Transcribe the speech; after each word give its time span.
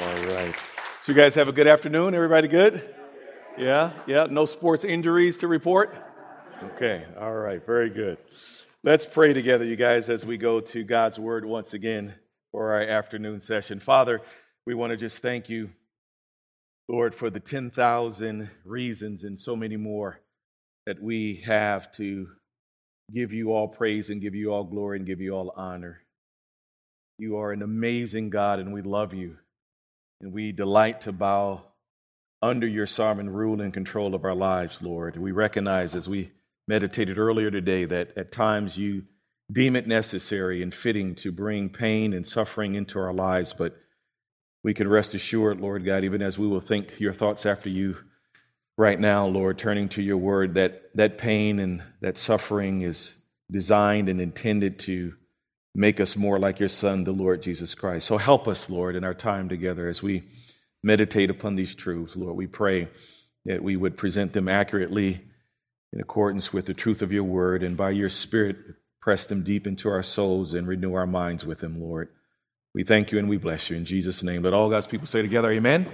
All 0.00 0.24
right. 0.24 0.54
So, 1.02 1.12
you 1.12 1.14
guys 1.14 1.34
have 1.34 1.48
a 1.48 1.52
good 1.52 1.66
afternoon? 1.66 2.14
Everybody 2.14 2.48
good? 2.48 2.94
Yeah? 3.58 3.92
Yeah? 4.06 4.26
No 4.30 4.46
sports 4.46 4.84
injuries 4.84 5.36
to 5.38 5.48
report? 5.48 5.94
Okay. 6.62 7.04
All 7.20 7.34
right. 7.34 7.64
Very 7.66 7.90
good. 7.90 8.16
Let's 8.82 9.04
pray 9.04 9.34
together, 9.34 9.66
you 9.66 9.76
guys, 9.76 10.08
as 10.08 10.24
we 10.24 10.38
go 10.38 10.60
to 10.60 10.82
God's 10.82 11.18
Word 11.18 11.44
once 11.44 11.74
again 11.74 12.14
for 12.52 12.72
our 12.72 12.82
afternoon 12.82 13.38
session. 13.38 13.80
Father, 13.80 14.22
we 14.66 14.72
want 14.72 14.92
to 14.92 14.96
just 14.96 15.20
thank 15.20 15.50
you, 15.50 15.68
Lord, 16.88 17.14
for 17.14 17.28
the 17.28 17.40
10,000 17.40 18.48
reasons 18.64 19.24
and 19.24 19.38
so 19.38 19.54
many 19.54 19.76
more 19.76 20.20
that 20.86 21.02
we 21.02 21.42
have 21.44 21.92
to 21.96 22.28
give 23.14 23.34
you 23.34 23.52
all 23.52 23.68
praise 23.68 24.08
and 24.08 24.22
give 24.22 24.34
you 24.34 24.54
all 24.54 24.64
glory 24.64 24.96
and 24.96 25.06
give 25.06 25.20
you 25.20 25.34
all 25.34 25.52
honor. 25.54 26.00
You 27.18 27.36
are 27.36 27.52
an 27.52 27.60
amazing 27.60 28.30
God, 28.30 28.58
and 28.58 28.72
we 28.72 28.80
love 28.80 29.12
you. 29.12 29.36
And 30.22 30.32
we 30.32 30.52
delight 30.52 31.00
to 31.02 31.12
bow 31.12 31.62
under 32.40 32.66
your 32.66 32.86
sovereign 32.86 33.28
rule 33.28 33.60
and 33.60 33.74
control 33.74 34.14
of 34.14 34.24
our 34.24 34.34
lives, 34.34 34.80
Lord. 34.80 35.16
We 35.16 35.32
recognize, 35.32 35.96
as 35.96 36.08
we 36.08 36.30
meditated 36.68 37.18
earlier 37.18 37.50
today, 37.50 37.84
that 37.86 38.16
at 38.16 38.30
times 38.30 38.78
you 38.78 39.02
deem 39.50 39.74
it 39.74 39.88
necessary 39.88 40.62
and 40.62 40.72
fitting 40.72 41.16
to 41.16 41.32
bring 41.32 41.68
pain 41.68 42.12
and 42.12 42.26
suffering 42.26 42.76
into 42.76 43.00
our 43.00 43.12
lives, 43.12 43.52
but 43.52 43.76
we 44.62 44.72
can 44.74 44.86
rest 44.86 45.12
assured, 45.14 45.60
Lord 45.60 45.84
God, 45.84 46.04
even 46.04 46.22
as 46.22 46.38
we 46.38 46.46
will 46.46 46.60
think 46.60 47.00
your 47.00 47.12
thoughts 47.12 47.44
after 47.44 47.68
you 47.68 47.96
right 48.78 48.98
now, 48.98 49.26
Lord, 49.26 49.58
turning 49.58 49.88
to 49.90 50.02
your 50.02 50.18
word, 50.18 50.54
that 50.54 50.82
that 50.94 51.18
pain 51.18 51.58
and 51.58 51.82
that 52.00 52.16
suffering 52.16 52.82
is 52.82 53.14
designed 53.50 54.08
and 54.08 54.20
intended 54.20 54.78
to 54.80 55.14
make 55.74 56.00
us 56.00 56.16
more 56.16 56.38
like 56.38 56.60
your 56.60 56.68
Son, 56.68 57.04
the 57.04 57.12
Lord 57.12 57.42
Jesus 57.42 57.74
Christ. 57.74 58.06
So 58.06 58.18
help 58.18 58.46
us, 58.46 58.68
Lord, 58.68 58.94
in 58.96 59.04
our 59.04 59.14
time 59.14 59.48
together 59.48 59.88
as 59.88 60.02
we 60.02 60.24
meditate 60.82 61.30
upon 61.30 61.56
these 61.56 61.74
truths, 61.74 62.16
Lord. 62.16 62.36
We 62.36 62.46
pray 62.46 62.88
that 63.46 63.62
we 63.62 63.76
would 63.76 63.96
present 63.96 64.32
them 64.32 64.48
accurately 64.48 65.20
in 65.92 66.00
accordance 66.00 66.52
with 66.52 66.66
the 66.66 66.74
truth 66.74 67.02
of 67.02 67.12
your 67.12 67.24
word, 67.24 67.62
and 67.62 67.76
by 67.76 67.90
your 67.90 68.08
Spirit, 68.08 68.56
press 69.00 69.26
them 69.26 69.42
deep 69.42 69.66
into 69.66 69.88
our 69.88 70.02
souls 70.02 70.54
and 70.54 70.66
renew 70.66 70.94
our 70.94 71.06
minds 71.06 71.44
with 71.44 71.58
them, 71.58 71.80
Lord. 71.80 72.08
We 72.74 72.84
thank 72.84 73.12
you 73.12 73.18
and 73.18 73.28
we 73.28 73.36
bless 73.36 73.68
you 73.68 73.76
in 73.76 73.84
Jesus' 73.84 74.22
name. 74.22 74.42
Let 74.42 74.54
all 74.54 74.70
God's 74.70 74.86
people 74.86 75.06
say 75.06 75.20
together, 75.22 75.50
Amen. 75.50 75.86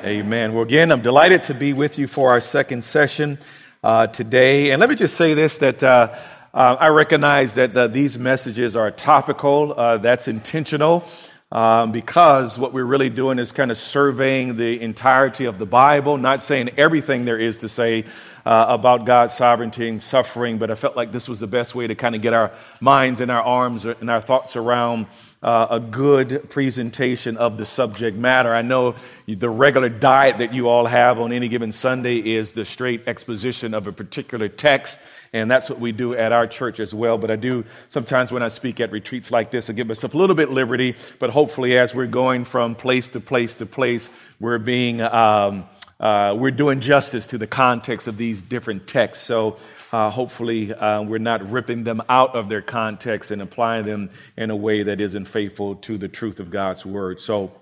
Amen. 0.00 0.04
amen. 0.04 0.54
Well, 0.54 0.62
again, 0.62 0.90
I'm 0.90 1.02
delighted 1.02 1.44
to 1.44 1.54
be 1.54 1.72
with 1.72 1.98
you 1.98 2.06
for 2.06 2.30
our 2.30 2.40
second 2.40 2.82
session 2.84 3.38
uh, 3.84 4.08
today. 4.08 4.70
And 4.70 4.80
let 4.80 4.88
me 4.88 4.94
just 4.94 5.16
say 5.16 5.34
this 5.34 5.58
that. 5.58 5.82
Uh, 5.82 6.16
uh, 6.58 6.76
I 6.80 6.88
recognize 6.88 7.54
that 7.54 7.76
uh, 7.76 7.86
these 7.86 8.18
messages 8.18 8.74
are 8.74 8.90
topical. 8.90 9.78
Uh, 9.78 9.98
that's 9.98 10.26
intentional 10.26 11.06
um, 11.52 11.92
because 11.92 12.58
what 12.58 12.72
we're 12.72 12.84
really 12.84 13.10
doing 13.10 13.38
is 13.38 13.52
kind 13.52 13.70
of 13.70 13.78
surveying 13.78 14.56
the 14.56 14.80
entirety 14.80 15.44
of 15.44 15.60
the 15.60 15.66
Bible, 15.66 16.18
not 16.18 16.42
saying 16.42 16.70
everything 16.76 17.24
there 17.24 17.38
is 17.38 17.58
to 17.58 17.68
say 17.68 18.04
uh, 18.44 18.66
about 18.70 19.06
God's 19.06 19.34
sovereignty 19.34 19.88
and 19.88 20.02
suffering, 20.02 20.58
but 20.58 20.68
I 20.68 20.74
felt 20.74 20.96
like 20.96 21.12
this 21.12 21.28
was 21.28 21.38
the 21.38 21.46
best 21.46 21.76
way 21.76 21.86
to 21.86 21.94
kind 21.94 22.16
of 22.16 22.22
get 22.22 22.34
our 22.34 22.50
minds 22.80 23.20
and 23.20 23.30
our 23.30 23.42
arms 23.42 23.84
and 23.84 24.10
our 24.10 24.20
thoughts 24.20 24.56
around 24.56 25.06
uh, 25.42 25.68
a 25.70 25.78
good 25.78 26.50
presentation 26.50 27.36
of 27.36 27.56
the 27.56 27.66
subject 27.66 28.16
matter. 28.16 28.52
I 28.52 28.62
know 28.62 28.96
the 29.28 29.48
regular 29.48 29.88
diet 29.88 30.38
that 30.38 30.52
you 30.52 30.68
all 30.68 30.86
have 30.86 31.20
on 31.20 31.32
any 31.32 31.48
given 31.48 31.70
Sunday 31.70 32.16
is 32.18 32.52
the 32.52 32.64
straight 32.64 33.06
exposition 33.06 33.74
of 33.74 33.86
a 33.86 33.92
particular 33.92 34.48
text, 34.48 34.98
and 35.32 35.50
that's 35.50 35.68
what 35.68 35.78
we 35.78 35.92
do 35.92 36.14
at 36.14 36.32
our 36.32 36.46
church 36.46 36.80
as 36.80 36.94
well. 36.94 37.18
But 37.18 37.30
I 37.30 37.36
do 37.36 37.64
sometimes 37.88 38.32
when 38.32 38.42
I 38.42 38.48
speak 38.48 38.80
at 38.80 38.92
retreats 38.92 39.30
like 39.30 39.50
this, 39.50 39.68
I 39.68 39.72
give 39.72 39.86
myself 39.86 40.14
a 40.14 40.18
little 40.18 40.36
bit 40.36 40.50
liberty, 40.50 40.96
but 41.18 41.30
hopefully, 41.30 41.78
as 41.78 41.94
we're 41.94 42.06
going 42.06 42.44
from 42.44 42.74
place 42.74 43.10
to 43.10 43.20
place 43.20 43.54
to 43.56 43.66
place, 43.66 44.08
we're 44.40 44.58
being 44.58 45.00
um, 45.00 45.68
uh, 46.00 46.34
we're 46.38 46.52
doing 46.52 46.80
justice 46.80 47.26
to 47.28 47.38
the 47.38 47.46
context 47.46 48.06
of 48.06 48.16
these 48.16 48.40
different 48.40 48.86
texts. 48.86 49.24
So 49.24 49.58
uh, 49.92 50.10
hopefully, 50.10 50.72
uh, 50.72 51.02
we're 51.02 51.18
not 51.18 51.50
ripping 51.50 51.84
them 51.84 52.02
out 52.08 52.36
of 52.36 52.48
their 52.48 52.62
context 52.62 53.30
and 53.30 53.40
applying 53.40 53.86
them 53.86 54.10
in 54.36 54.50
a 54.50 54.56
way 54.56 54.82
that 54.82 55.00
isn't 55.00 55.24
faithful 55.24 55.76
to 55.76 55.96
the 55.96 56.08
truth 56.08 56.40
of 56.40 56.50
God's 56.50 56.84
word. 56.84 57.20
So, 57.20 57.52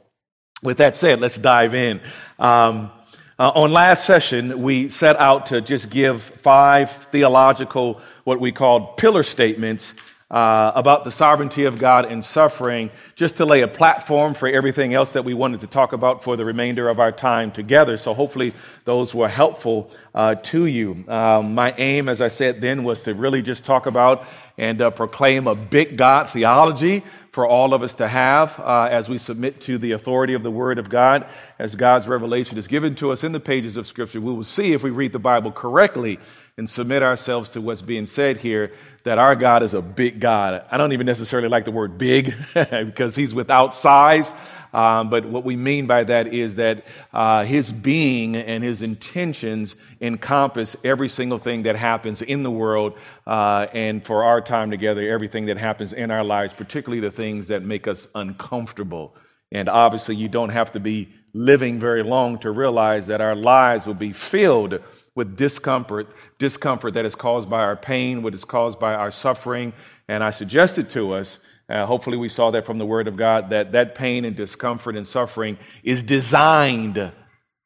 with 0.63 0.79
that 0.79 0.97
said, 0.97 1.21
let's 1.21 1.37
dive 1.37 1.75
in. 1.75 2.01
Um, 2.39 2.91
uh, 3.39 3.53
on 3.55 3.71
last 3.71 4.07
session, 4.07 4.63
we 4.63 4.89
set 4.89 5.17
out 5.17 5.47
to 5.47 5.61
just 5.61 5.91
give 5.91 6.23
five 6.23 6.91
theological, 7.13 8.01
what 8.25 8.41
we 8.41 8.51
called 8.51 8.97
pillar 8.97 9.23
statements 9.23 9.93
uh, 10.31 10.73
about 10.75 11.05
the 11.05 11.11
sovereignty 11.11 11.65
of 11.65 11.79
God 11.79 12.07
and 12.07 12.25
suffering, 12.25 12.91
just 13.15 13.37
to 13.37 13.45
lay 13.45 13.61
a 13.61 13.69
platform 13.69 14.33
for 14.33 14.49
everything 14.49 14.95
else 14.95 15.13
that 15.13 15.25
we 15.25 15.35
wanted 15.35 15.61
to 15.61 15.67
talk 15.67 15.93
about 15.93 16.25
for 16.25 16.37
the 16.37 16.47
remainder 16.47 16.89
of 16.89 16.99
our 16.99 17.13
time 17.13 17.53
together. 17.53 17.99
So 17.99 18.15
hopefully 18.15 18.55
those 18.87 19.15
were 19.15 19.29
helpful 19.29 19.91
uh, 20.15 20.37
to 20.37 20.65
you. 20.65 21.05
Um, 21.07 21.55
my 21.55 21.75
aim, 21.77 22.09
as 22.09 22.23
I 22.23 22.29
said 22.29 22.63
then, 22.63 22.85
was 22.85 23.03
to 23.03 23.15
really 23.15 23.43
just 23.43 23.67
talk 23.67 23.85
about 23.85 24.27
and 24.57 24.81
uh, 24.81 24.91
proclaim 24.91 25.47
a 25.47 25.55
big 25.55 25.99
God 25.99 26.31
theology 26.31 27.05
for 27.37 27.47
all 27.47 27.75
of 27.75 27.83
us 27.83 27.93
to 27.93 28.09
have 28.09 28.59
uh, 28.61 28.89
as 28.91 29.11
we 29.11 29.19
submit 29.19 29.61
to 29.61 29.77
the 29.77 29.93
authority 29.93 30.33
of 30.33 30.43
the 30.43 30.51
Word 30.51 30.79
of 30.79 30.89
God, 30.89 31.27
as 31.59 31.77
God's 31.77 32.09
revelation 32.09 32.57
is 32.57 32.67
given 32.67 32.95
to 32.95 33.13
us 33.13 33.25
in 33.25 33.33
the 33.33 33.41
pages 33.41 33.77
of 33.77 33.87
Scripture. 33.87 34.23
We 34.23 34.33
will 34.33 34.43
see 34.43 34.73
if 34.73 34.83
we 34.83 34.89
read 34.89 35.13
the 35.13 35.19
Bible 35.19 35.53
correctly 35.53 36.19
and 36.57 36.71
submit 36.71 37.03
ourselves 37.03 37.51
to 37.51 37.61
what's 37.61 37.83
being 37.83 38.07
said 38.07 38.39
here 38.39 38.73
that 39.03 39.19
our 39.19 39.37
God 39.37 39.63
is 39.63 39.75
a 39.75 39.83
big 39.83 40.19
God. 40.19 40.65
I 40.71 40.79
don't 40.79 40.95
even 40.95 41.05
necessarily 41.05 41.51
like 41.51 41.67
the 41.67 41.73
word 41.73 41.99
big 41.99 42.35
because 42.55 43.15
he's 43.15 43.35
without 43.35 43.75
size. 43.75 44.35
Um, 44.77 45.09
but 45.09 45.25
what 45.25 45.43
we 45.43 45.57
mean 45.57 45.87
by 45.87 46.05
that 46.05 46.35
is 46.35 46.57
that 46.57 46.85
uh, 47.15 47.47
his 47.47 47.73
being 47.73 48.37
and 48.37 48.63
his 48.63 48.83
intentions 48.83 49.75
encompass 50.03 50.77
every 50.85 51.09
single 51.09 51.39
thing 51.39 51.63
that 51.63 51.77
happens 51.77 52.21
in 52.21 52.43
the 52.43 52.51
world 52.51 52.93
uh, 53.27 53.69
and 53.73 54.05
for 54.05 54.23
our 54.23 54.43
time 54.43 54.71
together, 54.71 55.11
everything 55.11 55.47
that 55.47 55.57
happens 55.57 55.95
in 55.95 56.11
our 56.11 56.23
lives, 56.23 56.53
particularly 56.53 57.01
the 57.01 57.11
things 57.11 57.49
that 57.49 57.63
make 57.63 57.89
us 57.89 58.07
uncomfortable. 58.15 59.17
And 59.51 59.71
obviously, 59.71 60.15
you 60.17 60.29
don't 60.29 60.51
have 60.51 60.73
to 60.73 60.81
be 60.81 61.09
living 61.33 61.81
very 61.81 62.03
long 62.03 62.39
to 62.41 62.51
realize 62.51 63.07
that 63.07 63.23
our 63.23 63.35
lives 63.35 63.87
will 63.87 63.95
be 63.95 64.13
filled 64.13 64.79
with 65.15 65.37
discomfort, 65.39 66.09
discomfort 66.37 66.93
that 66.93 67.07
is 67.07 67.15
caused 67.15 67.49
by 67.49 67.61
our 67.61 67.77
pain, 67.77 68.23
what 68.23 68.35
is 68.35 68.45
caused 68.45 68.79
by 68.79 68.93
our 68.93 69.11
suffering. 69.11 69.73
And 70.09 70.23
I 70.23 70.33
suggested 70.33 70.91
to 70.91 71.15
us, 71.15 71.41
uh, 71.69 71.87
hopefully 71.87 72.17
we 72.17 72.29
saw 72.29 72.51
that 72.51 72.67
from 72.67 72.79
the 72.79 72.87
Word 72.87 73.09
of 73.09 73.17
God, 73.17 73.51
that 73.51 73.73
that 73.73 73.95
pain 73.95 74.25
and 74.25 74.37
discomfort 74.37 74.97
and 74.97 75.07
suffering 75.07 75.59
is 75.83 76.03
designed 76.03 77.13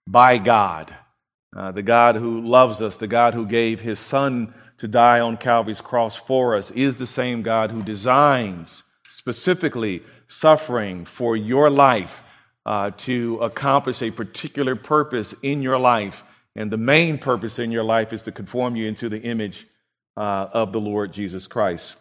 by 0.06 0.38
God. 0.38 0.94
Uh, 1.56 1.72
the 1.72 1.82
God 1.82 2.16
who 2.16 2.40
loves 2.40 2.80
us, 2.80 2.96
the 2.96 3.06
God 3.06 3.34
who 3.34 3.46
gave 3.46 3.80
his 3.80 3.98
Son 3.98 4.54
to 4.78 4.88
die 4.88 5.20
on 5.20 5.36
Calvary's 5.36 5.80
cross 5.80 6.16
for 6.16 6.56
us, 6.56 6.70
is 6.70 6.96
the 6.96 7.06
same 7.06 7.42
God 7.42 7.70
who 7.70 7.82
designs 7.82 8.84
specifically 9.08 10.02
suffering 10.28 11.04
for 11.04 11.36
your 11.36 11.68
life 11.68 12.22
uh, 12.64 12.90
to 12.96 13.38
accomplish 13.42 14.00
a 14.00 14.10
particular 14.10 14.76
purpose 14.76 15.34
in 15.42 15.60
your 15.60 15.78
life 15.78 16.22
and 16.56 16.70
the 16.70 16.76
main 16.76 17.18
purpose 17.18 17.58
in 17.58 17.70
your 17.70 17.84
life 17.84 18.12
is 18.12 18.24
to 18.24 18.32
conform 18.32 18.76
you 18.76 18.86
into 18.86 19.08
the 19.08 19.20
image 19.20 19.66
uh, 20.16 20.48
of 20.52 20.72
the 20.72 20.80
Lord 20.80 21.12
Jesus 21.12 21.46
Christ. 21.46 21.96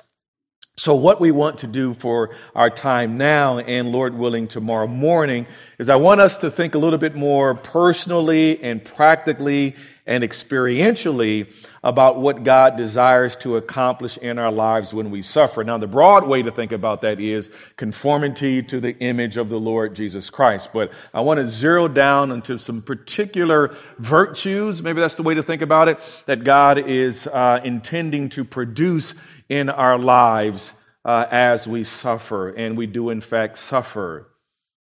So, 0.80 0.96
what 0.96 1.20
we 1.20 1.32
want 1.32 1.58
to 1.58 1.68
do 1.68 1.94
for 1.94 2.34
our 2.56 2.70
time 2.70 3.18
now 3.18 3.60
and 3.60 3.92
Lord 3.92 4.14
willing 4.14 4.48
tomorrow 4.48 4.88
morning 4.88 5.46
is 5.78 5.90
I 5.90 5.98
want 5.98 6.22
us 6.22 6.38
to 6.38 6.50
think 6.50 6.74
a 6.74 6.78
little 6.78 6.98
bit 6.98 7.16
more 7.16 7.54
personally 7.54 8.64
and 8.64 8.82
practically 8.82 9.76
and 10.06 10.24
experientially 10.24 11.52
about 11.84 12.20
what 12.20 12.44
God 12.44 12.78
desires 12.78 13.36
to 13.38 13.58
accomplish 13.58 14.18
in 14.18 14.40
our 14.40 14.52
lives 14.52 14.94
when 14.94 15.12
we 15.12 15.22
suffer. 15.22 15.64
Now, 15.64 15.78
the 15.78 15.88
broad 15.88 16.28
way 16.28 16.42
to 16.42 16.52
think 16.52 16.72
about 16.72 17.02
that 17.02 17.20
is 17.20 17.52
conformity 17.78 18.64
to 18.64 18.80
the 18.80 18.98
image 19.00 19.38
of 19.38 19.50
the 19.50 19.60
Lord 19.60 19.96
Jesus 19.96 20.30
Christ. 20.30 20.70
But 20.74 20.92
I 21.14 21.22
want 21.22 21.40
to 21.40 21.48
zero 21.48 21.88
down 21.88 22.32
into 22.32 22.58
some 22.58 22.82
particular 22.82 23.76
virtues, 23.98 24.82
maybe 24.82 25.00
that's 25.00 25.16
the 25.16 25.24
way 25.24 25.36
to 25.36 25.44
think 25.44 25.62
about 25.62 25.88
it, 25.88 26.00
that 26.26 26.44
God 26.44 26.78
is 26.78 27.28
uh, 27.28 27.62
intending 27.64 28.30
to 28.30 28.44
produce 28.44 29.14
in 29.48 29.70
our 29.70 29.98
lives 29.98 30.74
uh, 31.06 31.26
as 31.32 31.68
we 31.68 31.84
suffer. 31.84 32.50
And 32.50 32.78
we 32.78 32.88
do, 32.88 33.10
in 33.10 33.22
fact, 33.22 33.58
suffer. 33.58 34.28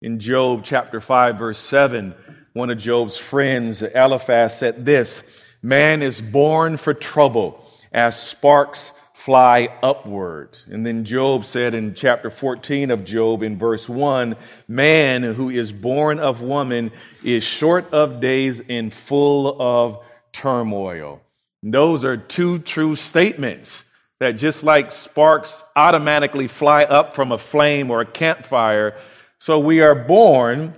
In 0.01 0.19
Job 0.19 0.63
chapter 0.63 1.01
5, 1.01 1.38
verse 1.38 1.59
7, 1.59 2.13
one 2.56 2.69
of 2.69 2.78
Job's 2.78 3.18
friends, 3.18 3.81
Eliphaz, 3.81 4.57
said 4.57 4.86
this 4.86 5.24
Man 5.62 6.02
is 6.02 6.22
born 6.22 6.78
for 6.78 6.94
trouble 6.94 7.69
as 7.92 8.18
sparks 8.19 8.94
fly 9.13 9.68
upward. 9.84 10.57
And 10.68 10.86
then 10.86 11.04
Job 11.04 11.44
said 11.44 11.74
in 11.74 11.96
chapter 11.96 12.30
14 12.30 12.92
of 12.92 13.04
Job, 13.04 13.44
in 13.44 13.57
verse 13.57 13.90
1 13.90 14.38
Man 14.69 15.24
who 15.24 15.50
is 15.50 15.74
born 15.74 16.18
of 16.19 16.42
woman 16.42 16.94
is 17.24 17.44
short 17.44 17.92
of 17.92 18.22
days 18.22 18.62
and 18.69 18.94
full 18.94 19.62
of 19.62 20.00
turmoil. 20.31 21.22
And 21.62 21.74
those 21.74 22.06
are 22.06 22.16
two 22.16 22.60
true 22.60 22.96
statements 22.96 23.84
that 24.19 24.38
just 24.38 24.63
like 24.63 24.92
sparks 24.92 25.62
automatically 25.75 26.48
fly 26.48 26.86
up 26.86 27.16
from 27.16 27.34
a 27.34 27.38
flame 27.38 27.92
or 27.92 28.00
a 28.00 28.06
campfire, 28.06 28.96
so 29.40 29.60
we 29.60 29.81
are 29.81 29.94
born 29.96 30.74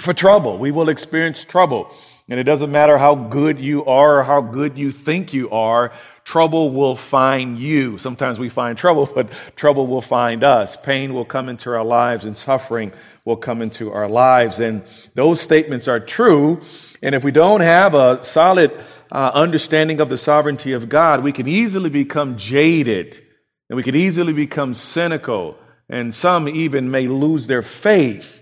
for 0.00 0.14
trouble. 0.14 0.58
We 0.58 0.70
will 0.70 0.88
experience 0.88 1.44
trouble. 1.44 1.94
And 2.28 2.38
it 2.38 2.44
doesn't 2.44 2.70
matter 2.70 2.96
how 2.96 3.14
good 3.14 3.58
you 3.58 3.84
are 3.84 4.20
or 4.20 4.22
how 4.22 4.40
good 4.40 4.78
you 4.78 4.90
think 4.90 5.34
you 5.34 5.50
are, 5.50 5.92
trouble 6.24 6.70
will 6.70 6.94
find 6.94 7.58
you. 7.58 7.98
Sometimes 7.98 8.38
we 8.38 8.48
find 8.48 8.78
trouble, 8.78 9.06
but 9.14 9.30
trouble 9.56 9.86
will 9.86 10.00
find 10.00 10.44
us. 10.44 10.76
Pain 10.76 11.12
will 11.12 11.24
come 11.24 11.48
into 11.48 11.70
our 11.70 11.84
lives 11.84 12.24
and 12.24 12.36
suffering 12.36 12.92
will 13.24 13.36
come 13.36 13.60
into 13.60 13.92
our 13.92 14.08
lives. 14.08 14.60
And 14.60 14.84
those 15.14 15.40
statements 15.40 15.88
are 15.88 16.00
true. 16.00 16.60
And 17.02 17.14
if 17.14 17.24
we 17.24 17.32
don't 17.32 17.60
have 17.60 17.94
a 17.94 18.22
solid 18.22 18.72
uh, 19.10 19.32
understanding 19.34 20.00
of 20.00 20.08
the 20.08 20.18
sovereignty 20.18 20.72
of 20.72 20.88
God, 20.88 21.22
we 21.24 21.32
can 21.32 21.48
easily 21.48 21.90
become 21.90 22.38
jaded 22.38 23.20
and 23.68 23.76
we 23.76 23.82
can 23.82 23.96
easily 23.96 24.32
become 24.32 24.74
cynical. 24.74 25.56
And 25.88 26.14
some 26.14 26.48
even 26.48 26.90
may 26.90 27.08
lose 27.08 27.48
their 27.48 27.62
faith 27.62 28.39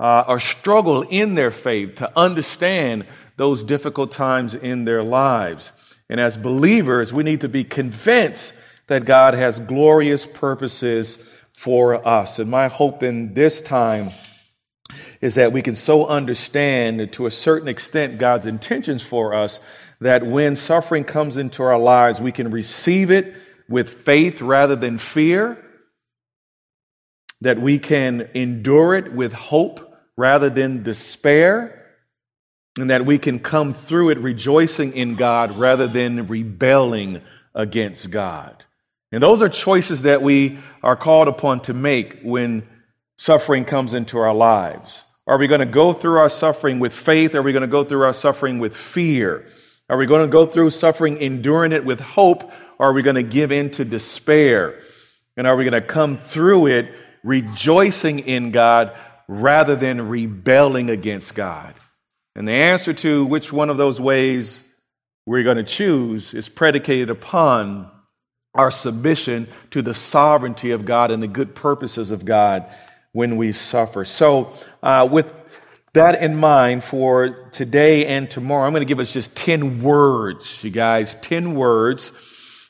uh, 0.00 0.24
or 0.26 0.40
struggle 0.40 1.02
in 1.02 1.34
their 1.34 1.50
faith 1.50 1.96
to 1.96 2.10
understand 2.18 3.04
those 3.36 3.62
difficult 3.62 4.10
times 4.10 4.54
in 4.54 4.84
their 4.84 5.02
lives. 5.02 5.72
And 6.08 6.18
as 6.18 6.38
believers, 6.38 7.12
we 7.12 7.22
need 7.22 7.42
to 7.42 7.48
be 7.48 7.64
convinced 7.64 8.54
that 8.86 9.04
God 9.04 9.34
has 9.34 9.60
glorious 9.60 10.24
purposes 10.24 11.18
for 11.52 12.06
us. 12.08 12.38
And 12.38 12.50
my 12.50 12.68
hope 12.68 13.02
in 13.02 13.34
this 13.34 13.60
time 13.60 14.10
is 15.20 15.34
that 15.34 15.52
we 15.52 15.60
can 15.60 15.76
so 15.76 16.06
understand 16.06 17.12
to 17.12 17.26
a 17.26 17.30
certain 17.30 17.68
extent 17.68 18.18
God's 18.18 18.46
intentions 18.46 19.02
for 19.02 19.34
us 19.34 19.60
that 20.00 20.26
when 20.26 20.56
suffering 20.56 21.04
comes 21.04 21.36
into 21.36 21.62
our 21.62 21.78
lives, 21.78 22.22
we 22.22 22.32
can 22.32 22.50
receive 22.50 23.10
it 23.10 23.34
with 23.68 24.02
faith 24.02 24.40
rather 24.40 24.76
than 24.76 24.96
fear, 24.96 25.62
that 27.42 27.60
we 27.60 27.78
can 27.78 28.30
endure 28.32 28.94
it 28.94 29.12
with 29.12 29.34
hope 29.34 29.89
rather 30.20 30.50
than 30.50 30.82
despair 30.82 31.94
and 32.78 32.90
that 32.90 33.06
we 33.06 33.18
can 33.18 33.38
come 33.38 33.72
through 33.72 34.10
it 34.10 34.18
rejoicing 34.18 34.92
in 34.92 35.14
God 35.14 35.56
rather 35.56 35.88
than 35.88 36.26
rebelling 36.26 37.22
against 37.54 38.10
God. 38.10 38.66
And 39.10 39.22
those 39.22 39.40
are 39.42 39.48
choices 39.48 40.02
that 40.02 40.20
we 40.20 40.58
are 40.82 40.94
called 40.94 41.28
upon 41.28 41.60
to 41.62 41.74
make 41.74 42.20
when 42.22 42.68
suffering 43.16 43.64
comes 43.64 43.94
into 43.94 44.18
our 44.18 44.34
lives. 44.34 45.04
Are 45.26 45.38
we 45.38 45.46
going 45.46 45.60
to 45.60 45.66
go 45.66 45.94
through 45.94 46.18
our 46.18 46.28
suffering 46.28 46.80
with 46.80 46.92
faith? 46.92 47.34
Are 47.34 47.42
we 47.42 47.52
going 47.52 47.62
to 47.62 47.66
go 47.66 47.82
through 47.82 48.02
our 48.02 48.12
suffering 48.12 48.58
with 48.58 48.76
fear? 48.76 49.46
Are 49.88 49.96
we 49.96 50.04
going 50.04 50.26
to 50.26 50.30
go 50.30 50.44
through 50.44 50.70
suffering, 50.70 51.16
enduring 51.16 51.72
it 51.72 51.86
with 51.86 51.98
hope? 51.98 52.52
Or 52.78 52.90
are 52.90 52.92
we 52.92 53.00
going 53.00 53.16
to 53.16 53.22
give 53.22 53.52
in 53.52 53.70
to 53.70 53.86
despair? 53.86 54.82
And 55.38 55.46
are 55.46 55.56
we 55.56 55.64
going 55.64 55.80
to 55.80 55.86
come 55.86 56.18
through 56.18 56.66
it 56.66 56.94
rejoicing 57.24 58.20
in 58.20 58.50
God 58.50 58.94
rather 59.30 59.76
than 59.76 60.08
rebelling 60.08 60.90
against 60.90 61.34
God? 61.34 61.74
And 62.34 62.48
the 62.48 62.52
answer 62.52 62.92
to 62.94 63.24
which 63.24 63.52
one 63.52 63.70
of 63.70 63.76
those 63.76 64.00
ways 64.00 64.62
we're 65.26 65.44
going 65.44 65.56
to 65.56 65.62
choose 65.62 66.34
is 66.34 66.48
predicated 66.48 67.10
upon 67.10 67.90
our 68.54 68.70
submission 68.70 69.46
to 69.70 69.82
the 69.82 69.94
sovereignty 69.94 70.72
of 70.72 70.84
God 70.84 71.10
and 71.12 71.22
the 71.22 71.28
good 71.28 71.54
purposes 71.54 72.10
of 72.10 72.24
God 72.24 72.66
when 73.12 73.36
we 73.36 73.52
suffer. 73.52 74.04
So, 74.04 74.52
uh, 74.82 75.08
with 75.10 75.32
that 75.92 76.22
in 76.22 76.36
mind 76.36 76.82
for 76.82 77.48
today 77.50 78.06
and 78.06 78.28
tomorrow, 78.30 78.66
I'm 78.66 78.72
going 78.72 78.80
to 78.80 78.86
give 78.86 79.00
us 79.00 79.12
just 79.12 79.34
10 79.36 79.82
words, 79.82 80.64
you 80.64 80.70
guys, 80.70 81.16
10 81.16 81.54
words 81.54 82.12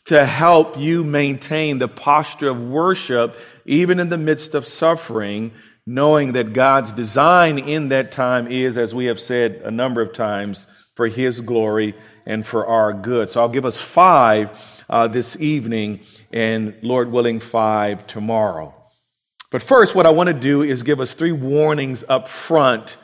to 0.06 0.26
help 0.26 0.78
you 0.78 1.04
maintain 1.04 1.78
the 1.78 1.88
posture 1.88 2.48
of 2.48 2.62
worship 2.62 3.36
even 3.64 4.00
in 4.00 4.08
the 4.08 4.18
midst 4.18 4.54
of 4.54 4.66
suffering 4.66 5.52
knowing 5.86 6.32
that 6.32 6.52
God's 6.52 6.92
design 6.92 7.58
in 7.58 7.88
that 7.88 8.12
time 8.12 8.46
is, 8.50 8.76
as 8.76 8.94
we 8.94 9.06
have 9.06 9.20
said 9.20 9.62
a 9.64 9.70
number 9.70 10.00
of 10.00 10.12
times, 10.12 10.66
for 10.94 11.08
His 11.08 11.40
glory 11.40 11.94
and 12.26 12.46
for 12.46 12.66
our 12.66 12.92
good. 12.92 13.28
So 13.30 13.40
I'll 13.40 13.48
give 13.48 13.66
us 13.66 13.80
five 13.80 14.84
uh, 14.88 15.08
this 15.08 15.36
evening, 15.40 16.00
and 16.32 16.74
Lord 16.82 17.10
willing, 17.10 17.40
five 17.40 18.06
tomorrow. 18.06 18.74
But 19.50 19.62
first, 19.62 19.94
what 19.94 20.06
I 20.06 20.10
want 20.10 20.28
to 20.28 20.34
do 20.34 20.62
is 20.62 20.82
give 20.82 21.00
us 21.00 21.14
three 21.14 21.32
warnings 21.32 22.04
up 22.08 22.28
front 22.28 22.96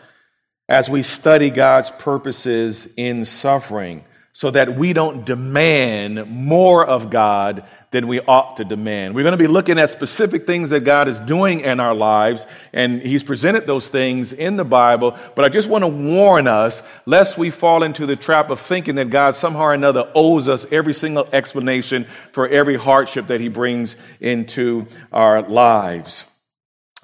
as 0.69 0.89
we 0.89 1.03
study 1.03 1.51
God's 1.51 1.91
purposes 1.91 2.89
in 2.97 3.25
suffering 3.25 4.05
so 4.37 4.51
that 4.51 4.77
we 4.77 4.93
don't 4.93 5.25
demand 5.25 6.27
more 6.27 6.85
of 6.85 7.09
God 7.09 7.65
than 7.91 8.07
we 8.07 8.21
ought 8.21 8.59
to 8.59 8.67
demand. 8.67 9.15
We're 9.15 9.23
going 9.23 9.33
to 9.33 9.39
be 9.39 9.47
looking 9.47 9.79
at 9.79 9.89
specific 9.89 10.45
things 10.45 10.69
that 10.69 10.81
God 10.81 11.09
is 11.09 11.19
doing 11.21 11.61
in 11.61 11.81
our 11.81 11.95
lives, 11.95 12.47
and 12.75 13.01
He's 13.01 13.23
presented 13.23 13.67
those 13.67 13.89
things 13.89 14.35
in 14.35 14.59
the 14.59 14.65
Bible. 14.65 15.17
But 15.35 15.47
I 15.47 15.49
just 15.49 15.71
want 15.71 15.85
to 15.85 15.89
warn 15.89 16.49
us 16.49 16.83
lest 17.07 17.39
we 17.39 17.49
fall 17.49 17.83
into 17.83 18.05
the 18.05 18.15
trap 18.15 18.51
of 18.51 18.61
thinking 18.61 18.97
that 18.97 19.09
God 19.09 19.37
somehow 19.37 19.63
or 19.63 19.73
another 19.73 20.13
owes 20.15 20.49
us 20.49 20.67
every 20.71 20.93
single 20.93 21.27
explanation 21.33 22.07
for 22.33 22.47
every 22.47 22.77
hardship 22.77 23.29
that 23.29 23.41
He 23.41 23.49
brings 23.49 23.97
into 24.21 24.87
our 25.11 25.41
lives. 25.49 26.27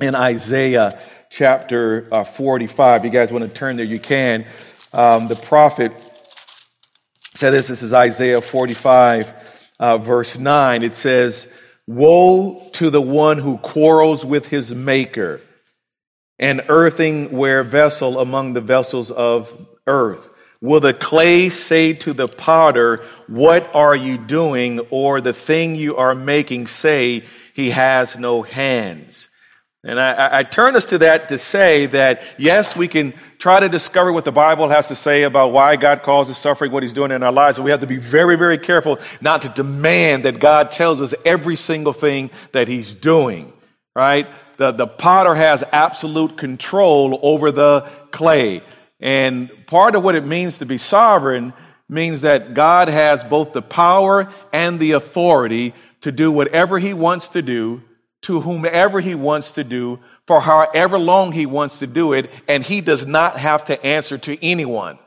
In 0.03 0.15
Isaiah 0.15 1.03
chapter 1.31 2.09
uh, 2.13 2.25
45, 2.25 3.07
you 3.07 3.11
guys 3.11 3.33
want 3.33 3.49
to 3.49 3.49
turn 3.51 3.77
there, 3.79 3.87
you 3.87 3.99
can. 3.99 4.45
Um, 4.93 5.29
the 5.29 5.37
prophet 5.37 5.95
this. 7.51 7.69
This 7.69 7.83
is 7.83 7.93
Isaiah 7.93 8.41
45, 8.41 9.35
uh, 9.81 9.99
verse 9.99 10.39
9. 10.39 10.83
It 10.83 10.95
says, 10.95 11.49
Woe 11.87 12.69
to 12.75 12.91
the 12.91 13.01
one 13.01 13.39
who 13.39 13.59
quarrels 13.59 14.25
with 14.25 14.47
his 14.47 14.73
maker, 14.75 15.41
an 16.39 16.63
earthenware 16.69 17.63
vessel 17.65 18.21
among 18.21 18.53
the 18.53 18.61
vessels 18.61 19.11
of 19.11 19.67
earth. 19.87 20.29
Will 20.61 20.81
the 20.81 20.95
clay 20.95 21.49
say 21.49 21.93
to 21.95 22.13
the 22.13 22.29
potter, 22.29 23.05
What 23.27 23.69
are 23.75 23.97
you 23.97 24.17
doing? 24.19 24.79
Or 24.91 25.21
the 25.21 25.33
thing 25.33 25.75
you 25.75 25.97
are 25.97 26.15
making 26.15 26.69
say, 26.69 27.25
He 27.55 27.71
has 27.71 28.17
no 28.17 28.43
hands. 28.43 29.29
And 29.85 29.99
I, 29.99 30.39
I, 30.39 30.43
turn 30.45 30.77
us 30.77 30.85
to 30.87 30.99
that 30.99 31.31
to 31.31 31.39
say 31.39 31.87
that, 31.87 32.23
yes, 32.39 32.77
we 32.77 32.87
can 32.87 33.15
try 33.39 33.59
to 33.59 33.69
discover 33.69 34.13
what 34.13 34.25
the 34.25 34.31
Bible 34.31 34.69
has 34.69 34.87
to 34.89 34.95
say 34.95 35.25
about 35.25 35.49
why 35.53 35.75
God 35.75 36.05
causes 36.05 36.39
suffering, 36.39 36.71
what 36.71 36.85
He's 36.85 36.93
doing 36.93 37.11
in 37.11 37.25
our 37.25 37.33
lives, 37.33 37.57
but 37.57 37.65
we 37.65 37.73
have 37.73 37.81
to 37.81 37.89
be 37.89 37.97
very, 37.97 38.37
very 38.37 38.59
careful 38.59 39.01
not 39.21 39.43
to 39.43 39.49
demand 39.49 40.25
that 40.25 40.39
God 40.39 40.71
tells 40.71 41.01
us 41.01 41.15
every 41.25 41.57
single 41.57 41.93
thing 41.93 42.31
that 42.53 42.69
He's 42.69 42.95
doing, 42.95 43.53
right? 43.97 44.29
The, 44.57 44.71
the 44.71 44.87
potter 44.87 45.35
has 45.35 45.65
absolute 45.73 46.39
control 46.39 47.19
over 47.21 47.51
the 47.51 47.91
clay. 48.13 48.63
And 49.01 49.51
part 49.67 49.97
of 49.97 50.05
what 50.05 50.15
it 50.15 50.25
means 50.25 50.59
to 50.59 50.67
be 50.67 50.79
sovereign 50.79 51.55
means 51.89 52.21
that 52.21 52.55
God 52.55 52.87
has 52.87 53.25
both 53.25 53.53
the 53.53 53.63
power 53.63 54.33
and 54.53 54.79
the 54.79 54.93
authority 54.93 55.75
to 56.03 56.13
do 56.13 56.31
whatever 56.31 56.79
He 56.79 56.95
wants 56.95 57.31
to 57.31 57.43
do 57.43 57.83
to 58.23 58.41
whomever 58.41 59.01
he 59.01 59.15
wants 59.15 59.55
to 59.55 59.65
do 59.65 59.99
for 60.27 60.41
however 60.41 60.99
long 60.99 61.33
he 61.33 61.47
wants 61.47 61.81
to 61.81 61.87
do 61.87 62.13
it, 62.13 62.31
and 62.49 62.63
he 62.63 62.81
does 62.81 63.07
not 63.07 63.39
have 63.39 63.65
to 63.67 63.85
answer 63.85 64.17
to 64.19 64.43
anyone. 64.45 64.99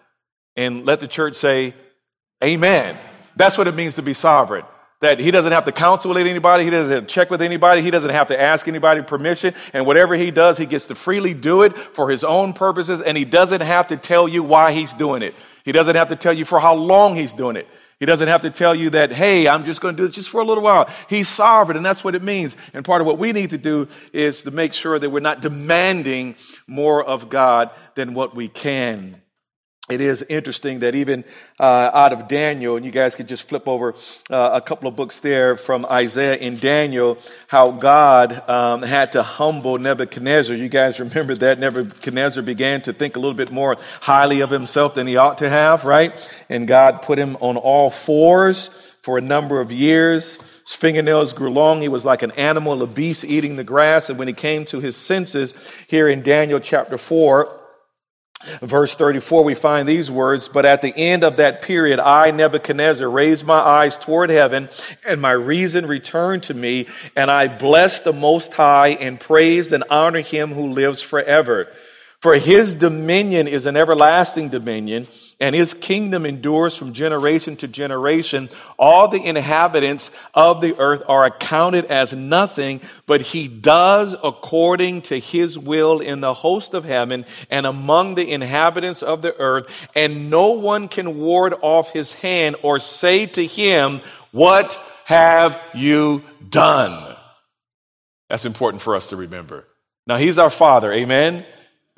And 0.56 0.86
let 0.86 1.00
the 1.00 1.08
church 1.08 1.36
say, 1.36 1.74
Amen. 2.44 2.98
That's 3.36 3.58
what 3.58 3.68
it 3.68 3.76
means 3.76 3.96
to 3.96 4.02
be 4.02 4.14
sovereign. 4.14 4.66
That 5.02 5.20
he 5.20 5.32
doesn't 5.32 5.52
have 5.52 5.66
to 5.66 5.72
counsel 5.72 6.14
with 6.14 6.26
anybody, 6.26 6.64
he 6.64 6.70
doesn't 6.70 7.08
check 7.08 7.30
with 7.30 7.42
anybody, 7.42 7.82
he 7.82 7.92
doesn't 7.92 8.10
have 8.10 8.30
to 8.30 8.40
ask 8.40 8.68
anybody 8.68 9.02
permission, 9.02 9.54
and 9.74 9.86
whatever 9.86 10.16
he 10.16 10.32
does, 10.32 10.58
he 10.58 10.66
gets 10.66 10.86
to 10.88 10.96
freely 10.96 11.34
do 11.34 11.64
it 11.64 11.78
for 11.78 12.10
his 12.10 12.24
own 12.24 12.54
purposes, 12.54 13.02
and 13.02 13.18
he 13.18 13.26
doesn't 13.26 13.62
have 13.62 13.88
to 13.88 13.98
tell 13.98 14.28
you 14.28 14.42
why 14.42 14.72
he's 14.72 14.94
doing 14.94 15.22
it. 15.22 15.36
He 15.64 15.72
doesn't 15.72 15.96
have 15.96 16.10
to 16.10 16.16
tell 16.16 16.34
you 16.34 16.46
for 16.46 16.60
how 16.60 16.76
long 16.76 17.16
he's 17.16 17.34
doing 17.34 17.56
it. 17.56 17.68
He 18.00 18.06
doesn't 18.06 18.28
have 18.28 18.42
to 18.42 18.50
tell 18.50 18.76
you 18.76 18.90
that, 18.92 19.12
hey, 19.12 19.48
I'm 19.48 19.64
just 19.64 19.80
going 19.80 19.96
to 19.96 20.02
do 20.02 20.08
this 20.08 20.16
just 20.16 20.30
for 20.30 20.42
a 20.42 20.44
little 20.44 20.64
while. 20.64 20.90
He's 21.10 21.30
sovereign, 21.30 21.78
and 21.78 21.86
that's 21.86 22.04
what 22.04 22.14
it 22.14 22.24
means. 22.24 22.58
And 22.74 22.84
part 22.84 23.02
of 23.02 23.08
what 23.08 23.18
we 23.18 23.32
need 23.32 23.52
to 23.52 23.58
do 23.58 23.88
is 24.12 24.44
to 24.44 24.52
make 24.52 24.74
sure 24.74 25.00
that 25.00 25.10
we're 25.10 25.22
not 25.22 25.42
demanding 25.42 26.36
more 26.68 27.04
of 27.04 27.30
God 27.30 27.72
than 27.96 28.14
what 28.14 28.36
we 28.36 28.50
can 28.50 29.22
it 29.88 30.02
is 30.02 30.24
interesting 30.24 30.80
that 30.80 30.96
even 30.96 31.24
uh, 31.60 31.92
out 31.94 32.12
of 32.12 32.28
Daniel, 32.28 32.76
and 32.76 32.84
you 32.84 32.92
guys 32.92 33.14
could 33.14 33.28
just 33.28 33.48
flip 33.48 33.68
over 33.68 33.94
uh, 34.32 34.50
a 34.54 34.62
couple 34.62 34.88
of 34.88 34.96
books 34.96 35.20
there 35.20 35.58
from 35.58 35.86
Isaiah 35.86 36.34
and 36.34 36.60
Daniel, 36.60 37.20
how 37.48 37.70
God 37.70 38.50
um, 38.50 38.82
had 38.82 39.12
to 39.12 39.22
humble 39.22 39.78
Nebuchadnezzar. 39.78 40.56
You 40.56 40.70
guys 40.70 41.00
remember 41.00 41.36
that 41.36 41.60
Nebuchadnezzar 41.60 42.42
began 42.42 42.82
to 42.84 42.94
think 42.94 43.16
a 43.16 43.20
little 43.20 43.36
bit 43.36 43.52
more 43.52 43.78
highly 44.02 44.42
of 44.42 44.50
himself 44.50 44.96
than 44.96 45.06
he 45.06 45.18
ought 45.18 45.38
to 45.38 45.50
have, 45.50 45.86
right? 45.86 46.14
And 46.50 46.68
God 46.68 47.04
put 47.04 47.20
him 47.20 47.38
on 47.40 47.56
all 47.56 47.92
fours 47.92 48.72
for 49.04 49.20
a 49.20 49.22
number 49.22 49.62
of 49.62 49.72
years. 49.72 50.40
His 50.66 50.74
fingernails 50.74 51.34
grew 51.34 51.52
long. 51.52 51.82
He 51.82 51.90
was 51.90 52.04
like 52.04 52.24
an 52.24 52.32
animal, 52.32 52.82
a 52.82 52.88
beast 52.88 53.24
eating 53.24 53.56
the 53.56 53.64
grass. 53.64 54.10
And 54.10 54.18
when 54.18 54.28
he 54.28 54.34
came 54.34 54.66
to 54.66 54.80
his 54.80 54.98
senses, 54.98 55.54
here 55.86 56.10
in 56.10 56.24
Daniel 56.24 56.60
chapter 56.60 56.98
4, 56.98 57.65
Verse 58.62 58.96
34, 58.96 59.44
we 59.44 59.56
find 59.56 59.88
these 59.88 60.12
words, 60.12 60.48
but 60.48 60.66
at 60.66 60.82
the 60.82 60.96
end 60.96 61.24
of 61.24 61.38
that 61.38 61.62
period, 61.62 62.00
I, 62.00 62.32
Nebuchadnezzar, 62.32 63.10
raised 63.10 63.46
my 63.46 63.60
eyes 63.60 63.98
toward 63.98 64.30
heaven, 64.30 64.70
and 65.06 65.22
my 65.22 65.32
reason 65.32 65.86
returned 65.88 66.44
to 66.44 66.54
me, 66.54 66.88
and 67.16 67.32
I 67.32 67.48
blessed 67.48 68.04
the 68.04 68.14
Most 68.14 68.54
High 68.54 68.90
and 68.90 69.20
praised 69.20 69.74
and 69.74 69.84
honored 69.90 70.26
him 70.26 70.54
who 70.54 70.70
lives 70.70 71.02
forever. 71.02 71.68
For 72.20 72.36
his 72.36 72.74
dominion 72.74 73.48
is 73.48 73.66
an 73.66 73.78
everlasting 73.78 74.50
dominion, 74.50 75.08
and 75.40 75.54
his 75.54 75.74
kingdom 75.74 76.26
endures 76.26 76.76
from 76.76 76.94
generation 76.94 77.58
to 77.58 77.68
generation. 77.68 78.50
All 78.80 79.08
the 79.08 79.22
inhabitants 79.22 80.12
of 80.34 80.62
the 80.62 80.80
earth 80.80 81.04
are 81.08 81.26
accounted 81.26 81.86
as 81.86 82.14
nothing, 82.14 82.82
but 83.06 83.22
he 83.22 83.48
does 83.48 84.16
according 84.24 85.04
to 85.04 85.20
his 85.20 85.60
will 85.60 86.00
in 86.00 86.22
the 86.22 86.34
host 86.34 86.74
of 86.74 86.86
heaven 86.86 87.26
and 87.50 87.66
among 87.66 88.16
the 88.16 88.32
inhabitants 88.32 89.04
of 89.04 89.22
the 89.22 89.38
earth, 89.38 89.90
and 89.96 90.30
no 90.30 90.52
one 90.52 90.88
can 90.88 91.18
ward 91.18 91.54
off 91.62 91.92
his 91.92 92.14
hand 92.14 92.56
or 92.62 92.80
say 92.80 93.26
to 93.26 93.46
him, 93.46 94.02
What 94.32 94.80
have 95.06 95.60
you 95.74 96.24
done? 96.50 97.16
That's 98.30 98.46
important 98.46 98.82
for 98.82 98.96
us 98.96 99.10
to 99.10 99.16
remember. 99.16 99.66
Now, 100.08 100.18
he's 100.18 100.40
our 100.40 100.50
father, 100.50 100.92
amen? 100.94 101.46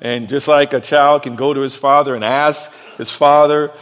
And 0.00 0.28
just 0.28 0.46
like 0.46 0.72
a 0.72 0.80
child 0.80 1.22
can 1.22 1.34
go 1.34 1.52
to 1.52 1.60
his 1.60 1.74
father 1.74 2.14
and 2.14 2.24
ask 2.24 2.72
his 2.96 3.10
father, 3.10 3.72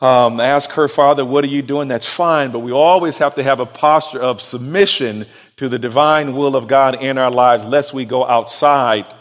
um, 0.00 0.40
ask 0.40 0.70
her 0.70 0.88
father, 0.88 1.24
What 1.24 1.44
are 1.44 1.48
you 1.48 1.62
doing? 1.62 1.86
That's 1.86 2.06
fine, 2.06 2.50
but 2.50 2.58
we 2.60 2.72
always 2.72 3.18
have 3.18 3.36
to 3.36 3.42
have 3.42 3.60
a 3.60 3.66
posture 3.66 4.20
of 4.20 4.42
submission 4.42 5.26
to 5.56 5.68
the 5.68 5.78
divine 5.78 6.34
will 6.34 6.56
of 6.56 6.66
God 6.66 7.02
in 7.02 7.18
our 7.18 7.30
lives, 7.30 7.64
lest 7.66 7.94
we 7.94 8.04
go 8.04 8.26
outside 8.26 9.12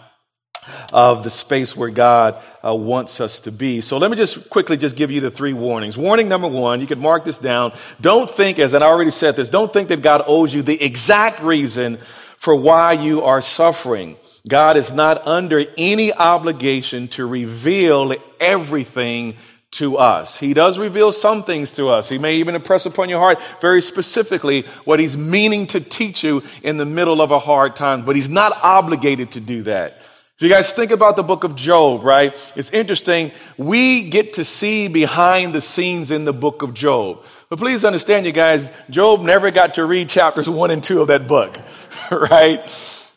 of 0.92 1.24
the 1.24 1.30
space 1.30 1.76
where 1.76 1.90
God 1.90 2.42
uh, 2.64 2.74
wants 2.74 3.22
us 3.22 3.42
to 3.42 3.52
be. 3.52 3.82
So 3.82 3.98
let 3.98 4.12
me 4.12 4.18
just 4.18 4.50
quickly 4.50 4.78
just 4.78 4.96
give 4.96 5.12
you 5.12 5.22
the 5.22 5.32
three 5.32 5.54
warnings. 5.54 5.98
Warning 5.98 6.28
number 6.28 6.48
one, 6.48 6.82
you 6.82 6.88
can 6.88 7.00
mark 7.00 7.26
this 7.26 7.40
down. 7.40 7.74
Don't 8.00 8.30
think, 8.30 8.60
as 8.60 8.74
I 8.74 8.82
already 8.82 9.12
said 9.12 9.36
this, 9.36 9.50
don't 9.50 9.72
think 9.72 9.90
that 9.90 10.02
God 10.02 10.24
owes 10.28 10.54
you 10.54 10.62
the 10.62 10.82
exact 10.82 11.42
reason 11.42 11.98
for 12.38 12.56
why 12.56 12.94
you 12.94 13.24
are 13.24 13.42
suffering. 13.42 14.18
God 14.48 14.78
is 14.78 14.92
not 14.92 15.28
under 15.28 15.64
any 15.78 16.12
obligation 16.12 17.08
to 17.10 17.26
reveal 17.26 18.16
everything 18.40 19.36
to 19.72 19.98
us. 19.98 20.38
He 20.38 20.54
does 20.54 20.78
reveal 20.78 21.12
some 21.12 21.44
things 21.44 21.72
to 21.74 21.90
us. 21.90 22.10
He 22.10 22.18
may 22.18 22.36
even 22.38 22.56
impress 22.56 22.86
upon 22.86 23.08
your 23.08 23.20
heart 23.20 23.42
very 23.62 23.82
specifically 23.82 24.64
what 24.84 25.00
he's 25.00 25.16
meaning 25.16 25.68
to 25.68 25.80
teach 25.80 26.24
you 26.24 26.44
in 26.62 26.78
the 26.78 26.86
middle 26.86 27.22
of 27.22 27.32
a 27.32 27.40
hard 27.40 27.76
time, 27.76 28.04
but 28.04 28.16
he's 28.16 28.28
not 28.28 28.52
obligated 28.64 29.32
to 29.34 29.40
do 29.40 29.64
that. 29.64 30.02
So 30.38 30.48
you 30.48 30.52
guys 30.52 30.72
think 30.72 30.90
about 30.90 31.16
the 31.16 31.24
book 31.24 31.44
of 31.44 31.56
Job, 31.56 32.04
right? 32.04 32.36
It's 32.56 32.72
interesting. 32.72 33.32
We 33.58 34.10
get 34.10 34.34
to 34.34 34.44
see 34.44 34.88
behind 34.88 35.54
the 35.54 35.62
scenes 35.62 36.10
in 36.10 36.26
the 36.26 36.34
book 36.34 36.64
of 36.64 36.74
Job. 36.74 37.24
But 37.48 37.60
please 37.60 37.86
understand, 37.86 38.26
you 38.26 38.32
guys, 38.32 38.72
Job 38.90 39.22
never 39.22 39.52
got 39.52 39.76
to 39.76 39.86
read 39.86 40.10
chapters 40.10 40.50
one 40.50 40.72
and 40.72 40.84
two 40.84 41.00
of 41.00 41.10
that 41.10 41.28
book, 41.28 41.62
right? 42.12 42.68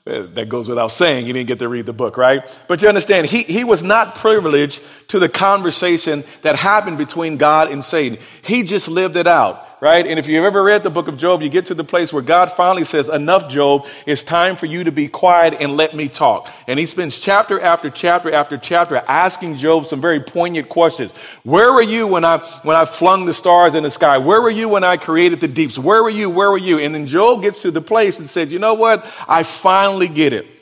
That 0.05 0.51
goes 0.51 0.69
without 0.69 0.89
saying. 0.89 1.25
He 1.25 1.33
didn't 1.33 1.49
get 1.49 1.61
to 1.61 1.69
read 1.69 1.87
the 1.87 1.95
book, 1.95 2.19
right? 2.19 2.45
But 2.69 2.83
you 2.83 2.89
understand, 2.89 3.27
he, 3.27 3.43
he 3.43 3.65
was 3.65 3.83
not 3.83 4.17
privileged 4.17 4.83
to 5.09 5.19
the 5.19 5.31
conversation 5.31 6.25
that 6.43 6.57
happened 6.57 6.99
between 6.99 7.39
God 7.39 7.73
and 7.73 7.83
Satan. 7.83 8.19
He 8.43 8.65
just 8.65 8.87
lived 8.87 9.17
it 9.17 9.27
out 9.27 9.67
right? 9.85 10.07
And 10.07 10.19
if 10.19 10.27
you've 10.27 10.47
ever 10.47 10.63
read 10.63 10.83
the 10.83 10.89
book 10.89 11.09
of 11.09 11.19
Job, 11.19 11.43
you 11.43 11.51
get 11.51 11.67
to 11.67 11.75
the 11.75 11.85
place 11.85 12.11
where 12.11 12.23
God 12.23 12.51
finally 12.53 12.85
says, 12.85 13.11
Enough, 13.11 13.51
Job, 13.51 13.87
it's 14.07 14.23
time 14.23 14.57
for 14.57 14.65
you 14.65 14.83
to 14.85 14.91
be 14.91 15.09
quiet 15.09 15.57
and 15.61 15.77
let 15.77 15.95
me 15.95 16.09
talk. 16.09 16.49
And 16.67 16.79
he 16.79 16.87
spends 16.87 17.21
chapter 17.21 17.61
after 17.61 17.91
chapter 17.91 18.33
after 18.33 18.57
chapter 18.57 18.97
asking 18.97 19.59
Job 19.59 19.85
some 19.85 20.01
very 20.01 20.21
poignant 20.21 20.71
questions. 20.71 21.13
Where 21.43 21.71
were 21.71 21.83
you 21.83 22.07
when 22.07 22.25
I 22.25 22.39
when 22.63 22.77
I 22.77 22.87
flung 22.87 23.27
the 23.27 23.35
stars 23.35 23.75
in 23.75 23.83
the 23.83 23.91
sky? 23.91 24.17
Where 24.17 24.41
were 24.41 24.49
you 24.49 24.71
when 24.71 24.85
I 24.85 24.97
created 24.97 25.43
the 25.43 25.49
deeps? 25.49 25.79
Where 25.79 26.03
were 26.03 26.09
you? 26.09 26.31
Where 26.31 26.51
were 26.51 26.57
you? 26.57 26.79
And 26.79 26.95
then 26.95 27.07
Job 27.07 27.43
gets 27.43 27.61
to 27.61 27.71
the 27.71 27.83
place 27.83 28.19
and 28.19 28.27
said, 28.27 28.51
You 28.51 28.61
know 28.61 28.73
what? 28.73 29.05
I 29.29 29.43
finally 29.43 30.09
get 30.09 30.33
it. 30.33 30.54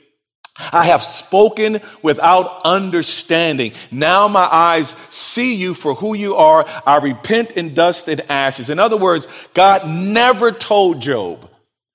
I 0.59 0.85
have 0.85 1.03
spoken 1.03 1.81
without 2.03 2.61
understanding. 2.65 3.73
Now 3.91 4.29
my 4.29 4.45
eyes 4.45 4.95
see 5.09 5.55
you 5.55 5.73
for 5.73 5.95
who 5.95 6.15
you 6.15 6.37
are. 6.37 6.67
I 6.87 6.97
repent 6.99 7.53
in 7.53 7.75
dust 7.75 8.09
and 8.09 8.21
ashes. 8.31 8.69
In 8.69 8.79
other 8.79 8.99
words, 8.99 9.27
God 9.55 9.89
never 9.89 10.53
told 10.53 11.01
Job 11.01 11.49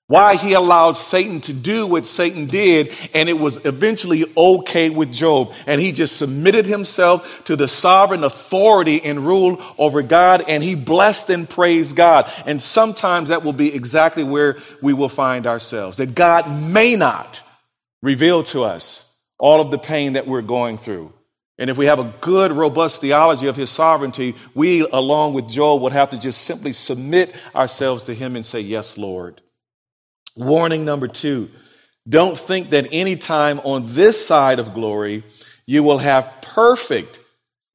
why 0.08 0.36
he 0.36 0.54
allowed 0.54 0.94
Satan 0.94 1.40
to 1.42 1.52
do 1.52 1.86
what 1.86 2.06
Satan 2.06 2.46
did, 2.46 2.94
and 3.12 3.28
it 3.28 3.38
was 3.38 3.64
eventually 3.66 4.24
okay 4.36 4.88
with 4.88 5.12
Job. 5.12 5.52
And 5.66 5.80
he 5.80 5.92
just 5.92 6.16
submitted 6.16 6.64
himself 6.64 7.44
to 7.44 7.56
the 7.56 7.68
sovereign 7.68 8.24
authority 8.24 9.02
and 9.04 9.20
rule 9.20 9.62
over 9.76 10.00
God, 10.02 10.44
and 10.48 10.64
he 10.64 10.74
blessed 10.74 11.28
and 11.28 11.48
praised 11.48 11.94
God. 11.94 12.32
And 12.46 12.60
sometimes 12.60 13.28
that 13.28 13.44
will 13.44 13.52
be 13.52 13.72
exactly 13.72 14.24
where 14.24 14.56
we 14.80 14.94
will 14.94 15.10
find 15.10 15.46
ourselves. 15.46 15.98
That 15.98 16.14
God 16.14 16.50
may 16.50 16.96
not 16.96 17.42
reveal 18.02 18.42
to 18.44 18.64
us 18.64 19.04
all 19.38 19.60
of 19.60 19.70
the 19.70 19.78
pain 19.78 20.14
that 20.14 20.26
we're 20.26 20.42
going 20.42 20.78
through. 20.78 21.12
And 21.58 21.70
if 21.70 21.76
we 21.76 21.86
have 21.86 21.98
a 21.98 22.14
good, 22.20 22.52
robust 22.52 23.00
theology 23.00 23.48
of 23.48 23.56
his 23.56 23.70
sovereignty, 23.70 24.36
we, 24.54 24.80
along 24.80 25.34
with 25.34 25.48
Joel, 25.48 25.80
would 25.80 25.92
have 25.92 26.10
to 26.10 26.18
just 26.18 26.42
simply 26.42 26.72
submit 26.72 27.34
ourselves 27.54 28.04
to 28.04 28.14
him 28.14 28.36
and 28.36 28.46
say, 28.46 28.60
Yes, 28.60 28.96
Lord. 28.96 29.40
Warning 30.36 30.84
number 30.84 31.08
two 31.08 31.50
don't 32.08 32.38
think 32.38 32.70
that 32.70 32.88
any 32.92 33.16
time 33.16 33.60
on 33.64 33.86
this 33.86 34.24
side 34.24 34.58
of 34.58 34.72
glory 34.72 35.24
you 35.66 35.82
will 35.82 35.98
have 35.98 36.32
perfect 36.40 37.20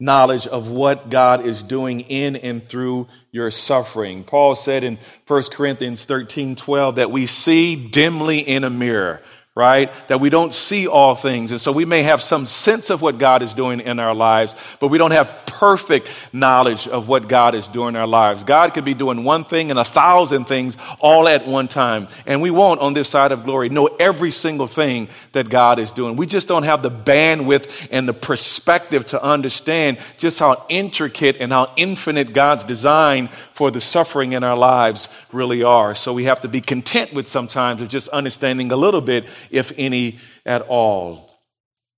knowledge 0.00 0.48
of 0.48 0.70
what 0.70 1.08
God 1.08 1.46
is 1.46 1.62
doing 1.62 2.00
in 2.00 2.34
and 2.36 2.66
through 2.66 3.06
your 3.30 3.52
suffering. 3.52 4.24
Paul 4.24 4.56
said 4.56 4.82
in 4.82 4.98
1 5.28 5.42
Corinthians 5.52 6.04
13 6.04 6.56
12 6.56 6.96
that 6.96 7.10
we 7.10 7.26
see 7.26 7.76
dimly 7.76 8.38
in 8.38 8.64
a 8.64 8.70
mirror 8.70 9.22
right? 9.56 9.92
That 10.08 10.20
we 10.20 10.30
don't 10.30 10.52
see 10.52 10.88
all 10.88 11.14
things. 11.14 11.52
And 11.52 11.60
so 11.60 11.70
we 11.70 11.84
may 11.84 12.02
have 12.02 12.20
some 12.20 12.44
sense 12.46 12.90
of 12.90 13.02
what 13.02 13.18
God 13.18 13.40
is 13.40 13.54
doing 13.54 13.80
in 13.80 14.00
our 14.00 14.14
lives, 14.14 14.56
but 14.80 14.88
we 14.88 14.98
don't 14.98 15.12
have 15.12 15.30
perfect 15.46 16.08
knowledge 16.32 16.88
of 16.88 17.08
what 17.08 17.28
God 17.28 17.54
is 17.54 17.68
doing 17.68 17.90
in 17.90 17.96
our 17.96 18.06
lives. 18.06 18.42
God 18.42 18.74
could 18.74 18.84
be 18.84 18.94
doing 18.94 19.22
one 19.22 19.44
thing 19.44 19.70
and 19.70 19.78
a 19.78 19.84
thousand 19.84 20.46
things 20.46 20.76
all 20.98 21.28
at 21.28 21.46
one 21.46 21.68
time. 21.68 22.08
And 22.26 22.42
we 22.42 22.50
won't, 22.50 22.80
on 22.80 22.94
this 22.94 23.08
side 23.08 23.30
of 23.30 23.44
glory, 23.44 23.68
know 23.68 23.86
every 23.86 24.32
single 24.32 24.66
thing 24.66 25.08
that 25.32 25.48
God 25.48 25.78
is 25.78 25.92
doing. 25.92 26.16
We 26.16 26.26
just 26.26 26.48
don't 26.48 26.64
have 26.64 26.82
the 26.82 26.90
bandwidth 26.90 27.88
and 27.92 28.08
the 28.08 28.12
perspective 28.12 29.06
to 29.06 29.22
understand 29.22 29.98
just 30.18 30.40
how 30.40 30.66
intricate 30.68 31.36
and 31.38 31.52
how 31.52 31.72
infinite 31.76 32.32
God's 32.32 32.64
design 32.64 33.28
for 33.52 33.70
the 33.70 33.80
suffering 33.80 34.32
in 34.32 34.42
our 34.42 34.56
lives 34.56 35.08
really 35.30 35.62
are. 35.62 35.94
So 35.94 36.12
we 36.12 36.24
have 36.24 36.40
to 36.40 36.48
be 36.48 36.60
content 36.60 37.12
with 37.12 37.28
sometimes 37.28 37.80
of 37.80 37.88
just 37.88 38.08
understanding 38.08 38.72
a 38.72 38.76
little 38.76 39.00
bit 39.00 39.26
if 39.50 39.72
any 39.76 40.18
at 40.44 40.62
all. 40.62 41.30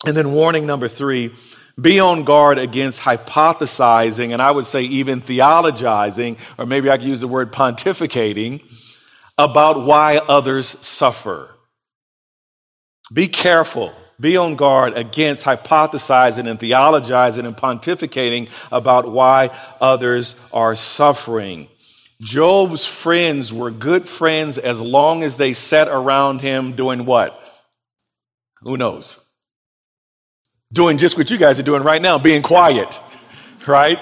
And 0.05 0.17
then 0.17 0.33
warning 0.33 0.67
number 0.67 0.89
three, 0.89 1.33
be 1.81 2.01
on 2.01 2.25
guard 2.25 2.59
against 2.59 3.01
hypothesizing, 3.01 4.33
and 4.33 4.41
I 4.41 4.51
would 4.51 4.67
say 4.67 4.83
even 4.83 5.21
theologizing, 5.21 6.39
or 6.59 6.65
maybe 6.65 6.91
I 6.91 6.97
could 6.97 7.07
use 7.07 7.21
the 7.21 7.29
word 7.29 7.53
pontificating, 7.53 8.63
about 9.37 9.85
why 9.85 10.17
others 10.17 10.69
suffer. 10.69 11.51
Be 13.13 13.29
careful. 13.29 13.93
Be 14.19 14.39
on 14.39 14.57
guard 14.57 14.97
against 14.97 15.45
hypothesizing 15.45 16.49
and 16.49 16.59
theologizing 16.59 17.47
and 17.47 17.55
pontificating 17.55 18.51
about 18.73 19.11
why 19.11 19.51
others 19.79 20.35
are 20.55 20.75
suffering. 20.75 21.69
Job's 22.21 22.87
friends 22.87 23.53
were 23.53 23.71
good 23.71 24.09
friends 24.09 24.57
as 24.57 24.81
long 24.81 25.23
as 25.23 25.37
they 25.37 25.53
sat 25.53 25.89
around 25.89 26.41
him 26.41 26.73
doing 26.73 27.05
what? 27.05 27.39
Who 28.63 28.77
knows? 28.77 29.21
Doing 30.73 30.99
just 30.99 31.19
what 31.19 31.31
you 31.31 31.37
guys 31.37 31.61
are 31.61 31.65
doing 31.65 31.83
right 31.83 32.01
now, 32.01 32.19
being 32.19 32.43
quiet, 32.43 33.01
right? 33.67 34.01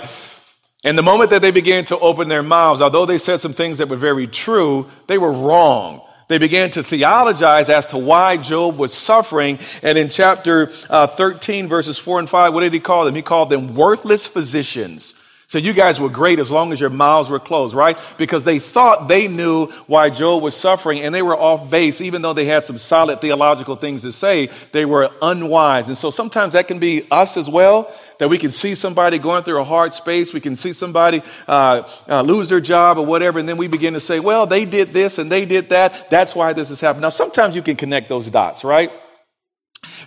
And 0.85 0.97
the 0.97 1.03
moment 1.03 1.31
that 1.31 1.43
they 1.43 1.51
began 1.51 1.85
to 1.87 1.99
open 1.99 2.29
their 2.29 2.43
mouths, 2.43 2.81
although 2.81 3.05
they 3.05 3.19
said 3.19 3.41
some 3.41 3.53
things 3.53 3.79
that 3.79 3.89
were 3.89 3.97
very 3.97 4.29
true, 4.29 4.89
they 5.09 5.19
were 5.19 5.33
wrong. 5.33 6.01
They 6.29 6.39
began 6.39 6.71
to 6.71 6.83
theologize 6.83 7.69
as 7.69 7.87
to 7.89 7.99
why 7.99 8.37
Job 8.37 8.79
was 8.79 8.95
suffering. 8.95 9.59
And 9.83 9.99
in 9.99 10.09
chapter 10.09 10.71
uh, 10.89 11.09
13, 11.09 11.69
verses 11.69 11.99
4 11.99 12.21
and 12.21 12.31
5, 12.31 12.55
what 12.55 12.61
did 12.61 12.73
he 12.73 12.81
call 12.81 13.05
them? 13.05 13.15
He 13.15 13.23
called 13.23 13.51
them 13.51 13.75
worthless 13.75 14.27
physicians 14.27 15.15
so 15.47 15.59
you 15.59 15.75
guys 15.75 16.01
were 16.01 16.09
great 16.09 16.39
as 16.39 16.51
long 16.51 16.73
as 16.73 16.81
your 16.81 16.91
mouths 16.91 17.29
were 17.29 17.39
closed, 17.39 17.75
right? 17.75 17.99
Because 18.17 18.45
they 18.45 18.59
thought 18.59 19.09
they 19.09 19.29
knew 19.29 19.67
why 19.87 20.09
Job 20.09 20.43
was 20.43 20.57
suffering 20.57 21.01
and 21.01 21.15
they 21.15 21.21
were 21.23 21.37
off 21.37 21.71
base. 21.71 22.01
Even 22.01 22.23
though 22.23 22.33
they 22.33 22.47
had 22.47 22.65
some 22.65 22.79
solid 22.79 23.21
theological 23.21 23.77
things 23.77 24.03
to 24.03 24.13
say, 24.13 24.49
they 24.73 24.87
were 24.87 25.11
unwise. 25.21 25.89
And 25.89 25.99
so 25.99 26.11
sometimes 26.11 26.55
that 26.55 26.67
can 26.67 26.79
be 26.79 27.07
us 27.11 27.37
as 27.37 27.49
well, 27.49 27.93
that 28.19 28.29
we 28.29 28.39
can 28.39 28.51
see 28.51 28.75
somebody 28.75 29.19
going 29.19 29.45
through 29.45 29.61
a 29.61 29.65
hard 29.65 29.93
space. 29.93 30.33
We 30.33 30.41
can 30.41 30.57
see 30.57 30.73
somebody 30.73 31.23
uh, 31.47 31.87
uh, 32.09 32.23
lose 32.23 32.49
their 32.49 32.61
job 32.61 32.97
or 32.97 33.05
whatever. 33.05 33.39
And 33.39 33.49
then 33.49 33.59
we 33.59 33.69
begin 33.69 33.95
to 33.95 34.01
say, 34.01 34.21
well, 34.21 34.47
they 34.47 34.65
did 34.65 34.95
this 34.95 35.19
and 35.19 35.31
they 35.31 35.45
did 35.45 35.69
that. 35.69 36.09
That's 36.09 36.35
why 36.35 36.55
this 36.55 36.71
has 36.71 36.81
happened. 36.81 37.03
Now, 37.03 37.11
sometimes 37.11 37.55
you 37.55 37.63
can 37.63 37.77
connect 37.77 38.09
those 38.09 38.29
dots, 38.29 38.65
right? 38.65 38.91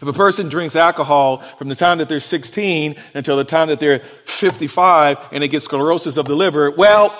If 0.01 0.03
a 0.03 0.13
person 0.13 0.49
drinks 0.49 0.75
alcohol 0.75 1.39
from 1.39 1.69
the 1.69 1.75
time 1.75 1.97
that 1.99 2.09
they're 2.09 2.19
16 2.19 2.95
until 3.13 3.37
the 3.37 3.43
time 3.43 3.69
that 3.69 3.79
they're 3.79 3.99
55 4.25 5.17
and 5.31 5.43
they 5.43 5.47
get 5.47 5.61
sclerosis 5.61 6.17
of 6.17 6.25
the 6.25 6.35
liver, 6.35 6.71
well, 6.71 7.17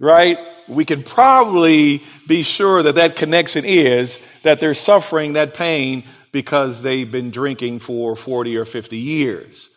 right, 0.00 0.38
we 0.68 0.84
can 0.84 1.02
probably 1.02 2.02
be 2.26 2.42
sure 2.42 2.82
that 2.82 2.96
that 2.96 3.16
connection 3.16 3.64
is 3.64 4.18
that 4.42 4.60
they're 4.60 4.74
suffering 4.74 5.34
that 5.34 5.54
pain 5.54 6.04
because 6.32 6.82
they've 6.82 7.10
been 7.10 7.30
drinking 7.30 7.80
for 7.80 8.14
40 8.14 8.56
or 8.56 8.64
50 8.64 8.96
years. 8.96 9.70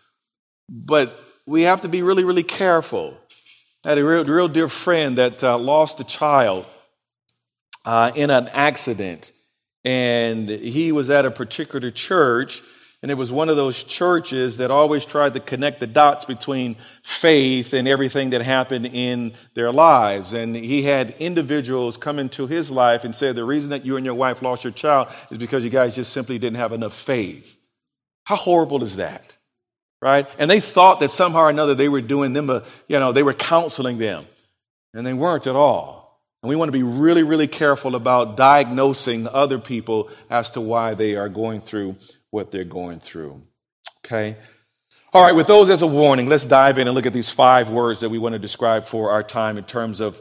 But 0.70 1.18
we 1.46 1.64
have 1.64 1.82
to 1.82 1.88
be 1.88 2.02
really, 2.02 2.24
really 2.24 2.44
careful. 2.44 3.18
I 3.84 3.90
had 3.90 3.98
a 3.98 4.06
real, 4.06 4.24
real 4.26 4.48
dear 4.48 4.68
friend 4.68 5.18
that 5.18 5.44
uh, 5.44 5.58
lost 5.58 6.00
a 6.00 6.04
child 6.04 6.66
uh, 7.86 8.12
in 8.16 8.30
an 8.30 8.48
accident, 8.50 9.32
and 9.84 10.50
he 10.50 10.92
was 10.92 11.10
at 11.10 11.26
a 11.26 11.32
particular 11.32 11.92
church 11.92 12.62
and 13.02 13.10
it 13.10 13.16
was 13.16 13.32
one 13.32 13.50
of 13.50 13.56
those 13.56 13.82
churches 13.84 14.58
that 14.58 14.70
always 14.70 15.06
tried 15.06 15.34
to 15.34 15.40
connect 15.40 15.80
the 15.80 15.88
dots 15.88 16.24
between 16.24 16.76
faith 17.02 17.74
and 17.74 17.88
everything 17.88 18.30
that 18.30 18.44
happened 18.44 18.86
in 18.86 19.34
their 19.56 19.72
lives. 19.72 20.34
And 20.34 20.56
he 20.56 20.84
had 20.84 21.16
individuals 21.18 21.98
come 21.98 22.20
into 22.20 22.46
his 22.46 22.70
life 22.70 23.04
and 23.04 23.14
say, 23.16 23.32
The 23.32 23.44
reason 23.44 23.72
that 23.72 23.86
you 23.86 23.98
and 23.98 24.06
your 24.06 24.14
wife 24.14 24.44
lost 24.44 24.64
your 24.64 24.74
child 24.74 25.08
is 25.32 25.40
because 25.40 25.64
you 25.64 25.72
guys 25.72 25.96
just 25.96 26.14
simply 26.14 26.38
didn't 26.38 26.60
have 26.60 26.74
enough 26.74 26.94
faith. 26.94 27.58
How 28.26 28.36
horrible 28.36 28.84
is 28.84 28.98
that? 28.98 29.36
Right? 30.00 30.28
And 30.38 30.50
they 30.50 30.60
thought 30.60 31.00
that 31.00 31.10
somehow 31.10 31.42
or 31.42 31.50
another 31.50 31.74
they 31.74 31.90
were 31.90 32.02
doing 32.02 32.34
them, 32.34 32.52
a, 32.52 32.64
you 32.88 33.00
know, 33.00 33.14
they 33.14 33.24
were 33.24 33.34
counseling 33.34 33.98
them. 33.98 34.26
And 34.94 35.08
they 35.08 35.14
weren't 35.14 35.48
at 35.48 35.56
all. 35.56 36.01
And 36.42 36.50
we 36.50 36.56
want 36.56 36.70
to 36.70 36.74
be 36.74 36.84
really, 36.84 37.24
really 37.24 37.48
careful 37.48 37.96
about 37.96 38.36
diagnosing 38.36 39.28
other 39.28 39.60
people 39.60 40.10
as 40.30 40.52
to 40.52 40.62
why 40.62 40.96
they 40.96 41.16
are 41.16 41.30
going 41.30 41.62
through 41.62 41.98
what 42.32 42.52
they're 42.52 42.64
going 42.64 43.00
through. 43.00 43.42
Okay? 44.04 44.38
All 45.14 45.22
right, 45.22 45.36
with 45.36 45.48
those 45.48 45.70
as 45.70 45.82
a 45.82 45.88
warning, 45.88 46.28
let's 46.28 46.46
dive 46.46 46.78
in 46.78 46.88
and 46.88 46.96
look 46.96 47.06
at 47.06 47.14
these 47.14 47.30
five 47.30 47.70
words 47.70 48.00
that 48.00 48.10
we 48.10 48.18
want 48.18 48.34
to 48.34 48.40
describe 48.40 48.86
for 48.86 49.12
our 49.12 49.22
time 49.22 49.58
in 49.58 49.66
terms 49.66 50.00
of 50.00 50.20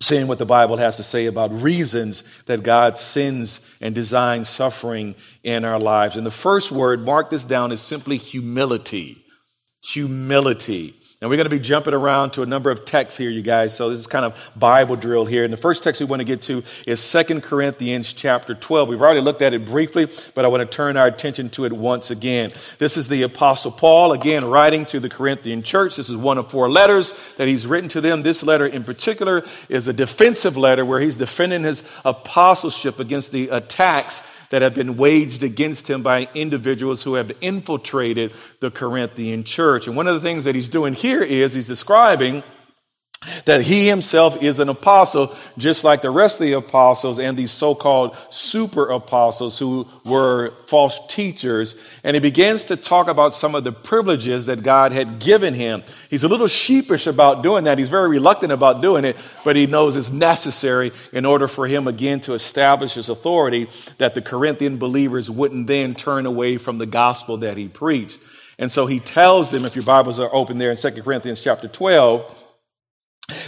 seeing 0.00 0.26
what 0.26 0.38
the 0.38 0.46
Bible 0.46 0.76
has 0.76 0.96
to 0.96 1.02
say 1.02 1.26
about 1.26 1.52
reasons 1.62 2.24
that 2.46 2.62
God 2.62 2.98
sends 2.98 3.68
and 3.80 3.94
designs 3.94 4.48
suffering 4.48 5.14
in 5.42 5.64
our 5.64 5.78
lives. 5.78 6.16
And 6.16 6.24
the 6.24 6.30
first 6.30 6.72
word, 6.72 7.04
mark 7.04 7.30
this 7.30 7.44
down, 7.44 7.70
is 7.70 7.80
simply 7.80 8.16
humility. 8.16 9.24
Humility. 9.90 10.97
And 11.20 11.28
we're 11.28 11.36
going 11.36 11.46
to 11.46 11.50
be 11.50 11.58
jumping 11.58 11.94
around 11.94 12.30
to 12.32 12.42
a 12.42 12.46
number 12.46 12.70
of 12.70 12.84
texts 12.84 13.18
here, 13.18 13.28
you 13.28 13.42
guys. 13.42 13.76
So 13.76 13.90
this 13.90 13.98
is 13.98 14.06
kind 14.06 14.24
of 14.24 14.38
Bible 14.54 14.94
drill 14.94 15.24
here. 15.24 15.42
And 15.42 15.52
the 15.52 15.56
first 15.56 15.82
text 15.82 16.00
we 16.00 16.06
want 16.06 16.20
to 16.20 16.24
get 16.24 16.42
to 16.42 16.62
is 16.86 17.00
Second 17.00 17.42
Corinthians 17.42 18.12
chapter 18.12 18.54
12. 18.54 18.88
We've 18.88 19.02
already 19.02 19.20
looked 19.20 19.42
at 19.42 19.52
it 19.52 19.64
briefly, 19.64 20.08
but 20.34 20.44
I 20.44 20.48
want 20.48 20.60
to 20.60 20.76
turn 20.76 20.96
our 20.96 21.08
attention 21.08 21.50
to 21.50 21.64
it 21.64 21.72
once 21.72 22.12
again. 22.12 22.52
This 22.78 22.96
is 22.96 23.08
the 23.08 23.22
Apostle 23.22 23.72
Paul, 23.72 24.12
again, 24.12 24.44
writing 24.44 24.86
to 24.86 25.00
the 25.00 25.08
Corinthian 25.08 25.64
church. 25.64 25.96
This 25.96 26.08
is 26.08 26.16
one 26.16 26.38
of 26.38 26.52
four 26.52 26.70
letters 26.70 27.12
that 27.36 27.48
he's 27.48 27.66
written 27.66 27.88
to 27.90 28.00
them. 28.00 28.22
This 28.22 28.44
letter 28.44 28.66
in 28.66 28.84
particular 28.84 29.44
is 29.68 29.88
a 29.88 29.92
defensive 29.92 30.56
letter 30.56 30.84
where 30.84 31.00
he's 31.00 31.16
defending 31.16 31.64
his 31.64 31.82
apostleship 32.04 33.00
against 33.00 33.32
the 33.32 33.48
attacks 33.48 34.22
that 34.50 34.62
have 34.62 34.74
been 34.74 34.96
waged 34.96 35.42
against 35.42 35.88
him 35.88 36.02
by 36.02 36.28
individuals 36.34 37.02
who 37.02 37.14
have 37.14 37.30
infiltrated 37.40 38.32
the 38.60 38.70
Corinthian 38.70 39.44
church. 39.44 39.86
And 39.86 39.96
one 39.96 40.08
of 40.08 40.14
the 40.14 40.20
things 40.20 40.44
that 40.44 40.54
he's 40.54 40.68
doing 40.68 40.94
here 40.94 41.22
is 41.22 41.54
he's 41.54 41.66
describing 41.66 42.42
that 43.46 43.62
he 43.62 43.88
himself 43.88 44.42
is 44.42 44.60
an 44.60 44.68
apostle, 44.68 45.34
just 45.56 45.82
like 45.82 46.02
the 46.02 46.10
rest 46.10 46.38
of 46.38 46.46
the 46.46 46.52
apostles 46.52 47.18
and 47.18 47.36
these 47.36 47.50
so 47.50 47.74
called 47.74 48.16
super 48.30 48.90
apostles 48.90 49.58
who 49.58 49.88
were 50.04 50.52
false 50.66 51.00
teachers. 51.08 51.74
And 52.04 52.14
he 52.14 52.20
begins 52.20 52.66
to 52.66 52.76
talk 52.76 53.08
about 53.08 53.34
some 53.34 53.56
of 53.56 53.64
the 53.64 53.72
privileges 53.72 54.46
that 54.46 54.62
God 54.62 54.92
had 54.92 55.18
given 55.18 55.52
him. 55.52 55.82
He's 56.10 56.22
a 56.22 56.28
little 56.28 56.46
sheepish 56.46 57.08
about 57.08 57.42
doing 57.42 57.64
that. 57.64 57.78
He's 57.78 57.88
very 57.88 58.08
reluctant 58.08 58.52
about 58.52 58.82
doing 58.82 59.04
it, 59.04 59.16
but 59.44 59.56
he 59.56 59.66
knows 59.66 59.96
it's 59.96 60.10
necessary 60.10 60.92
in 61.12 61.24
order 61.24 61.48
for 61.48 61.66
him 61.66 61.88
again 61.88 62.20
to 62.20 62.34
establish 62.34 62.94
his 62.94 63.08
authority 63.08 63.68
that 63.98 64.14
the 64.14 64.22
Corinthian 64.22 64.78
believers 64.78 65.28
wouldn't 65.28 65.66
then 65.66 65.96
turn 65.96 66.24
away 66.24 66.56
from 66.56 66.78
the 66.78 66.86
gospel 66.86 67.38
that 67.38 67.56
he 67.56 67.66
preached. 67.66 68.20
And 68.60 68.70
so 68.70 68.86
he 68.86 69.00
tells 69.00 69.50
them, 69.50 69.64
if 69.64 69.74
your 69.74 69.84
Bibles 69.84 70.20
are 70.20 70.32
open 70.32 70.58
there 70.58 70.70
in 70.70 70.76
2 70.76 70.90
Corinthians 71.02 71.42
chapter 71.42 71.68
12, 71.68 72.44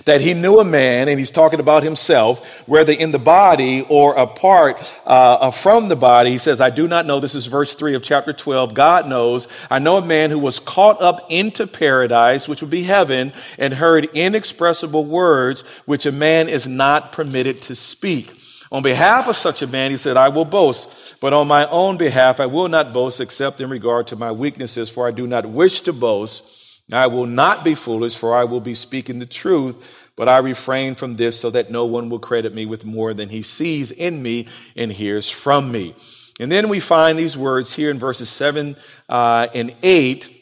that 0.05 0.21
he 0.21 0.35
knew 0.35 0.59
a 0.59 0.64
man, 0.64 1.09
and 1.09 1.19
he's 1.19 1.31
talking 1.31 1.61
about 1.61 1.83
himself, 1.83 2.47
whether 2.66 2.93
in 2.93 3.12
the 3.12 3.19
body 3.19 3.87
or 3.88 4.14
apart 4.14 4.93
uh, 5.07 5.51
from 5.51 5.88
the 5.88 5.97
body. 5.97 6.31
He 6.31 6.38
says, 6.38 6.61
I 6.61 6.71
do 6.71 6.87
not 6.87 7.07
know. 7.07 7.21
This 7.21 7.35
is 7.35 7.47
verse 7.47 7.75
3 7.75 7.95
of 7.95 8.03
chapter 8.03 8.33
12. 8.33 8.75
God 8.75 9.09
knows. 9.09 9.49
I 9.71 9.79
know 9.79 9.97
a 9.97 10.05
man 10.05 10.31
who 10.31 10.38
was 10.38 10.61
caught 10.61 11.01
up 11.01 11.27
into 11.31 11.66
paradise, 11.66 12.49
which 12.49 12.61
would 12.61 12.71
be 12.71 12.83
heaven, 12.83 13.33
and 13.59 13.73
heard 13.73 14.07
inexpressible 14.14 15.05
words 15.05 15.62
which 15.87 16.07
a 16.07 16.12
man 16.12 16.49
is 16.49 16.66
not 16.66 17.12
permitted 17.12 17.62
to 17.62 17.75
speak. 17.75 18.37
On 18.73 18.83
behalf 18.83 19.27
of 19.27 19.37
such 19.37 19.62
a 19.62 19.66
man, 19.66 19.90
he 19.90 19.97
said, 19.97 20.16
I 20.16 20.29
will 20.29 20.45
boast, 20.45 21.16
but 21.21 21.33
on 21.33 21.49
my 21.49 21.69
own 21.69 21.97
behalf, 21.97 22.38
I 22.38 22.47
will 22.47 22.69
not 22.69 22.93
boast 22.93 23.21
except 23.21 23.61
in 23.61 23.69
regard 23.69 24.07
to 24.09 24.16
my 24.16 24.31
weaknesses, 24.31 24.88
for 24.88 25.09
I 25.09 25.11
do 25.11 25.27
not 25.27 25.47
wish 25.47 25.81
to 25.83 25.93
boast 25.93 26.60
I 26.94 27.07
will 27.07 27.26
not 27.26 27.64
be 27.64 27.74
foolish, 27.74 28.16
for 28.16 28.35
I 28.35 28.44
will 28.44 28.61
be 28.61 28.74
speaking 28.74 29.18
the 29.18 29.26
truth, 29.26 29.76
but 30.16 30.29
I 30.29 30.38
refrain 30.38 30.94
from 30.94 31.16
this 31.16 31.38
so 31.38 31.50
that 31.50 31.70
no 31.70 31.87
one 31.87 32.11
will 32.11 32.18
credit 32.18 32.55
me 32.55 32.66
with 32.66 32.85
more 32.85 33.14
than 33.14 33.29
he 33.29 33.42
sees 33.42 33.90
in 33.90 34.22
me 34.22 34.48
and 34.76 34.92
hears 34.92 35.31
from 35.31 35.70
me. 35.70 35.94
And 36.40 36.50
then 36.50 36.68
we 36.68 36.81
find 36.81 37.18
these 37.18 37.37
words 37.37 37.72
here 37.72 37.90
in 37.90 37.98
verses 37.98 38.29
7 38.29 38.76
uh, 39.09 39.48
and 39.55 39.74
8 39.83 40.37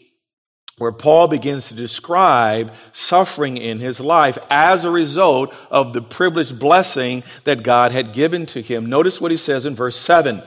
where 0.78 0.92
Paul 0.92 1.26
begins 1.26 1.68
to 1.68 1.74
describe 1.74 2.72
suffering 2.92 3.56
in 3.56 3.78
his 3.78 3.98
life 3.98 4.38
as 4.48 4.84
a 4.84 4.90
result 4.90 5.52
of 5.70 5.92
the 5.92 6.00
privileged 6.00 6.58
blessing 6.58 7.24
that 7.44 7.64
God 7.64 7.90
had 7.90 8.12
given 8.12 8.46
to 8.46 8.62
him. 8.62 8.86
Notice 8.86 9.20
what 9.20 9.32
he 9.32 9.36
says 9.36 9.66
in 9.66 9.74
verse 9.74 9.96
7 9.96 10.40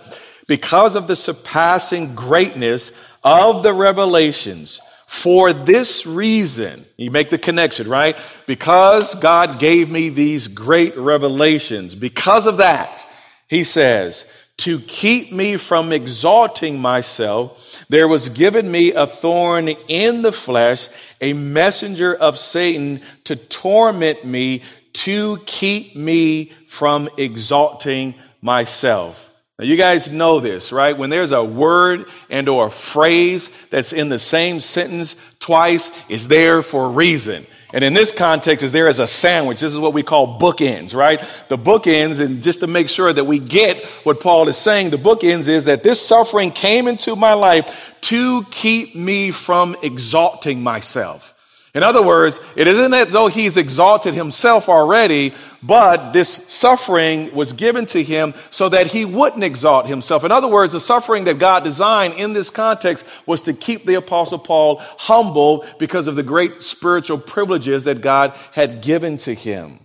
because 0.48 0.96
of 0.96 1.08
the 1.08 1.16
surpassing 1.16 2.16
greatness 2.16 2.94
of 3.24 3.64
the 3.64 3.74
revelations 3.74 4.80
for 5.12 5.52
this 5.52 6.06
reason, 6.06 6.86
you 6.96 7.12
make 7.12 7.30
the 7.30 7.38
connection, 7.38 7.90
right? 7.90 8.18
Because 8.48 9.14
God 9.16 9.60
gave 9.60 9.92
me 9.92 10.08
these 10.08 10.48
great 10.48 10.98
revelations. 10.98 11.96
Because 11.96 12.48
of 12.48 12.58
that, 12.58 13.06
he 13.50 13.66
says, 13.66 14.26
to 14.60 14.80
keep 14.80 15.34
me 15.34 15.58
from 15.58 15.92
exalting 15.92 16.80
myself, 16.80 17.84
there 17.90 18.08
was 18.08 18.30
given 18.30 18.72
me 18.72 18.94
a 18.94 19.06
thorn 19.06 19.68
in 19.90 20.22
the 20.22 20.32
flesh, 20.32 20.88
a 21.20 21.34
messenger 21.34 22.16
of 22.16 22.40
Satan 22.40 23.02
to 23.26 23.36
torment 23.36 24.24
me, 24.24 24.64
to 24.94 25.40
keep 25.46 25.94
me 25.94 26.54
from 26.68 27.10
exalting 27.18 28.16
myself. 28.42 29.31
Now 29.62 29.68
you 29.68 29.76
guys 29.76 30.10
know 30.10 30.40
this, 30.40 30.72
right? 30.72 30.98
When 30.98 31.12
there's 31.12 31.32
a 31.32 31.44
word 31.44 32.08
and 32.32 32.50
or 32.50 32.66
a 32.66 32.70
phrase 32.72 33.48
that's 33.70 33.94
in 33.94 34.10
the 34.10 34.18
same 34.18 34.60
sentence 34.60 35.16
twice, 35.40 35.92
it's 36.10 36.26
there 36.26 36.64
for 36.64 36.86
a 36.86 36.90
reason. 36.90 37.46
And 37.72 37.84
in 37.84 37.94
this 37.94 38.12
context, 38.12 38.64
is 38.66 38.72
there 38.72 38.88
as 38.88 39.00
a 39.00 39.06
sandwich. 39.06 39.60
This 39.60 39.72
is 39.72 39.78
what 39.78 39.94
we 39.94 40.02
call 40.02 40.40
bookends, 40.40 40.96
right? 40.96 41.24
The 41.48 41.60
bookends, 41.60 42.20
and 42.20 42.42
just 42.42 42.62
to 42.62 42.68
make 42.68 42.90
sure 42.90 43.14
that 43.14 43.26
we 43.26 43.38
get 43.38 43.86
what 44.02 44.20
Paul 44.20 44.48
is 44.48 44.58
saying, 44.58 44.90
the 44.90 44.98
bookends 44.98 45.48
is 45.48 45.66
that 45.66 45.84
this 45.84 46.02
suffering 46.02 46.50
came 46.50 46.88
into 46.88 47.16
my 47.16 47.34
life 47.34 47.94
to 48.02 48.44
keep 48.46 48.96
me 48.96 49.30
from 49.30 49.76
exalting 49.84 50.64
myself. 50.64 51.36
In 51.76 51.84
other 51.84 52.02
words, 52.02 52.40
it 52.56 52.68
isn't 52.68 52.94
as 52.94 53.10
though 53.10 53.28
he's 53.28 53.58
exalted 53.58 54.16
himself 54.16 54.68
already, 54.68 55.34
but 55.64 56.12
this 56.12 56.42
suffering 56.48 57.34
was 57.36 57.54
given 57.54 57.86
to 57.88 58.04
him 58.04 58.34
so 58.50 58.70
that 58.70 58.88
he 58.88 59.06
wouldn't 59.06 59.44
exalt 59.44 59.88
himself. 59.88 60.24
In 60.24 60.32
other 60.32 60.48
words, 60.48 60.74
the 60.74 60.80
suffering 60.80 61.26
that 61.26 61.38
God 61.40 61.64
designed 61.64 62.16
in 62.16 62.34
this 62.34 62.50
context 62.50 63.06
was 63.26 63.44
to 63.44 63.54
keep 63.54 63.86
the 63.86 63.96
apostle 63.96 64.40
Paul 64.40 64.78
humble 64.98 65.66
because 65.78 66.08
of 66.08 66.16
the 66.16 66.24
great 66.24 66.64
spiritual 66.64 67.20
privileges 67.20 67.84
that 67.84 68.02
God 68.02 68.34
had 68.52 68.82
given 68.82 69.18
to 69.18 69.34
him. 69.34 69.80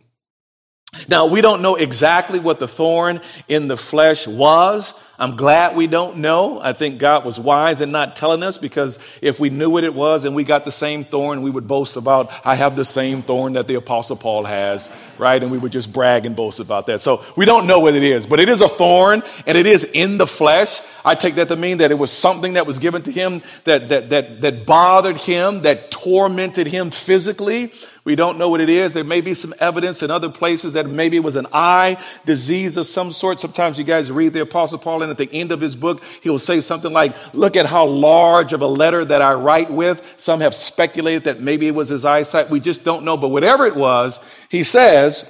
Now, 1.09 1.27
we 1.27 1.43
don't 1.43 1.63
know 1.63 1.77
exactly 1.77 2.39
what 2.39 2.59
the 2.59 2.69
thorn 2.69 3.21
in 3.49 3.69
the 3.69 3.77
flesh 3.77 4.27
was. 4.27 4.95
I'm 5.19 5.37
glad 5.37 5.77
we 5.77 5.87
don't 5.87 6.19
know. 6.19 6.61
I 6.61 6.73
think 6.75 6.99
God 6.99 7.25
was 7.25 7.41
wise 7.41 7.81
in 7.81 7.91
not 7.91 8.17
telling 8.17 8.43
us 8.43 8.59
because 8.59 8.99
if 9.23 9.41
we 9.41 9.49
knew 9.49 9.71
what 9.71 9.85
it 9.85 9.95
was 9.95 10.25
and 10.25 10.37
we 10.37 10.45
got 10.45 10.65
the 10.65 10.73
same 10.73 11.05
thorn, 11.05 11.43
we 11.43 11.51
would 11.51 11.67
boast 11.67 11.97
about, 11.97 12.31
I 12.45 12.55
have 12.55 12.77
the 12.77 12.85
same 12.85 13.23
thorn 13.23 13.55
that 13.55 13.67
the 13.67 13.77
Apostle 13.77 14.17
Paul 14.17 14.45
has, 14.45 14.91
right? 15.19 15.43
And 15.43 15.51
we 15.51 15.59
would 15.59 15.73
just 15.73 15.93
brag 15.93 16.27
and 16.27 16.37
boast 16.37 16.61
about 16.61 16.87
that. 16.87 17.01
So 17.01 17.25
we 17.35 17.47
don't 17.47 17.67
know 17.67 17.81
what 17.81 17.95
it 17.95 18.03
is, 18.03 18.27
but 18.27 18.41
it 18.41 18.49
is 18.49 18.61
a 18.61 18.69
thorn 18.69 19.23
and 19.47 19.57
it 19.57 19.67
is 19.67 19.85
in 19.85 20.19
the 20.19 20.27
flesh. 20.27 20.81
I 21.05 21.15
take 21.15 21.37
that 21.37 21.49
to 21.49 21.57
mean 21.57 21.79
that 21.79 21.91
it 21.91 21.99
was 21.99 22.13
something 22.13 22.55
that 22.55 22.67
was 22.67 22.79
given 22.79 23.03
to 23.05 23.13
him 23.13 23.43
that, 23.65 23.89
that, 23.89 24.11
that, 24.11 24.41
that 24.43 24.67
bothered 24.67 25.17
him, 25.17 25.63
that 25.63 25.91
tormented 25.91 26.67
him 26.67 26.91
physically. 26.91 27.73
We 28.07 28.15
don't 28.15 28.39
know 28.39 28.49
what 28.49 28.61
it 28.61 28.69
is. 28.69 28.93
There 28.93 29.03
may 29.03 29.21
be 29.21 29.35
some 29.35 29.53
evidence 29.59 30.01
in 30.01 30.13
other 30.13 30.29
places 30.29 30.75
that 30.75 30.87
maybe 30.87 31.17
it 31.17 31.25
was 31.25 31.35
an 31.35 31.49
eye 31.53 32.01
disease 32.25 32.77
of 32.77 32.87
some 32.87 33.11
sort. 33.11 33.41
Sometimes 33.41 33.79
you 33.79 33.85
guys 33.85 34.13
read 34.13 34.33
the 34.33 34.43
Apostle 34.43 34.79
Paul, 34.79 35.03
at 35.11 35.19
the 35.19 35.33
end 35.33 35.53
of 35.53 35.61
his 35.61 35.77
book, 35.77 36.03
he 36.23 36.31
will 36.31 36.39
say 36.39 36.61
something 36.61 36.93
like, 36.93 37.15
Look 37.35 37.57
at 37.57 37.67
how 37.67 37.87
large 37.87 38.53
of 38.53 38.61
a 38.63 38.67
letter 38.67 39.05
that 39.05 39.23
I 39.23 39.35
write 39.35 39.71
with. 39.71 40.03
Some 40.17 40.41
have 40.41 40.55
speculated 40.55 41.25
that 41.25 41.41
maybe 41.41 41.67
it 41.67 41.75
was 41.75 41.89
his 41.89 42.05
eyesight. 42.05 42.51
We 42.51 42.61
just 42.61 42.85
don't 42.85 43.05
know. 43.05 43.17
But 43.17 43.29
whatever 43.29 43.67
it 43.67 43.77
was, 43.77 44.21
he 44.51 44.65
says, 44.65 45.25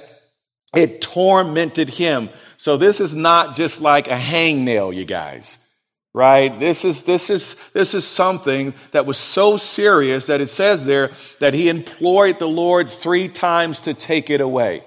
it 0.75 1.01
tormented 1.01 1.89
him. 1.89 2.29
So 2.57 2.77
this 2.77 2.99
is 2.99 3.15
not 3.15 3.55
just 3.55 3.81
like 3.81 4.07
a 4.07 4.17
hangnail, 4.17 4.93
you 4.95 5.05
guys. 5.05 5.57
right? 6.13 6.59
This 6.59 6.83
is, 6.83 7.03
this, 7.03 7.29
is, 7.29 7.55
this 7.73 7.93
is 7.93 8.05
something 8.05 8.73
that 8.91 9.05
was 9.05 9.17
so 9.17 9.55
serious 9.55 10.27
that 10.27 10.41
it 10.41 10.47
says 10.47 10.83
there 10.83 11.11
that 11.39 11.53
he 11.53 11.69
implored 11.69 12.39
the 12.39 12.47
Lord 12.47 12.89
three 12.89 13.27
times 13.27 13.81
to 13.81 13.93
take 13.93 14.31
it 14.31 14.41
away. 14.41 14.83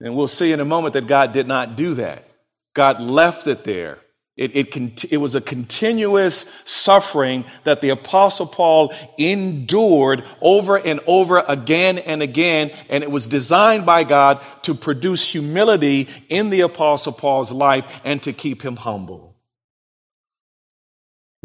And 0.00 0.16
we'll 0.16 0.28
see 0.28 0.52
in 0.52 0.60
a 0.60 0.64
moment 0.64 0.94
that 0.94 1.06
God 1.06 1.32
did 1.32 1.46
not 1.46 1.76
do 1.76 1.94
that. 1.94 2.28
God 2.74 3.00
left 3.00 3.46
it 3.46 3.64
there. 3.64 3.98
It, 4.36 4.54
it, 4.54 5.12
it, 5.12 5.16
was 5.16 5.34
a 5.34 5.40
continuous 5.40 6.44
suffering 6.66 7.46
that 7.64 7.80
the 7.80 7.88
Apostle 7.88 8.46
Paul 8.46 8.94
endured 9.16 10.24
over 10.42 10.76
and 10.76 11.00
over 11.06 11.42
again 11.48 11.96
and 11.96 12.22
again, 12.22 12.70
and 12.90 13.02
it 13.02 13.10
was 13.10 13.26
designed 13.26 13.86
by 13.86 14.04
God 14.04 14.42
to 14.62 14.74
produce 14.74 15.26
humility 15.26 16.08
in 16.28 16.50
the 16.50 16.60
Apostle 16.60 17.12
Paul's 17.12 17.50
life 17.50 17.90
and 18.04 18.22
to 18.24 18.34
keep 18.34 18.60
him 18.60 18.76
humble. 18.76 19.34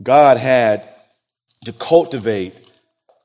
God 0.03 0.35
had 0.35 0.83
to 1.63 1.71
cultivate 1.71 2.55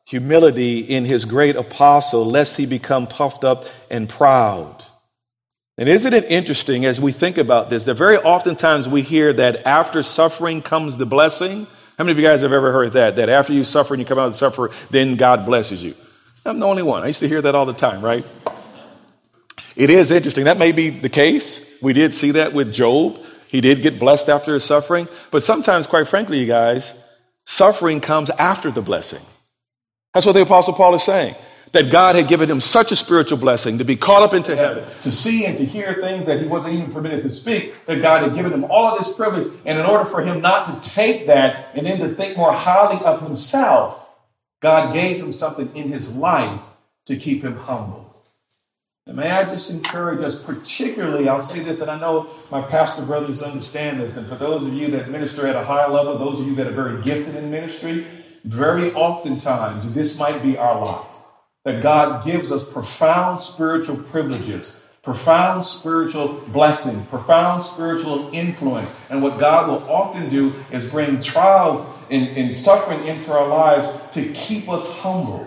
humility 0.06 0.78
in 0.78 1.04
his 1.04 1.24
great 1.24 1.56
apostle, 1.56 2.24
lest 2.24 2.56
he 2.56 2.66
become 2.66 3.08
puffed 3.08 3.44
up 3.44 3.64
and 3.90 4.08
proud. 4.08 4.84
And 5.78 5.88
isn't 5.88 6.14
it 6.14 6.24
interesting 6.24 6.86
as 6.86 7.00
we 7.00 7.12
think 7.12 7.36
about 7.36 7.68
this 7.68 7.84
that 7.84 7.94
very 7.94 8.16
oftentimes 8.16 8.88
we 8.88 9.02
hear 9.02 9.32
that 9.34 9.66
after 9.66 10.02
suffering 10.02 10.62
comes 10.62 10.96
the 10.96 11.04
blessing? 11.04 11.66
How 11.98 12.04
many 12.04 12.12
of 12.12 12.18
you 12.18 12.24
guys 12.24 12.42
have 12.42 12.52
ever 12.52 12.72
heard 12.72 12.92
that? 12.92 13.16
That 13.16 13.28
after 13.28 13.52
you 13.52 13.62
suffer 13.62 13.92
and 13.92 14.00
you 14.00 14.06
come 14.06 14.18
out 14.18 14.26
of 14.26 14.32
the 14.32 14.38
suffer, 14.38 14.70
then 14.90 15.16
God 15.16 15.44
blesses 15.44 15.84
you. 15.84 15.94
I'm 16.46 16.60
the 16.60 16.66
only 16.66 16.82
one. 16.82 17.02
I 17.02 17.08
used 17.08 17.20
to 17.20 17.28
hear 17.28 17.42
that 17.42 17.54
all 17.54 17.66
the 17.66 17.74
time, 17.74 18.00
right? 18.00 18.26
It 19.74 19.90
is 19.90 20.10
interesting. 20.10 20.44
That 20.44 20.58
may 20.58 20.72
be 20.72 20.88
the 20.90 21.08
case. 21.10 21.62
We 21.82 21.92
did 21.92 22.14
see 22.14 22.32
that 22.32 22.54
with 22.54 22.72
Job. 22.72 23.22
He 23.48 23.60
did 23.60 23.82
get 23.82 23.98
blessed 23.98 24.28
after 24.28 24.54
his 24.54 24.64
suffering. 24.64 25.08
But 25.30 25.42
sometimes, 25.42 25.86
quite 25.86 26.08
frankly, 26.08 26.38
you 26.38 26.46
guys, 26.46 26.94
suffering 27.44 28.00
comes 28.00 28.30
after 28.30 28.70
the 28.70 28.80
blessing. 28.80 29.22
That's 30.14 30.24
what 30.24 30.32
the 30.32 30.42
Apostle 30.42 30.72
Paul 30.72 30.94
is 30.94 31.02
saying. 31.02 31.34
That 31.76 31.90
God 31.90 32.16
had 32.16 32.26
given 32.26 32.50
him 32.50 32.62
such 32.62 32.90
a 32.90 32.96
spiritual 32.96 33.36
blessing 33.36 33.76
to 33.76 33.84
be 33.84 33.96
caught 33.96 34.22
up 34.22 34.32
into 34.32 34.56
heaven, 34.56 34.88
to 35.02 35.12
see 35.12 35.44
and 35.44 35.58
to 35.58 35.66
hear 35.66 35.98
things 36.00 36.24
that 36.24 36.40
he 36.40 36.48
wasn't 36.48 36.72
even 36.72 36.90
permitted 36.90 37.22
to 37.24 37.28
speak, 37.28 37.74
that 37.84 38.00
God 38.00 38.22
had 38.22 38.34
given 38.34 38.50
him 38.50 38.64
all 38.64 38.86
of 38.86 38.96
this 38.96 39.12
privilege. 39.12 39.52
And 39.66 39.78
in 39.78 39.84
order 39.84 40.06
for 40.06 40.22
him 40.22 40.40
not 40.40 40.64
to 40.64 40.90
take 40.90 41.26
that 41.26 41.72
and 41.74 41.86
then 41.86 41.98
to 41.98 42.14
think 42.14 42.38
more 42.38 42.54
highly 42.54 43.04
of 43.04 43.20
himself, 43.20 44.00
God 44.62 44.94
gave 44.94 45.18
him 45.18 45.32
something 45.32 45.76
in 45.76 45.92
his 45.92 46.10
life 46.10 46.62
to 47.08 47.16
keep 47.18 47.44
him 47.44 47.58
humble. 47.58 48.24
And 49.06 49.18
may 49.18 49.30
I 49.30 49.44
just 49.44 49.70
encourage 49.70 50.24
us, 50.24 50.34
particularly, 50.34 51.28
I'll 51.28 51.40
say 51.40 51.60
this, 51.60 51.82
and 51.82 51.90
I 51.90 52.00
know 52.00 52.30
my 52.50 52.62
pastor 52.62 53.02
brothers 53.02 53.42
understand 53.42 54.00
this, 54.00 54.16
and 54.16 54.26
for 54.26 54.36
those 54.36 54.64
of 54.64 54.72
you 54.72 54.90
that 54.92 55.10
minister 55.10 55.46
at 55.46 55.56
a 55.56 55.62
high 55.62 55.86
level, 55.88 56.16
those 56.16 56.40
of 56.40 56.46
you 56.46 56.54
that 56.54 56.68
are 56.68 56.74
very 56.74 57.02
gifted 57.02 57.36
in 57.36 57.50
ministry, 57.50 58.06
very 58.44 58.94
oftentimes 58.94 59.92
this 59.92 60.18
might 60.18 60.42
be 60.42 60.56
our 60.56 60.82
lot. 60.82 61.12
That 61.66 61.82
God 61.82 62.24
gives 62.24 62.52
us 62.52 62.64
profound 62.64 63.40
spiritual 63.40 63.96
privileges, 63.96 64.72
profound 65.02 65.64
spiritual 65.64 66.34
blessing, 66.52 67.04
profound 67.06 67.64
spiritual 67.64 68.30
influence. 68.32 68.92
And 69.10 69.20
what 69.20 69.40
God 69.40 69.68
will 69.68 69.82
often 69.90 70.30
do 70.30 70.54
is 70.70 70.84
bring 70.84 71.20
trials 71.20 71.84
and, 72.08 72.28
and 72.36 72.54
suffering 72.54 73.08
into 73.08 73.32
our 73.32 73.48
lives 73.48 73.88
to 74.14 74.32
keep 74.32 74.68
us 74.68 74.92
humble. 74.92 75.44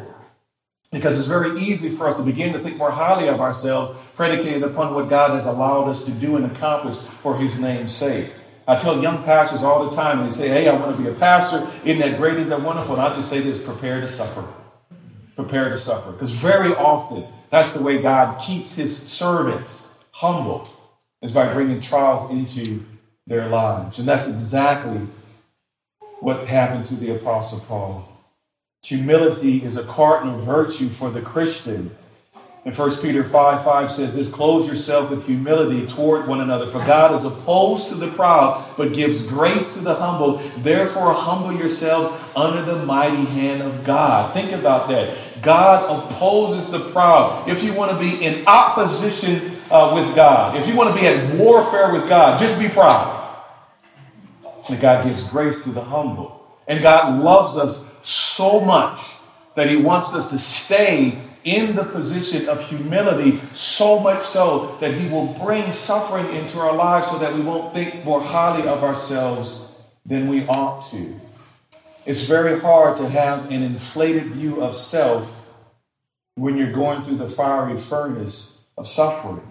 Because 0.91 1.17
it's 1.17 1.29
very 1.29 1.57
easy 1.57 1.95
for 1.95 2.09
us 2.09 2.17
to 2.17 2.21
begin 2.21 2.51
to 2.51 2.59
think 2.59 2.75
more 2.75 2.91
highly 2.91 3.29
of 3.29 3.39
ourselves, 3.39 3.97
predicated 4.17 4.63
upon 4.63 4.93
what 4.93 5.07
God 5.07 5.31
has 5.31 5.45
allowed 5.45 5.87
us 5.87 6.03
to 6.03 6.11
do 6.11 6.35
and 6.35 6.51
accomplish 6.51 6.97
for 7.23 7.37
His 7.37 7.57
name's 7.59 7.95
sake. 7.95 8.33
I 8.67 8.75
tell 8.75 9.01
young 9.01 9.23
pastors 9.23 9.63
all 9.63 9.89
the 9.89 9.95
time, 9.95 10.19
and 10.19 10.29
they 10.29 10.35
say, 10.35 10.49
Hey, 10.49 10.67
I 10.67 10.75
want 10.75 10.97
to 10.97 11.01
be 11.01 11.07
a 11.07 11.13
pastor. 11.13 11.71
Isn't 11.85 11.99
that 11.99 12.17
great? 12.17 12.35
Isn't 12.35 12.49
that 12.49 12.61
wonderful? 12.61 12.95
And 12.95 13.01
I 13.01 13.15
just 13.15 13.29
say 13.29 13.39
this 13.39 13.57
prepare 13.57 14.01
to 14.01 14.09
suffer. 14.09 14.45
Prepare 15.39 15.69
to 15.69 15.77
suffer. 15.77 16.11
Because 16.11 16.31
very 16.31 16.75
often, 16.75 17.25
that's 17.49 17.73
the 17.73 17.81
way 17.81 18.01
God 18.01 18.41
keeps 18.41 18.75
His 18.75 18.97
servants 18.97 19.89
humble, 20.11 20.67
is 21.21 21.31
by 21.31 21.53
bringing 21.53 21.79
trials 21.79 22.29
into 22.29 22.83
their 23.25 23.47
lives. 23.47 23.99
And 23.99 24.07
that's 24.07 24.27
exactly 24.27 25.07
what 26.19 26.45
happened 26.45 26.87
to 26.87 26.95
the 26.95 27.15
Apostle 27.15 27.61
Paul. 27.61 28.05
Humility 28.83 29.63
is 29.63 29.77
a 29.77 29.85
cardinal 29.85 30.41
virtue 30.43 30.89
for 30.89 31.09
the 31.09 31.21
Christian. 31.21 31.95
And 32.65 32.77
1 32.77 32.97
Peter 32.97 33.23
5 33.23 33.63
5 33.63 33.91
says 33.91 34.15
this 34.15 34.29
Clothe 34.29 34.67
yourself 34.67 35.09
with 35.09 35.25
humility 35.25 35.87
toward 35.87 36.27
one 36.27 36.41
another. 36.41 36.67
For 36.67 36.79
God 36.79 37.15
is 37.15 37.23
opposed 37.23 37.87
to 37.87 37.95
the 37.95 38.11
proud, 38.11 38.75
but 38.75 38.91
gives 38.91 39.25
grace 39.25 39.73
to 39.75 39.79
the 39.79 39.95
humble. 39.95 40.41
Therefore, 40.57 41.13
humble 41.13 41.57
yourselves 41.57 42.11
under 42.35 42.63
the 42.63 42.85
mighty 42.85 43.23
hand 43.23 43.61
of 43.61 43.85
God. 43.85 44.33
Think 44.33 44.51
about 44.51 44.89
that. 44.89 45.41
God 45.41 46.11
opposes 46.11 46.69
the 46.69 46.91
proud. 46.91 47.47
If 47.47 47.63
you 47.63 47.73
want 47.73 47.91
to 47.91 47.97
be 47.97 48.23
in 48.23 48.45
opposition 48.45 49.57
uh, 49.71 49.93
with 49.95 50.13
God, 50.13 50.57
if 50.57 50.67
you 50.67 50.75
want 50.75 50.93
to 50.93 51.01
be 51.01 51.07
at 51.07 51.35
warfare 51.37 51.93
with 51.93 52.09
God, 52.09 52.37
just 52.37 52.59
be 52.59 52.67
proud. 52.67 53.15
And 54.67 54.81
God 54.81 55.05
gives 55.05 55.23
grace 55.29 55.63
to 55.63 55.71
the 55.71 55.83
humble. 55.83 56.45
And 56.67 56.83
God 56.83 57.23
loves 57.23 57.57
us 57.57 57.83
so 58.03 58.59
much 58.59 59.13
that 59.55 59.69
He 59.69 59.77
wants 59.77 60.13
us 60.13 60.29
to 60.29 60.37
stay 60.37 61.21
in 61.43 61.75
the 61.75 61.85
position 61.85 62.49
of 62.49 62.61
humility, 62.61 63.41
so 63.53 63.99
much 63.99 64.21
so 64.23 64.77
that 64.81 64.93
He 64.93 65.07
will 65.07 65.27
bring 65.33 65.71
suffering 65.71 66.35
into 66.35 66.59
our 66.59 66.73
lives 66.73 67.07
so 67.07 67.19
that 67.19 67.33
we 67.33 67.41
won't 67.41 67.73
think 67.73 68.03
more 68.03 68.21
highly 68.21 68.67
of 68.67 68.83
ourselves 68.83 69.69
than 70.05 70.27
we 70.27 70.45
ought 70.47 70.89
to. 70.91 71.19
It's 72.05 72.21
very 72.21 72.59
hard 72.59 72.97
to 72.97 73.09
have 73.09 73.51
an 73.51 73.63
inflated 73.63 74.31
view 74.33 74.61
of 74.61 74.77
self 74.77 75.27
when 76.35 76.57
you're 76.57 76.71
going 76.71 77.03
through 77.03 77.17
the 77.17 77.29
fiery 77.29 77.79
furnace 77.81 78.57
of 78.77 78.89
suffering, 78.89 79.45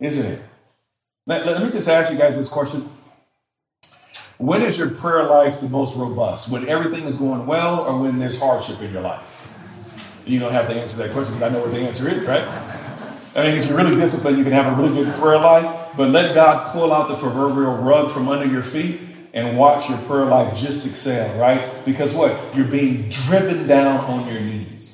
isn't 0.00 0.26
it? 0.26 0.42
Let, 1.26 1.46
let 1.46 1.62
me 1.62 1.70
just 1.70 1.88
ask 1.88 2.10
you 2.10 2.18
guys 2.18 2.36
this 2.36 2.48
question 2.48 2.90
when 4.38 4.62
is 4.62 4.78
your 4.78 4.88
prayer 4.88 5.24
life 5.24 5.60
the 5.60 5.68
most 5.68 5.94
robust? 5.96 6.48
When 6.48 6.66
everything 6.66 7.04
is 7.04 7.18
going 7.18 7.46
well 7.46 7.80
or 7.80 8.00
when 8.00 8.18
there's 8.18 8.38
hardship 8.38 8.80
in 8.80 8.90
your 8.90 9.02
life? 9.02 9.28
You 10.30 10.38
don't 10.38 10.52
have 10.52 10.68
to 10.68 10.74
answer 10.74 10.96
that 10.98 11.10
question 11.10 11.34
because 11.34 11.50
I 11.50 11.52
know 11.52 11.60
what 11.62 11.72
the 11.72 11.80
answer 11.80 12.08
is, 12.08 12.24
right? 12.24 12.46
I 13.34 13.44
mean, 13.44 13.58
if 13.58 13.66
you're 13.66 13.76
really 13.76 13.96
disciplined, 13.96 14.38
you 14.38 14.44
can 14.44 14.52
have 14.52 14.72
a 14.72 14.80
really 14.80 15.04
good 15.04 15.12
prayer 15.14 15.38
life, 15.38 15.96
but 15.96 16.10
let 16.10 16.34
God 16.34 16.72
pull 16.72 16.92
out 16.92 17.08
the 17.08 17.16
proverbial 17.16 17.76
rug 17.78 18.12
from 18.12 18.28
under 18.28 18.46
your 18.46 18.62
feet 18.62 19.00
and 19.34 19.58
watch 19.58 19.88
your 19.88 19.98
prayer 20.02 20.26
life 20.26 20.56
just 20.56 20.86
excel, 20.86 21.36
right? 21.36 21.84
Because 21.84 22.12
what? 22.12 22.54
You're 22.54 22.66
being 22.66 23.08
driven 23.08 23.66
down 23.66 24.04
on 24.04 24.28
your 24.28 24.40
knees. 24.40 24.89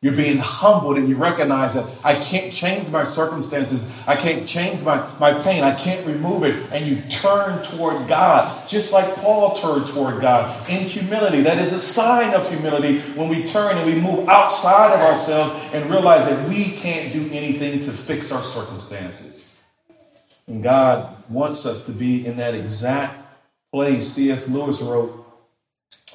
You're 0.00 0.14
being 0.14 0.38
humbled 0.38 0.96
and 0.96 1.08
you 1.08 1.16
recognize 1.16 1.74
that 1.74 1.88
I 2.04 2.20
can't 2.20 2.52
change 2.52 2.88
my 2.88 3.02
circumstances. 3.02 3.84
I 4.06 4.14
can't 4.14 4.48
change 4.48 4.80
my, 4.82 5.10
my 5.18 5.42
pain. 5.42 5.64
I 5.64 5.74
can't 5.74 6.06
remove 6.06 6.44
it. 6.44 6.70
And 6.70 6.86
you 6.86 7.02
turn 7.10 7.64
toward 7.64 8.06
God, 8.06 8.68
just 8.68 8.92
like 8.92 9.16
Paul 9.16 9.56
turned 9.56 9.88
toward 9.88 10.20
God 10.20 10.70
in 10.70 10.84
humility. 10.84 11.42
That 11.42 11.58
is 11.58 11.72
a 11.72 11.80
sign 11.80 12.32
of 12.32 12.48
humility 12.48 13.00
when 13.14 13.28
we 13.28 13.42
turn 13.42 13.76
and 13.76 13.86
we 13.86 14.00
move 14.00 14.28
outside 14.28 14.92
of 14.92 15.00
ourselves 15.00 15.52
and 15.74 15.90
realize 15.90 16.28
that 16.28 16.48
we 16.48 16.76
can't 16.76 17.12
do 17.12 17.28
anything 17.32 17.80
to 17.80 17.92
fix 17.92 18.30
our 18.30 18.42
circumstances. 18.42 19.56
And 20.46 20.62
God 20.62 21.16
wants 21.28 21.66
us 21.66 21.84
to 21.86 21.92
be 21.92 22.24
in 22.24 22.36
that 22.36 22.54
exact 22.54 23.20
place. 23.72 24.06
C.S. 24.12 24.48
Lewis 24.48 24.80
wrote, 24.80 25.26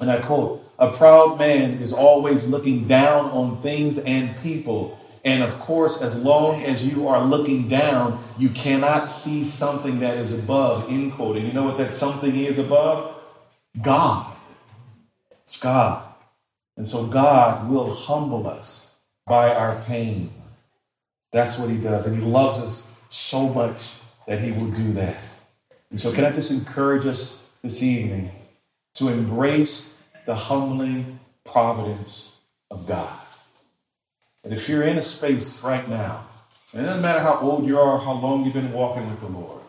and 0.00 0.10
I 0.10 0.22
quote, 0.22 0.63
a 0.78 0.92
proud 0.92 1.38
man 1.38 1.82
is 1.82 1.92
always 1.92 2.46
looking 2.46 2.86
down 2.86 3.26
on 3.30 3.60
things 3.62 3.98
and 3.98 4.36
people. 4.42 4.98
And 5.24 5.42
of 5.42 5.58
course, 5.60 6.02
as 6.02 6.14
long 6.16 6.62
as 6.64 6.84
you 6.84 7.08
are 7.08 7.24
looking 7.24 7.68
down, 7.68 8.22
you 8.38 8.50
cannot 8.50 9.08
see 9.08 9.44
something 9.44 10.00
that 10.00 10.18
is 10.18 10.32
above, 10.32 10.90
end 10.90 11.14
quote. 11.14 11.36
And 11.36 11.46
you 11.46 11.52
know 11.52 11.62
what 11.62 11.78
that 11.78 11.94
something 11.94 12.36
is 12.36 12.58
above? 12.58 13.16
God. 13.80 14.34
It's 15.44 15.58
God. 15.58 16.06
And 16.76 16.86
so 16.86 17.06
God 17.06 17.70
will 17.70 17.94
humble 17.94 18.46
us 18.46 18.90
by 19.26 19.54
our 19.54 19.80
pain. 19.82 20.32
That's 21.32 21.58
what 21.58 21.70
he 21.70 21.76
does. 21.76 22.06
And 22.06 22.16
he 22.16 22.22
loves 22.22 22.58
us 22.58 22.86
so 23.10 23.48
much 23.48 23.78
that 24.26 24.40
he 24.40 24.50
will 24.52 24.70
do 24.70 24.92
that. 24.94 25.16
And 25.90 26.00
so, 26.00 26.12
can 26.12 26.24
I 26.24 26.32
just 26.32 26.50
encourage 26.50 27.06
us 27.06 27.38
this 27.62 27.82
evening? 27.82 28.30
to 28.94 29.08
embrace 29.08 29.90
the 30.26 30.34
humbling 30.34 31.20
providence 31.44 32.36
of 32.70 32.86
God. 32.86 33.18
And 34.42 34.52
if 34.52 34.68
you're 34.68 34.82
in 34.82 34.98
a 34.98 35.02
space 35.02 35.62
right 35.62 35.88
now, 35.88 36.28
and 36.72 36.82
it 36.82 36.86
doesn't 36.86 37.02
matter 37.02 37.20
how 37.20 37.38
old 37.38 37.66
you 37.66 37.78
are, 37.78 37.98
how 37.98 38.12
long 38.12 38.44
you've 38.44 38.54
been 38.54 38.72
walking 38.72 39.08
with 39.08 39.20
the 39.20 39.28
Lord, 39.28 39.62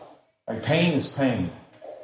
like 0.48 0.62
pain 0.62 0.92
is 0.92 1.08
pain. 1.08 1.50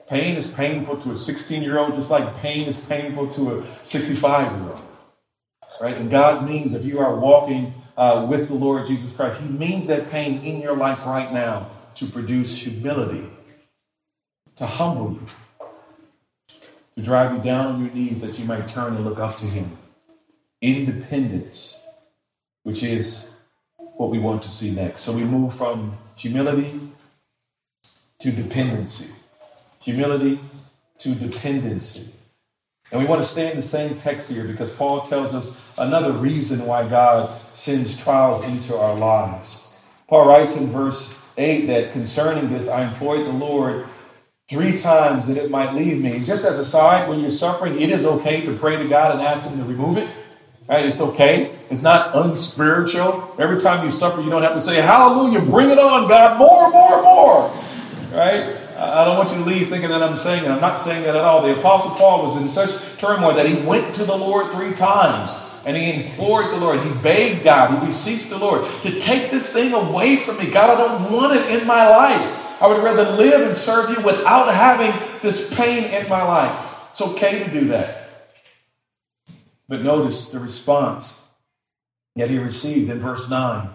Pain 0.08 0.36
is 0.36 0.52
painful 0.52 1.00
to 1.02 1.12
a 1.12 1.16
16 1.16 1.62
year 1.62 1.78
old, 1.78 1.94
just 1.94 2.10
like 2.10 2.36
pain 2.36 2.66
is 2.66 2.80
painful 2.80 3.32
to 3.34 3.58
a 3.58 3.66
65 3.84 4.60
year 4.60 4.70
old. 4.70 4.80
Right? 5.80 5.96
And 5.96 6.10
God 6.10 6.46
means 6.48 6.74
if 6.74 6.84
you 6.84 6.98
are 6.98 7.18
walking 7.18 7.74
uh, 7.96 8.26
with 8.28 8.48
the 8.48 8.54
Lord 8.54 8.86
Jesus 8.86 9.12
Christ, 9.14 9.40
He 9.40 9.48
means 9.48 9.86
that 9.86 10.10
pain 10.10 10.42
in 10.44 10.60
your 10.60 10.76
life 10.76 11.04
right 11.06 11.32
now 11.32 11.70
to 11.96 12.06
produce 12.06 12.56
humility, 12.56 13.26
to 14.56 14.66
humble 14.66 15.12
you, 15.12 15.26
to 16.96 17.02
drive 17.02 17.36
you 17.36 17.42
down 17.42 17.66
on 17.66 17.84
your 17.84 17.92
knees 17.94 18.20
that 18.20 18.38
you 18.38 18.44
might 18.44 18.68
turn 18.68 18.96
and 18.96 19.04
look 19.04 19.18
up 19.18 19.38
to 19.38 19.46
Him. 19.46 19.76
Independence, 20.60 21.76
which 22.62 22.82
is 22.82 23.24
what 23.76 24.10
we 24.10 24.18
want 24.18 24.42
to 24.42 24.50
see 24.50 24.70
next. 24.70 25.02
So 25.02 25.12
we 25.12 25.24
move 25.24 25.56
from 25.56 25.96
humility 26.16 26.80
to 28.20 28.30
dependency. 28.30 29.08
Humility 29.80 30.38
to 30.98 31.14
dependency. 31.14 32.08
And 32.92 33.00
we 33.00 33.06
want 33.06 33.22
to 33.22 33.28
stay 33.28 33.50
in 33.50 33.56
the 33.56 33.62
same 33.62 33.98
text 33.98 34.30
here 34.30 34.44
because 34.44 34.70
Paul 34.70 35.02
tells 35.02 35.34
us 35.34 35.58
another 35.78 36.12
reason 36.12 36.66
why 36.66 36.86
God 36.86 37.40
sends 37.54 37.96
trials 37.96 38.44
into 38.44 38.76
our 38.76 38.94
lives. 38.94 39.66
Paul 40.08 40.28
writes 40.28 40.56
in 40.56 40.70
verse 40.70 41.12
8 41.38 41.66
that 41.66 41.92
concerning 41.92 42.52
this, 42.52 42.68
I 42.68 42.84
implored 42.84 43.26
the 43.26 43.32
Lord 43.32 43.86
three 44.48 44.78
times 44.78 45.26
that 45.28 45.36
it 45.36 45.50
might 45.50 45.74
leave 45.74 46.00
me. 46.00 46.20
Just 46.24 46.44
as 46.44 46.58
a 46.58 46.64
side, 46.64 47.08
when 47.08 47.20
you're 47.20 47.30
suffering, 47.30 47.80
it 47.80 47.90
is 47.90 48.04
okay 48.04 48.44
to 48.44 48.56
pray 48.56 48.76
to 48.76 48.88
God 48.88 49.12
and 49.12 49.22
ask 49.22 49.48
Him 49.48 49.58
to 49.58 49.64
remove 49.64 49.96
it. 49.96 50.08
Right? 50.68 50.86
It's 50.86 51.00
okay. 51.00 51.58
It's 51.70 51.82
not 51.82 52.14
unspiritual. 52.14 53.34
Every 53.38 53.60
time 53.60 53.84
you 53.84 53.90
suffer, 53.90 54.20
you 54.20 54.30
don't 54.30 54.42
have 54.42 54.54
to 54.54 54.60
say, 54.60 54.80
Hallelujah, 54.80 55.40
bring 55.40 55.70
it 55.70 55.78
on, 55.78 56.08
God, 56.08 56.38
more, 56.38 56.70
more, 56.70 57.02
more. 57.02 57.48
Right? 58.12 58.58
I 58.76 59.04
don't 59.04 59.16
want 59.16 59.30
you 59.30 59.36
to 59.36 59.44
leave 59.44 59.68
thinking 59.68 59.90
that 59.90 60.02
I'm 60.02 60.16
saying 60.16 60.44
it. 60.44 60.50
I'm 60.50 60.60
not 60.60 60.80
saying 60.80 61.04
that 61.04 61.14
at 61.14 61.22
all. 61.22 61.42
The 61.42 61.58
Apostle 61.58 61.92
Paul 61.92 62.24
was 62.24 62.36
in 62.36 62.48
such 62.48 62.70
turmoil 62.98 63.34
that 63.34 63.46
he 63.46 63.64
went 63.64 63.94
to 63.94 64.04
the 64.04 64.16
Lord 64.16 64.52
three 64.52 64.72
times 64.74 65.32
and 65.64 65.76
he 65.76 65.92
implored 65.92 66.50
the 66.50 66.56
Lord. 66.56 66.80
He 66.80 66.90
begged 66.94 67.44
God. 67.44 67.78
He 67.78 67.86
beseeched 67.86 68.28
the 68.28 68.38
Lord 68.38 68.68
to 68.82 68.98
take 68.98 69.30
this 69.30 69.52
thing 69.52 69.72
away 69.72 70.16
from 70.16 70.38
me. 70.38 70.50
God, 70.50 70.80
I 70.80 70.82
don't 70.82 71.12
want 71.12 71.36
it 71.36 71.60
in 71.60 71.66
my 71.66 71.88
life. 71.88 72.41
I 72.62 72.68
would 72.68 72.84
rather 72.84 73.10
live 73.16 73.44
and 73.48 73.56
serve 73.56 73.90
you 73.90 74.04
without 74.04 74.54
having 74.54 74.92
this 75.20 75.52
pain 75.52 75.82
in 75.82 76.08
my 76.08 76.22
life. 76.22 76.64
It's 76.90 77.02
okay 77.02 77.40
to 77.40 77.50
do 77.50 77.66
that. 77.68 78.30
But 79.68 79.82
notice 79.82 80.28
the 80.28 80.38
response 80.38 81.14
that 82.14 82.30
he 82.30 82.38
received 82.38 82.88
in 82.88 83.00
verse 83.00 83.28
9. 83.28 83.68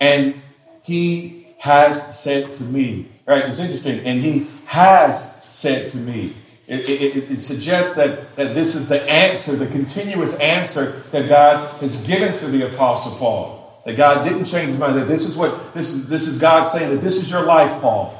And 0.00 0.40
he 0.80 1.48
has 1.58 2.18
said 2.18 2.54
to 2.54 2.62
me, 2.62 3.12
right? 3.26 3.44
It's 3.44 3.58
interesting. 3.58 4.00
And 4.06 4.22
he 4.22 4.48
has 4.64 5.34
said 5.50 5.90
to 5.90 5.98
me. 5.98 6.38
It, 6.66 6.88
it, 6.88 7.30
it, 7.30 7.40
suggests 7.42 7.94
that, 7.96 8.36
that 8.36 8.54
this 8.54 8.74
is 8.74 8.88
the 8.88 9.02
answer, 9.02 9.54
the 9.54 9.66
continuous 9.66 10.34
answer 10.36 11.02
that 11.12 11.28
God 11.28 11.78
has 11.82 12.06
given 12.06 12.38
to 12.38 12.46
the 12.46 12.72
Apostle 12.72 13.16
Paul. 13.16 13.61
That 13.84 13.96
God 13.96 14.24
didn't 14.24 14.44
change 14.44 14.70
his 14.70 14.78
mind. 14.78 14.96
That 14.96 15.08
this 15.08 15.26
is 15.26 15.36
what 15.36 15.74
this 15.74 15.92
is. 15.92 16.06
This 16.06 16.28
is 16.28 16.38
God 16.38 16.64
saying 16.64 16.94
that 16.94 17.02
this 17.02 17.16
is 17.16 17.30
your 17.30 17.42
life, 17.42 17.80
Paul. 17.80 18.18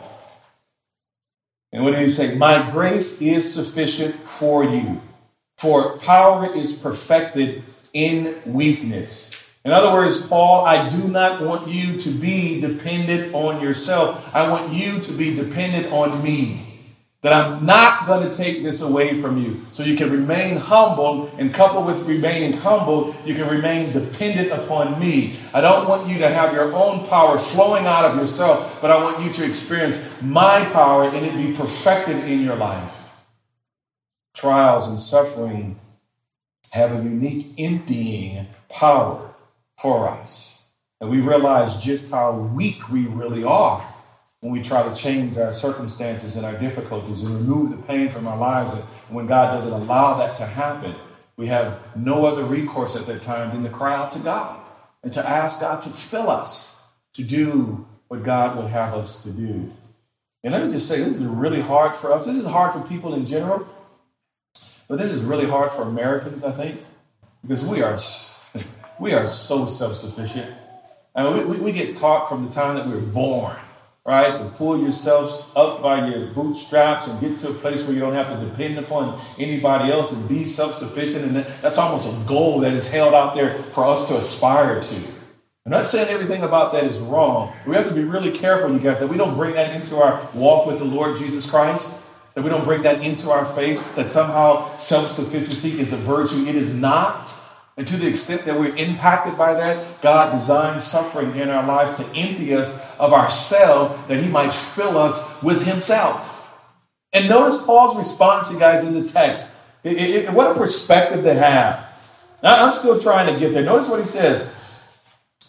And 1.72 1.84
what 1.84 1.92
did 1.92 2.02
he 2.02 2.10
say? 2.10 2.34
My 2.34 2.70
grace 2.70 3.20
is 3.22 3.52
sufficient 3.52 4.28
for 4.28 4.64
you, 4.64 5.00
for 5.58 5.98
power 5.98 6.54
is 6.54 6.72
perfected 6.74 7.64
in 7.92 8.40
weakness. 8.44 9.30
In 9.64 9.70
other 9.70 9.92
words, 9.92 10.20
Paul, 10.20 10.66
I 10.66 10.88
do 10.88 11.06
not 11.08 11.40
want 11.40 11.68
you 11.68 11.98
to 12.00 12.10
be 12.10 12.60
dependent 12.60 13.32
on 13.32 13.62
yourself. 13.62 14.22
I 14.34 14.48
want 14.48 14.72
you 14.72 15.00
to 15.00 15.12
be 15.12 15.34
dependent 15.34 15.92
on 15.92 16.22
me. 16.22 16.71
That 17.22 17.32
I'm 17.32 17.64
not 17.64 18.08
going 18.08 18.28
to 18.28 18.36
take 18.36 18.64
this 18.64 18.82
away 18.82 19.20
from 19.22 19.40
you. 19.40 19.64
So 19.70 19.84
you 19.84 19.96
can 19.96 20.10
remain 20.10 20.56
humble, 20.56 21.30
and 21.38 21.54
coupled 21.54 21.86
with 21.86 21.98
remaining 21.98 22.52
humble, 22.52 23.14
you 23.24 23.36
can 23.36 23.48
remain 23.48 23.92
dependent 23.92 24.50
upon 24.50 24.98
me. 24.98 25.38
I 25.54 25.60
don't 25.60 25.88
want 25.88 26.08
you 26.08 26.18
to 26.18 26.28
have 26.28 26.52
your 26.52 26.74
own 26.74 27.06
power 27.06 27.38
flowing 27.38 27.86
out 27.86 28.04
of 28.04 28.16
yourself, 28.16 28.72
but 28.80 28.90
I 28.90 29.00
want 29.00 29.24
you 29.24 29.32
to 29.34 29.44
experience 29.44 30.00
my 30.20 30.64
power 30.72 31.04
and 31.04 31.24
it 31.24 31.36
be 31.36 31.56
perfected 31.56 32.24
in 32.24 32.40
your 32.42 32.56
life. 32.56 32.92
Trials 34.34 34.88
and 34.88 34.98
suffering 34.98 35.78
have 36.70 36.90
a 36.90 37.04
unique 37.04 37.54
emptying 37.56 38.48
power 38.68 39.32
for 39.80 40.08
us. 40.08 40.58
And 41.00 41.08
we 41.08 41.20
realize 41.20 41.76
just 41.76 42.10
how 42.10 42.32
weak 42.32 42.88
we 42.88 43.06
really 43.06 43.44
are 43.44 43.91
when 44.42 44.52
we 44.52 44.60
try 44.60 44.82
to 44.82 44.94
change 44.94 45.38
our 45.38 45.52
circumstances 45.52 46.34
and 46.34 46.44
our 46.44 46.58
difficulties 46.58 47.20
and 47.20 47.36
remove 47.36 47.70
the 47.70 47.76
pain 47.84 48.12
from 48.12 48.26
our 48.26 48.36
lives. 48.36 48.74
And 48.74 48.82
when 49.08 49.28
God 49.28 49.54
doesn't 49.54 49.72
allow 49.72 50.18
that 50.18 50.36
to 50.38 50.46
happen, 50.46 50.96
we 51.36 51.46
have 51.46 51.78
no 51.94 52.26
other 52.26 52.44
recourse 52.44 52.96
at 52.96 53.06
that 53.06 53.22
time 53.22 53.50
than 53.50 53.62
to 53.62 53.70
cry 53.70 53.94
out 53.94 54.12
to 54.14 54.18
God 54.18 54.60
and 55.04 55.12
to 55.12 55.26
ask 55.26 55.60
God 55.60 55.80
to 55.82 55.90
fill 55.90 56.28
us 56.28 56.74
to 57.14 57.22
do 57.22 57.86
what 58.08 58.24
God 58.24 58.56
would 58.56 58.66
have 58.66 58.94
us 58.94 59.22
to 59.22 59.30
do. 59.30 59.72
And 60.42 60.52
let 60.52 60.66
me 60.66 60.72
just 60.72 60.88
say, 60.88 60.98
this 60.98 61.14
is 61.14 61.22
really 61.22 61.60
hard 61.60 61.96
for 62.00 62.12
us. 62.12 62.26
This 62.26 62.36
is 62.36 62.44
hard 62.44 62.72
for 62.72 62.88
people 62.88 63.14
in 63.14 63.24
general, 63.26 63.64
but 64.88 64.98
this 64.98 65.12
is 65.12 65.22
really 65.22 65.46
hard 65.46 65.70
for 65.70 65.82
Americans, 65.82 66.42
I 66.42 66.50
think, 66.50 66.82
because 67.42 67.62
we 67.62 67.80
are 67.80 67.96
we 69.00 69.12
are 69.12 69.24
so 69.24 69.68
self 69.68 69.98
sufficient. 69.98 70.52
I 71.14 71.22
mean, 71.22 71.48
we, 71.48 71.58
we 71.58 71.72
get 71.72 71.94
taught 71.94 72.28
from 72.28 72.46
the 72.46 72.52
time 72.52 72.74
that 72.76 72.88
we 72.88 72.94
were 72.94 73.00
born, 73.00 73.56
right? 74.04 74.38
To 74.38 74.44
pull 74.56 74.80
yourselves 74.80 75.42
up 75.54 75.82
by 75.82 76.08
your 76.08 76.28
bootstraps 76.34 77.06
and 77.06 77.20
get 77.20 77.38
to 77.40 77.50
a 77.50 77.54
place 77.54 77.82
where 77.82 77.92
you 77.92 78.00
don't 78.00 78.14
have 78.14 78.38
to 78.38 78.46
depend 78.48 78.78
upon 78.78 79.24
anybody 79.38 79.92
else 79.92 80.12
and 80.12 80.28
be 80.28 80.44
self 80.44 80.78
sufficient. 80.78 81.24
And 81.24 81.36
that's 81.62 81.78
almost 81.78 82.08
a 82.08 82.24
goal 82.26 82.60
that 82.60 82.72
is 82.72 82.88
held 82.88 83.14
out 83.14 83.34
there 83.34 83.62
for 83.74 83.84
us 83.86 84.08
to 84.08 84.16
aspire 84.16 84.82
to. 84.82 84.96
I'm 85.64 85.70
not 85.70 85.86
saying 85.86 86.08
everything 86.08 86.42
about 86.42 86.72
that 86.72 86.84
is 86.84 86.98
wrong. 86.98 87.54
We 87.68 87.76
have 87.76 87.86
to 87.88 87.94
be 87.94 88.02
really 88.02 88.32
careful, 88.32 88.72
you 88.72 88.80
guys, 88.80 88.98
that 88.98 89.06
we 89.06 89.16
don't 89.16 89.36
bring 89.36 89.54
that 89.54 89.76
into 89.76 90.02
our 90.02 90.28
walk 90.34 90.66
with 90.66 90.78
the 90.78 90.84
Lord 90.84 91.18
Jesus 91.18 91.48
Christ. 91.48 91.98
That 92.34 92.42
we 92.42 92.50
don't 92.50 92.64
bring 92.64 92.82
that 92.82 93.02
into 93.02 93.30
our 93.30 93.44
faith, 93.54 93.80
that 93.94 94.08
somehow 94.10 94.76
self 94.78 95.12
sufficiency 95.12 95.78
is 95.80 95.92
a 95.92 95.98
virtue. 95.98 96.46
It 96.46 96.56
is 96.56 96.72
not. 96.72 97.32
And 97.76 97.88
to 97.88 97.96
the 97.96 98.06
extent 98.06 98.44
that 98.44 98.58
we're 98.58 98.76
impacted 98.76 99.38
by 99.38 99.54
that, 99.54 100.02
God 100.02 100.38
designed 100.38 100.82
suffering 100.82 101.36
in 101.36 101.48
our 101.48 101.66
lives 101.66 101.96
to 101.98 102.06
empty 102.14 102.54
us 102.54 102.78
of 102.98 103.12
ourselves 103.12 104.08
that 104.08 104.22
He 104.22 104.28
might 104.28 104.52
fill 104.52 104.98
us 104.98 105.24
with 105.42 105.66
Himself. 105.66 106.20
And 107.12 107.28
notice 107.28 107.62
Paul's 107.62 107.96
response, 107.96 108.50
you 108.50 108.58
guys, 108.58 108.84
in 108.84 109.00
the 109.00 109.08
text. 109.08 109.54
It, 109.84 109.96
it, 109.98 110.32
what 110.32 110.50
a 110.50 110.54
perspective 110.54 111.24
to 111.24 111.34
have. 111.34 111.88
Now, 112.42 112.66
I'm 112.66 112.74
still 112.74 113.00
trying 113.00 113.32
to 113.32 113.38
get 113.38 113.52
there. 113.52 113.62
Notice 113.62 113.88
what 113.88 114.00
he 114.00 114.06
says. 114.06 114.48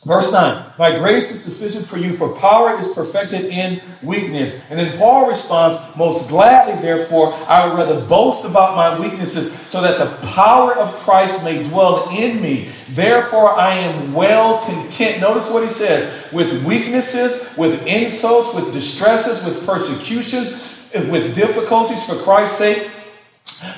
Verse 0.05 0.33
9, 0.33 0.73
my 0.77 0.97
grace 0.97 1.31
is 1.31 1.41
sufficient 1.41 1.85
for 1.85 1.97
you, 1.97 2.13
for 2.17 2.35
power 2.35 2.77
is 2.77 2.89
perfected 2.89 3.45
in 3.45 3.81
weakness. 4.01 4.61
And 4.69 4.77
then 4.77 4.97
Paul 4.97 5.29
responds, 5.29 5.77
most 5.95 6.27
gladly, 6.27 6.81
therefore, 6.81 7.33
I 7.33 7.65
would 7.65 7.77
rather 7.77 8.05
boast 8.05 8.43
about 8.43 8.75
my 8.75 8.99
weaknesses, 8.99 9.53
so 9.65 9.81
that 9.81 9.99
the 9.99 10.27
power 10.27 10.75
of 10.75 10.91
Christ 10.95 11.45
may 11.45 11.63
dwell 11.63 12.09
in 12.09 12.41
me. 12.41 12.69
Therefore, 12.89 13.57
I 13.57 13.75
am 13.75 14.11
well 14.11 14.61
content. 14.65 15.21
Notice 15.21 15.49
what 15.49 15.63
he 15.63 15.69
says 15.69 16.33
with 16.33 16.65
weaknesses, 16.65 17.41
with 17.55 17.81
insults, 17.87 18.53
with 18.53 18.73
distresses, 18.73 19.41
with 19.45 19.65
persecutions, 19.65 20.51
with 20.93 21.33
difficulties 21.33 22.03
for 22.03 22.17
Christ's 22.23 22.57
sake. 22.57 22.89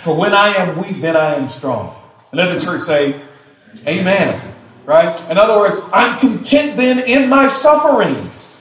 For 0.01 0.15
when 0.15 0.33
I 0.33 0.47
am 0.55 0.81
weak, 0.81 1.01
then 1.01 1.15
I 1.15 1.35
am 1.35 1.47
strong. 1.49 1.95
Let 2.31 2.51
the 2.51 2.65
church 2.65 2.81
say, 2.81 3.21
Amen 3.85 4.54
right? 4.85 5.19
In 5.29 5.37
other 5.37 5.57
words, 5.57 5.77
I'm 5.91 6.19
content 6.19 6.77
then 6.77 6.99
in 6.99 7.29
my 7.29 7.47
sufferings. 7.47 8.53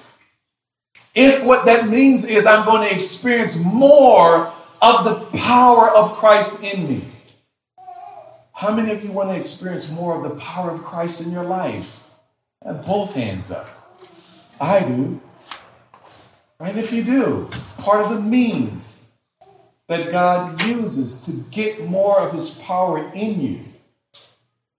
If 1.14 1.44
what 1.44 1.64
that 1.66 1.88
means 1.88 2.24
is 2.24 2.46
I'm 2.46 2.64
going 2.64 2.88
to 2.88 2.94
experience 2.94 3.56
more 3.56 4.52
of 4.82 5.04
the 5.04 5.38
power 5.38 5.90
of 5.90 6.16
Christ 6.16 6.62
in 6.62 6.88
me. 6.88 7.04
How 8.52 8.74
many 8.74 8.92
of 8.92 9.04
you 9.04 9.10
want 9.10 9.30
to 9.30 9.36
experience 9.36 9.88
more 9.88 10.16
of 10.16 10.30
the 10.30 10.40
power 10.40 10.70
of 10.70 10.82
Christ 10.82 11.20
in 11.20 11.30
your 11.30 11.44
life? 11.44 11.88
Have 12.64 12.84
both 12.84 13.10
hands 13.10 13.50
up. 13.50 13.68
I 14.60 14.80
do. 14.80 15.20
Right? 16.58 16.76
If 16.76 16.92
you 16.92 17.04
do, 17.04 17.50
part 17.78 18.04
of 18.04 18.10
the 18.10 18.20
means 18.20 19.00
that 19.88 20.10
God 20.10 20.62
uses 20.64 21.20
to 21.26 21.32
get 21.50 21.84
more 21.86 22.20
of 22.20 22.32
his 22.34 22.50
power 22.58 23.12
in 23.12 23.40
you 23.40 23.60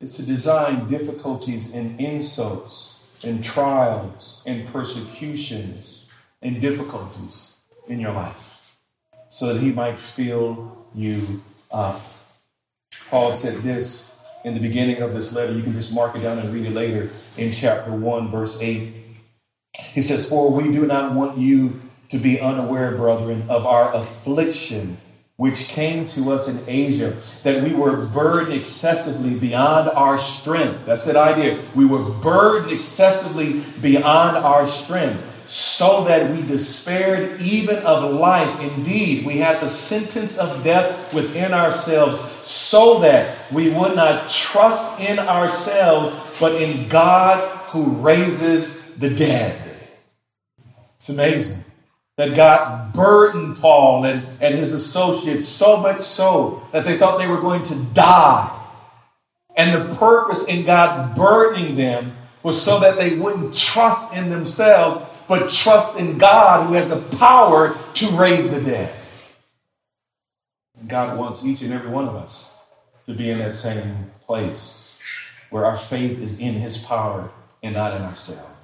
is 0.01 0.15
to 0.17 0.23
design 0.23 0.89
difficulties 0.89 1.71
and 1.71 1.99
insults 1.99 2.95
and 3.23 3.43
trials 3.43 4.41
and 4.45 4.67
persecutions 4.71 6.05
and 6.41 6.62
difficulties 6.62 7.53
in 7.88 7.99
your 7.99 8.12
life 8.12 8.36
so 9.29 9.53
that 9.53 9.62
he 9.62 9.71
might 9.71 9.99
fill 9.99 10.86
you 10.93 11.41
up. 11.71 12.01
Paul 13.10 13.31
said 13.31 13.63
this 13.63 14.10
in 14.43 14.53
the 14.53 14.60
beginning 14.60 15.01
of 15.01 15.13
this 15.13 15.34
letter. 15.34 15.53
You 15.53 15.63
can 15.63 15.73
just 15.73 15.91
mark 15.91 16.15
it 16.15 16.19
down 16.19 16.39
and 16.39 16.53
read 16.53 16.65
it 16.65 16.73
later 16.73 17.10
in 17.38 17.51
chapter 17.51 17.91
1, 17.91 18.31
verse 18.31 18.60
8. 18.62 18.93
He 19.93 20.01
says, 20.01 20.25
For 20.25 20.51
we 20.51 20.71
do 20.71 20.86
not 20.86 21.13
want 21.13 21.38
you 21.38 21.81
to 22.12 22.17
be 22.17 22.39
unaware, 22.39 22.95
brethren, 22.95 23.45
of 23.49 23.65
our 23.65 23.93
affliction 23.93 24.97
which 25.37 25.67
came 25.67 26.07
to 26.07 26.31
us 26.31 26.47
in 26.47 26.63
Asia, 26.65 27.15
that 27.43 27.61
we 27.61 27.73
were 27.73 28.05
burdened 28.05 28.53
excessively 28.53 29.31
beyond 29.31 29.89
our 29.89 30.17
strength. 30.17 30.85
That's 30.85 31.05
that 31.05 31.17
idea. 31.17 31.59
We 31.75 31.85
were 31.85 32.03
burdened 32.03 32.71
excessively 32.71 33.65
beyond 33.81 34.37
our 34.37 34.65
strength. 34.67 35.23
so 35.47 36.03
that 36.05 36.31
we 36.31 36.41
despaired 36.41 37.39
even 37.39 37.75
of 37.77 38.15
life. 38.15 38.59
Indeed, 38.61 39.27
we 39.27 39.37
had 39.37 39.61
the 39.61 39.67
sentence 39.67 40.39
of 40.39 40.63
death 40.63 41.13
within 41.13 41.53
ourselves, 41.53 42.17
so 42.41 42.97
that 43.01 43.51
we 43.51 43.69
would 43.69 43.95
not 43.95 44.27
trust 44.27 44.99
in 44.99 45.19
ourselves, 45.19 46.13
but 46.39 46.59
in 46.59 46.89
God 46.89 47.47
who 47.67 47.83
raises 47.83 48.81
the 48.97 49.11
dead. 49.11 49.61
It's 50.97 51.09
amazing 51.09 51.63
that 52.17 52.36
God 52.36 52.93
burdened 52.93 53.58
Paul 53.58 54.06
and, 54.06 54.25
and 54.41 54.56
his 54.56 54.73
associates 54.73 55.47
so 55.47 55.78
much 55.78 56.01
so 56.01 56.63
that 56.71 56.86
they 56.86 56.97
thought 56.97 57.17
they 57.17 57.28
were 57.28 57.41
going 57.41 57.63
to 57.63 57.75
die. 57.93 58.51
And 59.58 59.73
the 59.73 59.97
purpose 59.97 60.45
in 60.45 60.65
God 60.65 61.15
burdening 61.15 61.75
them 61.75 62.15
was 62.43 62.62
so 62.62 62.80
that 62.80 62.97
they 62.97 63.15
wouldn't 63.15 63.54
trust 63.54 64.13
in 64.13 64.30
themselves, 64.30 65.06
but 65.28 65.49
trust 65.49 65.97
in 65.97 66.17
God 66.17 66.67
who 66.67 66.73
has 66.73 66.88
the 66.88 67.01
power 67.17 67.78
to 67.95 68.10
raise 68.12 68.49
the 68.49 68.62
dead. 68.62 68.95
God 70.88 71.17
wants 71.17 71.45
each 71.45 71.62
and 71.62 71.73
every 71.73 71.89
one 71.89 72.08
of 72.08 72.15
us 72.15 72.51
to 73.08 73.13
be 73.13 73.30
in 73.30 73.39
that 73.39 73.56
same 73.56 74.12
place 74.25 74.97
where 75.49 75.65
our 75.65 75.78
faith 75.78 76.19
is 76.19 76.38
in 76.39 76.51
his 76.51 76.78
power 76.78 77.32
and 77.63 77.73
not 77.73 77.95
in 77.95 78.01
ourselves. 78.01 78.54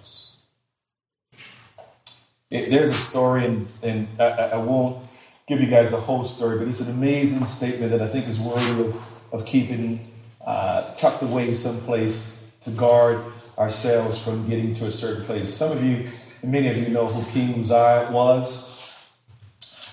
It, 2.52 2.70
there's 2.70 2.94
a 2.94 3.00
story, 3.00 3.46
and, 3.46 3.68
and 3.82 4.08
I, 4.20 4.26
I, 4.26 4.58
won't 4.58 5.08
give 5.48 5.62
you 5.62 5.68
guys 5.68 5.92
the 5.92 6.00
whole 6.00 6.26
story, 6.26 6.60
but 6.60 6.68
it's 6.68 6.82
an 6.82 6.92
amazing 6.92 7.46
statement 7.46 7.92
that 7.92 8.02
I 8.02 8.10
think 8.10 8.28
is 8.28 8.40
worthy 8.40 8.82
of, 8.82 9.02
of 9.32 9.46
keeping 9.46 10.12
uh, 10.46 10.94
tucked 10.96 11.24
away 11.24 11.54
someplace 11.54 12.36
to 12.64 12.72
guard 12.72 13.24
ourselves 13.58 14.20
from 14.20 14.50
getting 14.50 14.76
to 14.76 14.88
a 14.88 14.92
certain 14.92 15.26
place. 15.26 15.54
Some 15.54 15.72
of 15.72 15.82
you, 15.82 16.10
many 16.44 16.68
of 16.68 16.76
you 16.76 16.90
know 16.90 17.08
who 17.08 17.24
King 17.32 17.62
Uzziah 17.62 18.10
was. 18.12 18.70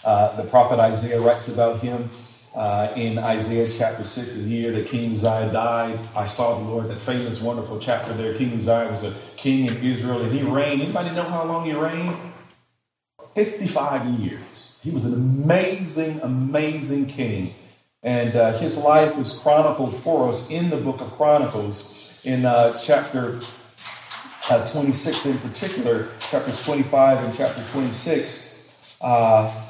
Uh, 0.04 0.36
the 0.42 0.48
prophet 0.48 0.80
Isaiah 0.80 1.20
writes 1.20 1.48
about 1.48 1.80
him 1.80 2.10
uh, 2.56 2.92
in 2.96 3.18
Isaiah 3.18 3.70
chapter 3.70 4.04
6, 4.04 4.34
the 4.34 4.40
year 4.40 4.72
that 4.72 4.88
King 4.88 5.14
Uzziah 5.14 5.52
died. 5.52 6.08
I 6.16 6.24
saw 6.24 6.58
the 6.58 6.64
Lord, 6.64 6.88
that 6.88 7.00
famous, 7.02 7.40
wonderful 7.40 7.78
chapter 7.78 8.16
there. 8.16 8.36
King 8.36 8.58
Uzziah 8.58 8.90
was 8.90 9.04
a 9.04 9.16
king 9.36 9.68
in 9.68 9.76
Israel, 9.76 10.22
and 10.22 10.32
he 10.32 10.42
reigned. 10.42 10.82
Anybody 10.82 11.10
know 11.10 11.22
how 11.22 11.44
long 11.44 11.64
he 11.64 11.72
reigned? 11.72 12.16
55 13.38 14.18
years. 14.18 14.80
He 14.82 14.90
was 14.90 15.04
an 15.04 15.14
amazing, 15.14 16.18
amazing 16.22 17.06
king. 17.06 17.54
And 18.02 18.34
uh, 18.34 18.58
his 18.58 18.76
life 18.76 19.16
is 19.16 19.32
chronicled 19.32 19.94
for 20.02 20.28
us 20.28 20.50
in 20.50 20.70
the 20.70 20.76
book 20.76 21.00
of 21.00 21.12
Chronicles 21.12 21.94
in 22.24 22.44
uh, 22.44 22.76
chapter 22.78 23.38
uh, 24.50 24.66
26 24.66 25.26
in 25.26 25.38
particular, 25.38 26.08
chapters 26.18 26.64
25 26.64 27.24
and 27.26 27.32
chapter 27.32 27.62
26. 27.70 28.42
Uh, 29.00 29.68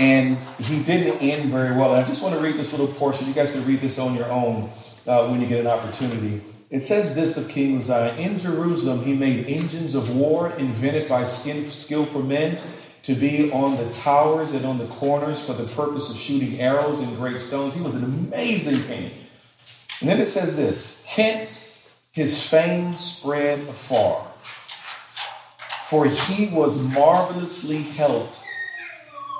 and 0.00 0.36
he 0.58 0.82
didn't 0.82 1.18
end 1.18 1.52
very 1.52 1.76
well. 1.76 1.94
And 1.94 2.04
I 2.04 2.08
just 2.08 2.20
want 2.20 2.34
to 2.34 2.40
read 2.40 2.56
this 2.56 2.72
little 2.72 2.88
portion. 2.88 3.28
You 3.28 3.32
guys 3.32 3.52
can 3.52 3.64
read 3.64 3.80
this 3.80 4.00
on 4.00 4.16
your 4.16 4.28
own 4.28 4.72
uh, 5.06 5.28
when 5.28 5.40
you 5.40 5.46
get 5.46 5.60
an 5.60 5.68
opportunity. 5.68 6.42
It 6.70 6.82
says 6.82 7.14
this 7.14 7.36
of 7.36 7.48
King 7.48 7.78
Uzziah 7.78 8.14
In 8.16 8.40
Jerusalem, 8.40 9.04
he 9.04 9.14
made 9.14 9.46
engines 9.46 9.94
of 9.94 10.14
war 10.14 10.50
invented 10.56 11.08
by 11.08 11.22
skillful 11.22 12.22
men 12.22 12.58
to 13.02 13.14
be 13.14 13.50
on 13.52 13.76
the 13.76 13.92
towers 13.92 14.52
and 14.52 14.64
on 14.66 14.78
the 14.78 14.86
corners 14.86 15.40
for 15.44 15.52
the 15.52 15.64
purpose 15.74 16.10
of 16.10 16.16
shooting 16.16 16.60
arrows 16.60 17.00
and 17.00 17.16
great 17.16 17.40
stones. 17.40 17.74
He 17.74 17.80
was 17.80 17.94
an 17.94 18.04
amazing 18.04 18.82
king. 18.84 19.12
And 20.00 20.08
then 20.08 20.20
it 20.20 20.28
says 20.28 20.56
this 20.56 21.00
Hence 21.04 21.72
his 22.12 22.44
fame 22.44 22.98
spread 22.98 23.60
afar, 23.68 24.26
for 25.88 26.06
he 26.06 26.46
was 26.48 26.76
marvelously 26.76 27.82
helped 27.82 28.38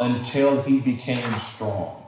until 0.00 0.62
he 0.62 0.78
became 0.80 1.30
strong. 1.54 2.06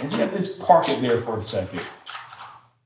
And 0.00 0.12
you 0.12 0.18
have 0.18 0.32
this 0.32 0.56
park 0.56 0.88
it 0.88 1.00
there 1.00 1.22
for 1.22 1.38
a 1.38 1.44
second. 1.44 1.86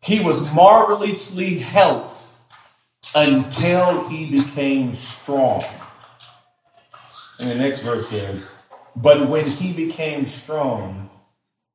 He 0.00 0.20
was 0.20 0.52
marvelously 0.52 1.58
helped 1.58 2.20
until 3.14 4.08
he 4.08 4.30
became 4.30 4.94
strong. 4.94 5.60
And 7.38 7.50
the 7.50 7.54
next 7.54 7.80
verse 7.80 8.08
says, 8.08 8.54
But 8.96 9.28
when 9.28 9.46
he 9.46 9.72
became 9.72 10.26
strong, 10.26 11.10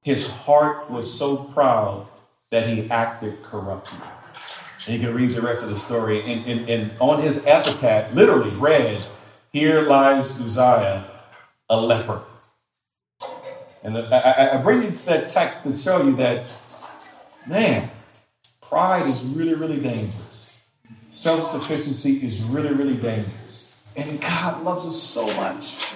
his 0.01 0.27
heart 0.27 0.89
was 0.89 1.11
so 1.11 1.37
proud 1.37 2.07
that 2.49 2.67
he 2.67 2.89
acted 2.89 3.43
corruptly. 3.43 3.99
And 4.87 4.95
you 4.95 5.07
can 5.07 5.15
read 5.15 5.31
the 5.31 5.41
rest 5.41 5.63
of 5.63 5.69
the 5.69 5.77
story. 5.77 6.21
And, 6.31 6.45
and, 6.45 6.69
and 6.69 6.91
on 6.99 7.21
his 7.21 7.45
epitaph, 7.45 8.13
literally 8.13 8.55
read, 8.55 9.05
Here 9.51 9.81
lies 9.81 10.39
Uzziah, 10.39 11.09
a 11.69 11.79
leper. 11.79 12.23
And 13.83 13.97
I, 13.97 14.51
I 14.53 14.57
bring 14.57 14.83
you 14.83 14.91
to 14.91 15.05
that 15.07 15.29
text 15.29 15.63
to 15.63 15.75
show 15.75 16.03
you 16.03 16.15
that, 16.17 16.51
man, 17.47 17.89
pride 18.61 19.07
is 19.07 19.21
really, 19.23 19.53
really 19.53 19.79
dangerous. 19.79 20.57
Self 21.09 21.51
sufficiency 21.51 22.25
is 22.25 22.41
really, 22.43 22.73
really 22.73 22.95
dangerous. 22.95 23.40
And 23.95 24.21
God 24.21 24.63
loves 24.63 24.87
us 24.87 25.01
so 25.01 25.25
much 25.33 25.91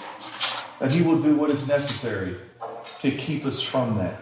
that 0.79 0.91
He 0.91 1.01
will 1.01 1.21
do 1.21 1.35
what 1.35 1.49
is 1.49 1.67
necessary 1.67 2.37
to 2.99 3.11
keep 3.11 3.45
us 3.45 3.61
from 3.61 3.97
that, 3.97 4.21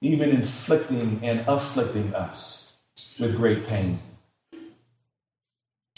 even 0.00 0.30
inflicting 0.30 1.20
and 1.22 1.44
afflicting 1.46 2.14
us 2.14 2.72
with 3.18 3.36
great 3.36 3.66
pain. 3.66 4.00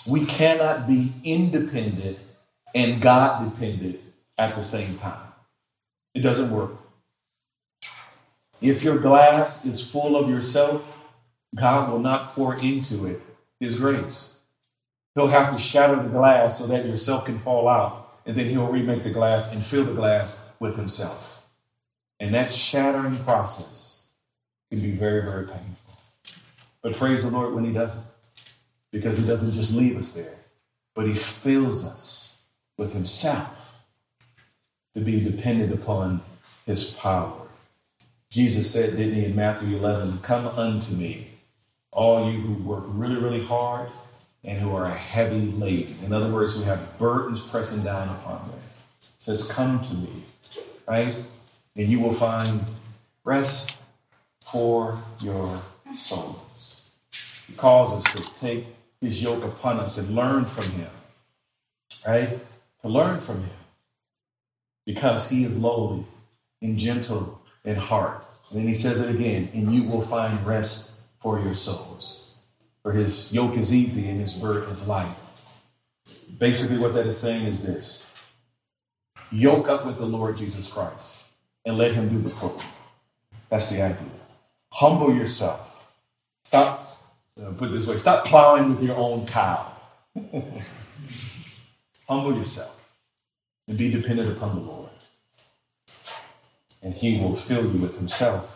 We 0.09 0.24
cannot 0.24 0.87
be 0.87 1.12
independent 1.24 2.18
and 2.74 3.01
God 3.01 3.51
dependent 3.51 4.01
at 4.37 4.55
the 4.55 4.62
same 4.62 4.98
time. 4.98 5.27
It 6.14 6.20
doesn't 6.20 6.51
work. 6.51 6.72
If 8.61 8.83
your 8.83 8.98
glass 8.98 9.64
is 9.64 9.87
full 9.87 10.16
of 10.16 10.29
yourself, 10.29 10.83
God 11.55 11.90
will 11.90 12.01
not 12.01 12.35
pour 12.35 12.57
into 12.57 13.07
it 13.07 13.22
His 13.61 13.77
grace. 13.77 14.38
He'll 15.14 15.29
have 15.29 15.55
to 15.55 15.61
shatter 15.61 15.97
the 15.97 16.09
glass 16.09 16.59
so 16.59 16.66
that 16.66 16.87
yourself 16.87 17.25
can 17.25 17.38
fall 17.40 17.68
out, 17.68 18.21
and 18.27 18.37
then 18.37 18.49
he'll 18.49 18.66
remake 18.66 19.03
the 19.03 19.11
glass 19.11 19.53
and 19.53 19.64
fill 19.64 19.85
the 19.85 19.92
glass 19.92 20.38
with 20.61 20.77
himself. 20.77 21.25
And 22.21 22.35
that 22.35 22.53
shattering 22.53 23.23
process 23.25 24.07
can 24.71 24.81
be 24.81 24.92
very, 24.92 25.23
very 25.23 25.47
painful. 25.47 26.01
But 26.83 26.97
praise 26.97 27.23
the 27.23 27.31
Lord 27.31 27.55
when 27.55 27.64
he 27.64 27.73
does 27.73 27.99
it, 27.99 28.05
because 28.92 29.18
he 29.18 29.27
doesn't 29.27 29.53
just 29.53 29.73
leave 29.73 29.97
us 29.97 30.11
there, 30.11 30.37
but 30.94 31.07
he 31.07 31.14
fills 31.14 31.85
us 31.85 32.37
with 32.77 32.92
himself 32.92 33.49
to 34.94 35.01
be 35.01 35.21
dependent 35.21 35.73
upon 35.73 36.23
his 36.66 36.90
power. 36.92 37.47
Jesus 38.31 38.71
said, 38.71 38.97
didn't 38.97 39.14
he, 39.14 39.25
in 39.25 39.35
Matthew 39.37 39.77
11, 39.77 40.18
Come 40.18 40.47
unto 40.47 40.92
me, 40.92 41.31
all 41.92 42.31
you 42.31 42.40
who 42.40 42.62
work 42.62 42.85
really, 42.87 43.16
really 43.16 43.44
hard 43.44 43.90
and 44.44 44.59
who 44.59 44.74
are 44.74 44.88
heavy 44.90 45.53
laden. 45.53 45.96
In 46.05 46.12
other 46.12 46.31
words, 46.33 46.57
we 46.57 46.64
have 46.64 46.98
burdens 46.98 47.40
pressing 47.40 47.83
down 47.83 48.09
upon 48.09 48.48
them. 48.48 48.61
It 49.03 49.09
says, 49.18 49.48
Come 49.51 49.81
to 49.87 49.94
me, 49.94 50.24
right? 50.87 51.16
And 51.77 51.88
you 51.88 52.01
will 52.01 52.14
find 52.14 52.61
rest 53.24 53.79
for 54.51 55.01
your 55.20 55.61
souls. 55.96 56.37
He 57.46 57.55
calls 57.55 57.92
us 57.92 58.14
to 58.14 58.35
take 58.35 58.66
his 59.01 59.22
yoke 59.22 59.44
upon 59.44 59.81
us 59.81 59.98
and 59.98 60.14
learn 60.14 60.44
from 60.46 60.70
him, 60.70 60.90
right? 62.07 62.38
To 62.83 62.88
learn 62.88 63.20
from 63.20 63.42
him 63.42 63.51
because 64.87 65.29
he 65.29 65.44
is 65.44 65.57
lowly 65.57 66.05
and 66.62 66.79
gentle 66.79 67.40
in 67.64 67.77
heart. 67.77 68.24
And 68.51 68.61
then 68.61 68.68
he 68.68 68.74
says 68.74 69.01
it 69.01 69.11
again, 69.11 69.51
and 69.53 69.74
you 69.74 69.83
will 69.85 70.07
find 70.07 70.44
rest 70.46 70.92
for 71.20 71.38
your 71.40 71.55
souls. 71.55 72.18
For 72.83 72.93
his 72.93 73.33
yoke 73.33 73.57
is 73.57 73.75
easy 73.75 74.09
and 74.09 74.21
his 74.21 74.35
burden 74.35 74.71
is 74.71 74.83
light. 74.87 75.17
Basically, 76.39 76.79
what 76.79 76.95
that 76.95 77.07
is 77.07 77.18
saying 77.18 77.47
is 77.47 77.62
this 77.62 78.07
yoke 79.31 79.68
up 79.68 79.85
with 79.85 79.99
the 79.99 80.07
Lord 80.07 80.39
Jesus 80.39 80.68
Christ 80.68 81.22
and 81.64 81.76
let 81.76 81.93
him 81.93 82.09
do 82.09 82.20
the 82.20 82.35
pulling. 82.35 82.64
That's 83.51 83.68
the 83.70 83.83
idea. 83.83 84.11
Humble 84.72 85.14
yourself. 85.14 85.61
Stop, 86.45 86.99
uh, 87.41 87.51
put 87.53 87.70
it 87.70 87.72
this 87.74 87.87
way, 87.87 87.99
stop 87.99 88.24
plowing 88.24 88.70
with 88.70 88.83
your 88.83 88.97
own 88.97 89.26
cow. 89.26 89.72
Humble 92.09 92.37
yourself 92.37 92.74
and 93.68 93.76
be 93.76 93.91
dependent 93.91 94.37
upon 94.37 94.57
the 94.57 94.62
Lord. 94.62 94.91
And 96.83 96.95
he 96.95 97.20
will 97.20 97.37
fill 97.37 97.64
you 97.64 97.81
with 97.81 97.97
himself. 97.97 98.49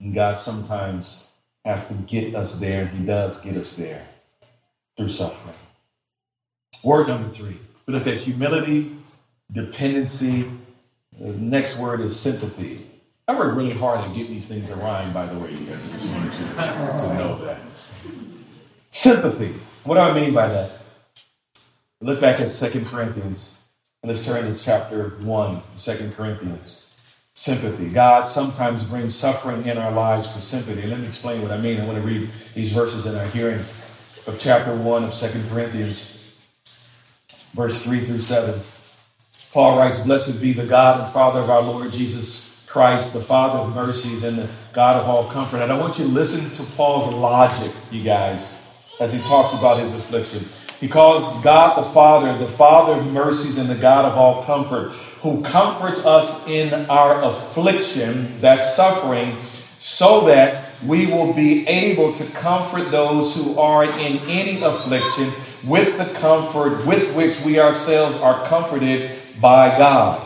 And 0.00 0.14
God 0.14 0.40
sometimes 0.40 1.28
have 1.66 1.88
to 1.88 1.94
get 1.94 2.34
us 2.34 2.58
there. 2.58 2.86
He 2.86 3.04
does 3.04 3.40
get 3.40 3.56
us 3.56 3.74
there 3.74 4.06
through 4.96 5.08
suffering. 5.08 5.54
Word 6.84 7.08
number 7.08 7.32
three. 7.32 7.58
We 7.86 7.94
looked 7.94 8.06
at 8.06 8.18
humility, 8.18 8.96
dependency. 9.52 10.50
The 11.18 11.32
next 11.32 11.78
word 11.78 12.00
is 12.00 12.18
sympathy. 12.18 12.88
I 13.26 13.36
worked 13.36 13.56
really 13.56 13.76
hard 13.76 14.08
to 14.08 14.16
get 14.16 14.28
these 14.28 14.46
things 14.46 14.68
to 14.68 14.76
rhyme, 14.76 15.12
by 15.12 15.26
the 15.26 15.36
way, 15.38 15.50
you 15.50 15.66
guys. 15.66 15.82
I 15.84 15.92
just 15.94 16.08
wanted 16.08 16.32
to, 16.32 16.38
to 16.38 17.14
know 17.14 17.44
that. 17.44 17.58
Sympathy. 18.92 19.56
What 19.82 19.96
do 19.96 20.00
I 20.00 20.14
mean 20.14 20.32
by 20.32 20.48
that? 20.48 20.80
Look 22.00 22.20
back 22.20 22.40
at 22.40 22.52
2 22.52 22.84
Corinthians, 22.84 23.54
and 24.02 24.12
let's 24.12 24.24
turn 24.24 24.52
to 24.52 24.62
chapter 24.62 25.16
1, 25.22 25.62
2 25.78 26.12
Corinthians. 26.16 26.85
Sympathy. 27.38 27.90
God 27.90 28.24
sometimes 28.30 28.82
brings 28.82 29.14
suffering 29.14 29.66
in 29.66 29.76
our 29.76 29.92
lives 29.92 30.26
for 30.32 30.40
sympathy. 30.40 30.86
let 30.86 30.98
me 30.98 31.06
explain 31.06 31.42
what 31.42 31.52
I 31.52 31.58
mean. 31.58 31.78
I 31.78 31.84
want 31.84 31.98
to 31.98 32.02
read 32.02 32.30
these 32.54 32.72
verses 32.72 33.04
in 33.04 33.14
our 33.14 33.26
hearing 33.26 33.62
of 34.26 34.38
chapter 34.38 34.74
1 34.74 35.04
of 35.04 35.14
2 35.14 35.28
Corinthians, 35.50 36.32
verse 37.52 37.82
3 37.84 38.06
through 38.06 38.22
7. 38.22 38.58
Paul 39.52 39.76
writes, 39.78 39.98
Blessed 39.98 40.40
be 40.40 40.54
the 40.54 40.64
God 40.64 40.98
and 40.98 41.12
Father 41.12 41.40
of 41.40 41.50
our 41.50 41.60
Lord 41.60 41.92
Jesus 41.92 42.50
Christ, 42.66 43.12
the 43.12 43.20
Father 43.20 43.58
of 43.58 43.74
mercies 43.74 44.22
and 44.22 44.38
the 44.38 44.48
God 44.72 44.98
of 44.98 45.06
all 45.06 45.28
comfort. 45.30 45.58
And 45.58 45.70
I 45.70 45.78
want 45.78 45.98
you 45.98 46.06
to 46.06 46.10
listen 46.10 46.50
to 46.52 46.62
Paul's 46.72 47.12
logic, 47.12 47.70
you 47.90 48.02
guys, 48.02 48.62
as 48.98 49.12
he 49.12 49.18
talks 49.20 49.52
about 49.52 49.78
his 49.78 49.92
affliction. 49.92 50.46
Calls 50.90 51.42
God 51.42 51.84
the 51.84 51.90
Father, 51.90 52.36
the 52.38 52.48
Father 52.52 53.00
of 53.00 53.06
mercies 53.06 53.58
and 53.58 53.68
the 53.68 53.74
God 53.74 54.04
of 54.04 54.16
all 54.16 54.44
comfort, 54.44 54.92
who 55.22 55.42
comforts 55.42 56.04
us 56.04 56.46
in 56.46 56.72
our 56.90 57.22
affliction, 57.22 58.40
that 58.40 58.56
suffering, 58.56 59.38
so 59.78 60.26
that 60.26 60.72
we 60.84 61.06
will 61.06 61.32
be 61.32 61.66
able 61.66 62.12
to 62.12 62.24
comfort 62.26 62.90
those 62.90 63.34
who 63.34 63.58
are 63.58 63.84
in 63.84 64.18
any 64.28 64.60
affliction 64.62 65.32
with 65.64 65.96
the 65.98 66.12
comfort 66.20 66.86
with 66.86 67.14
which 67.14 67.40
we 67.40 67.58
ourselves 67.58 68.16
are 68.16 68.46
comforted 68.46 69.18
by 69.40 69.76
God. 69.76 70.22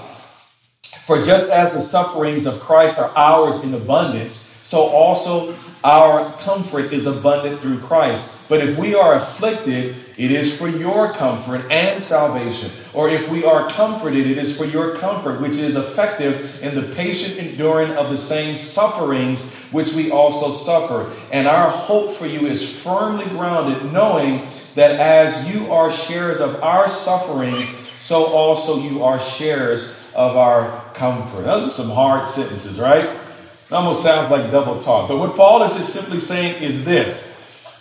For 1.07 1.23
just 1.23 1.51
as 1.51 1.73
the 1.73 1.81
sufferings 1.81 2.47
of 2.47 2.61
Christ 2.61 2.99
are 2.99 3.11
ours 3.17 3.63
in 3.65 3.75
abundance, 3.75 4.51
so 4.63 4.83
also 4.83 5.57
our 5.83 6.37
comfort 6.39 6.93
is 6.93 7.07
abundant 7.07 7.61
through 7.61 7.81
Christ. 7.81 8.35
But 8.51 8.67
if 8.67 8.77
we 8.77 8.97
are 8.97 9.15
afflicted, 9.15 9.95
it 10.17 10.33
is 10.33 10.59
for 10.59 10.67
your 10.67 11.15
comfort 11.15 11.71
and 11.71 12.03
salvation. 12.03 12.73
Or 12.93 13.09
if 13.09 13.29
we 13.29 13.45
are 13.45 13.71
comforted, 13.71 14.29
it 14.29 14.39
is 14.39 14.57
for 14.57 14.65
your 14.65 14.97
comfort, 14.97 15.41
which 15.41 15.57
is 15.57 15.77
effective 15.77 16.61
in 16.61 16.75
the 16.75 16.93
patient 16.95 17.39
enduring 17.39 17.93
of 17.93 18.11
the 18.11 18.19
same 18.19 18.59
sufferings 18.59 19.49
which 19.71 19.93
we 19.93 20.11
also 20.11 20.51
suffer. 20.51 21.15
And 21.31 21.47
our 21.47 21.71
hope 21.71 22.13
for 22.17 22.27
you 22.27 22.49
is 22.49 22.77
firmly 22.77 23.25
grounded, 23.27 23.93
knowing 23.93 24.49
that 24.75 24.99
as 24.99 25.49
you 25.49 25.71
are 25.73 25.93
sharers 25.93 26.41
of 26.41 26.61
our 26.61 26.89
sufferings, 26.89 27.73
so 28.01 28.25
also 28.25 28.83
you 28.83 29.05
are 29.05 29.21
sharers 29.21 29.95
of 30.17 30.37
our 30.37 30.93
comfort. 30.95 31.45
Those 31.45 31.69
are 31.69 31.71
some 31.71 31.91
hard 31.91 32.27
sentences, 32.27 32.81
right? 32.81 33.11
It 33.11 33.73
almost 33.73 34.03
sounds 34.03 34.29
like 34.29 34.51
double 34.51 34.83
talk. 34.83 35.07
But 35.07 35.19
what 35.19 35.37
Paul 35.37 35.63
is 35.63 35.77
just 35.77 35.93
simply 35.93 36.19
saying 36.19 36.61
is 36.61 36.85
this 36.85 37.30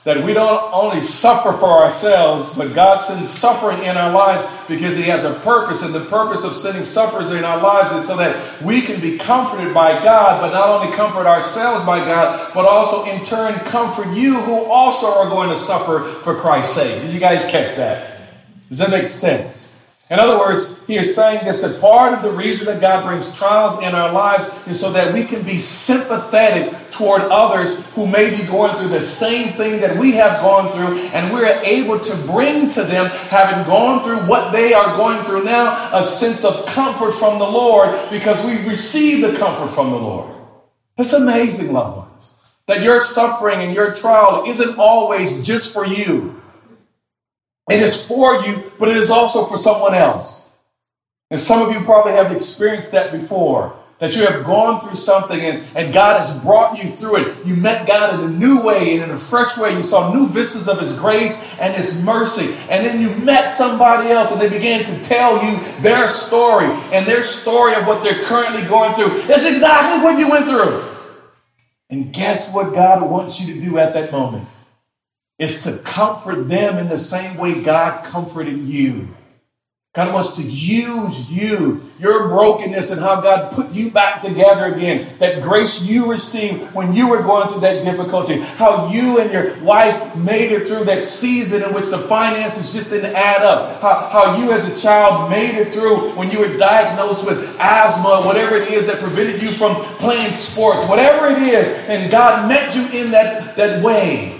that 0.09 0.23
we 0.23 0.33
don't 0.33 0.73
only 0.73 1.01
suffer 1.01 1.55
for 1.59 1.83
ourselves, 1.83 2.49
but 2.57 2.73
God 2.73 2.97
sends 2.97 3.29
suffering 3.29 3.83
in 3.83 3.95
our 3.95 4.11
lives 4.11 4.43
because 4.67 4.97
He 4.97 5.03
has 5.03 5.23
a 5.23 5.35
purpose. 5.41 5.83
And 5.83 5.93
the 5.93 6.05
purpose 6.05 6.43
of 6.43 6.55
sending 6.55 6.83
sufferers 6.83 7.29
in 7.29 7.43
our 7.43 7.61
lives 7.61 7.91
is 7.91 8.07
so 8.07 8.17
that 8.17 8.59
we 8.63 8.81
can 8.81 8.99
be 8.99 9.19
comforted 9.19 9.71
by 9.71 10.03
God, 10.03 10.41
but 10.41 10.49
not 10.49 10.67
only 10.67 10.91
comfort 10.97 11.27
ourselves 11.27 11.85
by 11.85 11.99
God, 11.99 12.55
but 12.55 12.65
also 12.65 13.05
in 13.05 13.23
turn 13.23 13.53
comfort 13.65 14.15
you 14.15 14.39
who 14.39 14.63
also 14.65 15.13
are 15.13 15.29
going 15.29 15.49
to 15.49 15.55
suffer 15.55 16.19
for 16.23 16.39
Christ's 16.39 16.73
sake. 16.73 17.03
Did 17.03 17.13
you 17.13 17.19
guys 17.19 17.45
catch 17.45 17.75
that? 17.75 18.19
Does 18.69 18.79
that 18.79 18.89
make 18.89 19.07
sense? 19.07 19.68
In 20.09 20.17
other 20.17 20.39
words, 20.39 20.75
he 20.87 20.97
is 20.97 21.13
saying 21.13 21.45
this 21.45 21.59
that 21.59 21.79
part 21.79 22.13
of 22.13 22.23
the 22.23 22.31
reason 22.31 22.65
that 22.65 22.81
God 22.81 23.05
brings 23.05 23.31
trials 23.37 23.77
in 23.83 23.93
our 23.93 24.11
lives 24.11 24.43
is 24.67 24.79
so 24.79 24.91
that 24.91 25.13
we 25.13 25.23
can 25.23 25.43
be 25.43 25.55
sympathetic 25.55 26.89
toward 26.89 27.21
others 27.21 27.85
who 27.89 28.07
may 28.07 28.35
be 28.35 28.43
going 28.43 28.75
through 28.75 28.89
the 28.89 29.01
same 29.01 29.53
thing 29.53 29.79
that 29.81 29.95
we 29.97 30.13
have 30.13 30.41
gone 30.41 30.71
through, 30.71 30.97
and 31.09 31.31
we're 31.31 31.45
able 31.63 31.99
to 31.99 32.15
bring 32.25 32.69
to 32.69 32.83
them, 32.83 33.05
having 33.05 33.63
gone 33.67 34.03
through 34.03 34.27
what 34.27 34.51
they 34.51 34.73
are 34.73 34.97
going 34.97 35.23
through 35.25 35.43
now, 35.43 35.95
a 35.95 36.03
sense 36.03 36.43
of 36.43 36.65
comfort 36.65 37.11
from 37.11 37.37
the 37.37 37.47
Lord 37.47 38.09
because 38.09 38.43
we've 38.43 38.65
received 38.65 39.23
the 39.23 39.37
comfort 39.37 39.69
from 39.69 39.91
the 39.91 39.97
Lord. 39.97 40.35
It's 40.97 41.13
amazing, 41.13 41.71
loved 41.71 41.97
ones, 41.97 42.31
that 42.65 42.81
your 42.81 42.99
suffering 42.99 43.61
and 43.61 43.75
your 43.75 43.93
trial 43.93 44.49
isn't 44.49 44.79
always 44.79 45.45
just 45.45 45.71
for 45.71 45.85
you. 45.85 46.38
It 47.69 47.81
is 47.81 48.05
for 48.05 48.45
you, 48.45 48.71
but 48.79 48.89
it 48.89 48.97
is 48.97 49.11
also 49.11 49.45
for 49.45 49.57
someone 49.57 49.93
else. 49.93 50.49
And 51.29 51.39
some 51.39 51.61
of 51.61 51.73
you 51.73 51.85
probably 51.85 52.13
have 52.13 52.31
experienced 52.31 52.91
that 52.91 53.11
before. 53.11 53.75
That 53.99 54.15
you 54.15 54.25
have 54.25 54.45
gone 54.45 54.79
through 54.79 54.95
something 54.95 55.39
and, 55.39 55.67
and 55.75 55.93
God 55.93 56.25
has 56.25 56.31
brought 56.41 56.81
you 56.81 56.87
through 56.87 57.17
it. 57.17 57.45
You 57.45 57.53
met 57.53 57.85
God 57.85 58.13
in 58.13 58.21
a 58.21 58.29
new 58.29 58.61
way 58.61 58.93
and 58.93 59.03
in 59.03 59.11
a 59.11 59.19
fresh 59.19 59.57
way. 59.57 59.75
You 59.75 59.83
saw 59.83 60.13
new 60.13 60.29
vistas 60.29 60.69
of 60.69 60.79
His 60.79 60.93
grace 60.93 61.37
and 61.59 61.75
His 61.75 61.93
mercy. 61.97 62.53
And 62.69 62.85
then 62.85 63.01
you 63.01 63.09
met 63.09 63.51
somebody 63.51 64.09
else 64.09 64.31
and 64.31 64.39
they 64.39 64.47
began 64.47 64.85
to 64.85 65.03
tell 65.03 65.43
you 65.43 65.59
their 65.81 66.07
story 66.07 66.67
and 66.93 67.05
their 67.05 67.23
story 67.23 67.75
of 67.75 67.87
what 67.87 68.01
they're 68.01 68.23
currently 68.23 68.61
going 68.63 68.95
through. 68.95 69.19
It's 69.23 69.45
exactly 69.45 70.01
what 70.01 70.17
you 70.17 70.29
went 70.31 70.45
through. 70.45 70.95
And 71.89 72.13
guess 72.13 72.53
what 72.53 72.73
God 72.73 73.01
wants 73.09 73.41
you 73.41 73.53
to 73.53 73.59
do 73.59 73.79
at 73.79 73.93
that 73.95 74.13
moment? 74.13 74.47
Is 75.39 75.63
to 75.63 75.77
comfort 75.77 76.49
them 76.49 76.77
in 76.77 76.89
the 76.89 76.97
same 76.97 77.37
way 77.37 77.63
God 77.63 78.03
comforted 78.03 78.59
you. 78.59 79.07
God 79.95 80.13
wants 80.13 80.35
to 80.35 80.43
use 80.43 81.31
you, 81.31 81.81
your 81.97 82.27
brokenness, 82.27 82.91
and 82.91 83.01
how 83.01 83.21
God 83.21 83.51
put 83.53 83.71
you 83.71 83.89
back 83.89 84.21
together 84.21 84.75
again. 84.75 85.07
That 85.17 85.41
grace 85.41 85.81
you 85.81 86.05
received 86.05 86.75
when 86.75 86.93
you 86.93 87.07
were 87.07 87.23
going 87.23 87.49
through 87.49 87.61
that 87.61 87.83
difficulty. 87.83 88.39
How 88.39 88.91
you 88.91 89.19
and 89.19 89.31
your 89.31 89.59
wife 89.63 90.15
made 90.15 90.51
it 90.51 90.67
through 90.67 90.83
that 90.85 91.03
season 91.03 91.63
in 91.63 91.73
which 91.73 91.87
the 91.87 91.97
finances 92.07 92.71
just 92.71 92.91
didn't 92.91 93.15
add 93.15 93.41
up. 93.41 93.81
How, 93.81 94.09
how 94.09 94.37
you 94.37 94.51
as 94.51 94.69
a 94.69 94.79
child 94.79 95.31
made 95.31 95.55
it 95.55 95.73
through 95.73 96.15
when 96.15 96.29
you 96.29 96.37
were 96.37 96.55
diagnosed 96.55 97.25
with 97.25 97.43
asthma, 97.57 98.21
whatever 98.27 98.57
it 98.57 98.71
is 98.71 98.85
that 98.85 98.99
prevented 98.99 99.41
you 99.41 99.49
from 99.49 99.75
playing 99.95 100.33
sports, 100.33 100.87
whatever 100.87 101.27
it 101.27 101.41
is. 101.41 101.65
And 101.87 102.11
God 102.11 102.47
met 102.47 102.75
you 102.75 102.87
in 102.89 103.09
that, 103.09 103.55
that 103.55 103.83
way. 103.83 104.38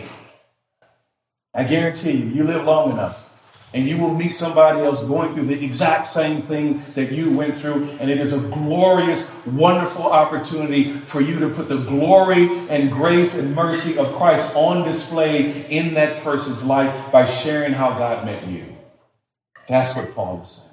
I 1.54 1.64
guarantee 1.64 2.12
you, 2.12 2.26
you 2.28 2.44
live 2.44 2.64
long 2.64 2.92
enough 2.92 3.18
and 3.74 3.88
you 3.88 3.98
will 3.98 4.14
meet 4.14 4.36
somebody 4.36 4.80
else 4.80 5.04
going 5.04 5.34
through 5.36 5.46
the 5.46 5.64
exact 5.64 6.08
same 6.08 6.42
thing 6.44 6.84
that 6.96 7.12
you 7.12 7.30
went 7.30 7.60
through. 7.60 7.86
And 8.00 8.10
it 8.10 8.20
is 8.20 8.34
a 8.34 8.40
glorious, 8.40 9.32
wonderful 9.46 10.04
opportunity 10.04 11.00
for 11.02 11.22
you 11.22 11.38
to 11.40 11.50
put 11.50 11.70
the 11.70 11.78
glory 11.78 12.48
and 12.70 12.92
grace 12.92 13.36
and 13.36 13.54
mercy 13.54 13.98
of 13.98 14.16
Christ 14.16 14.50
on 14.56 14.88
display 14.88 15.70
in 15.70 15.94
that 15.94 16.24
person's 16.24 16.64
life 16.64 17.12
by 17.12 17.26
sharing 17.26 17.74
how 17.74 17.90
God 17.92 18.26
met 18.26 18.48
you. 18.48 18.66
That's 19.68 19.96
what 19.96 20.16
Paul 20.16 20.42
is 20.42 20.50
saying. 20.50 20.66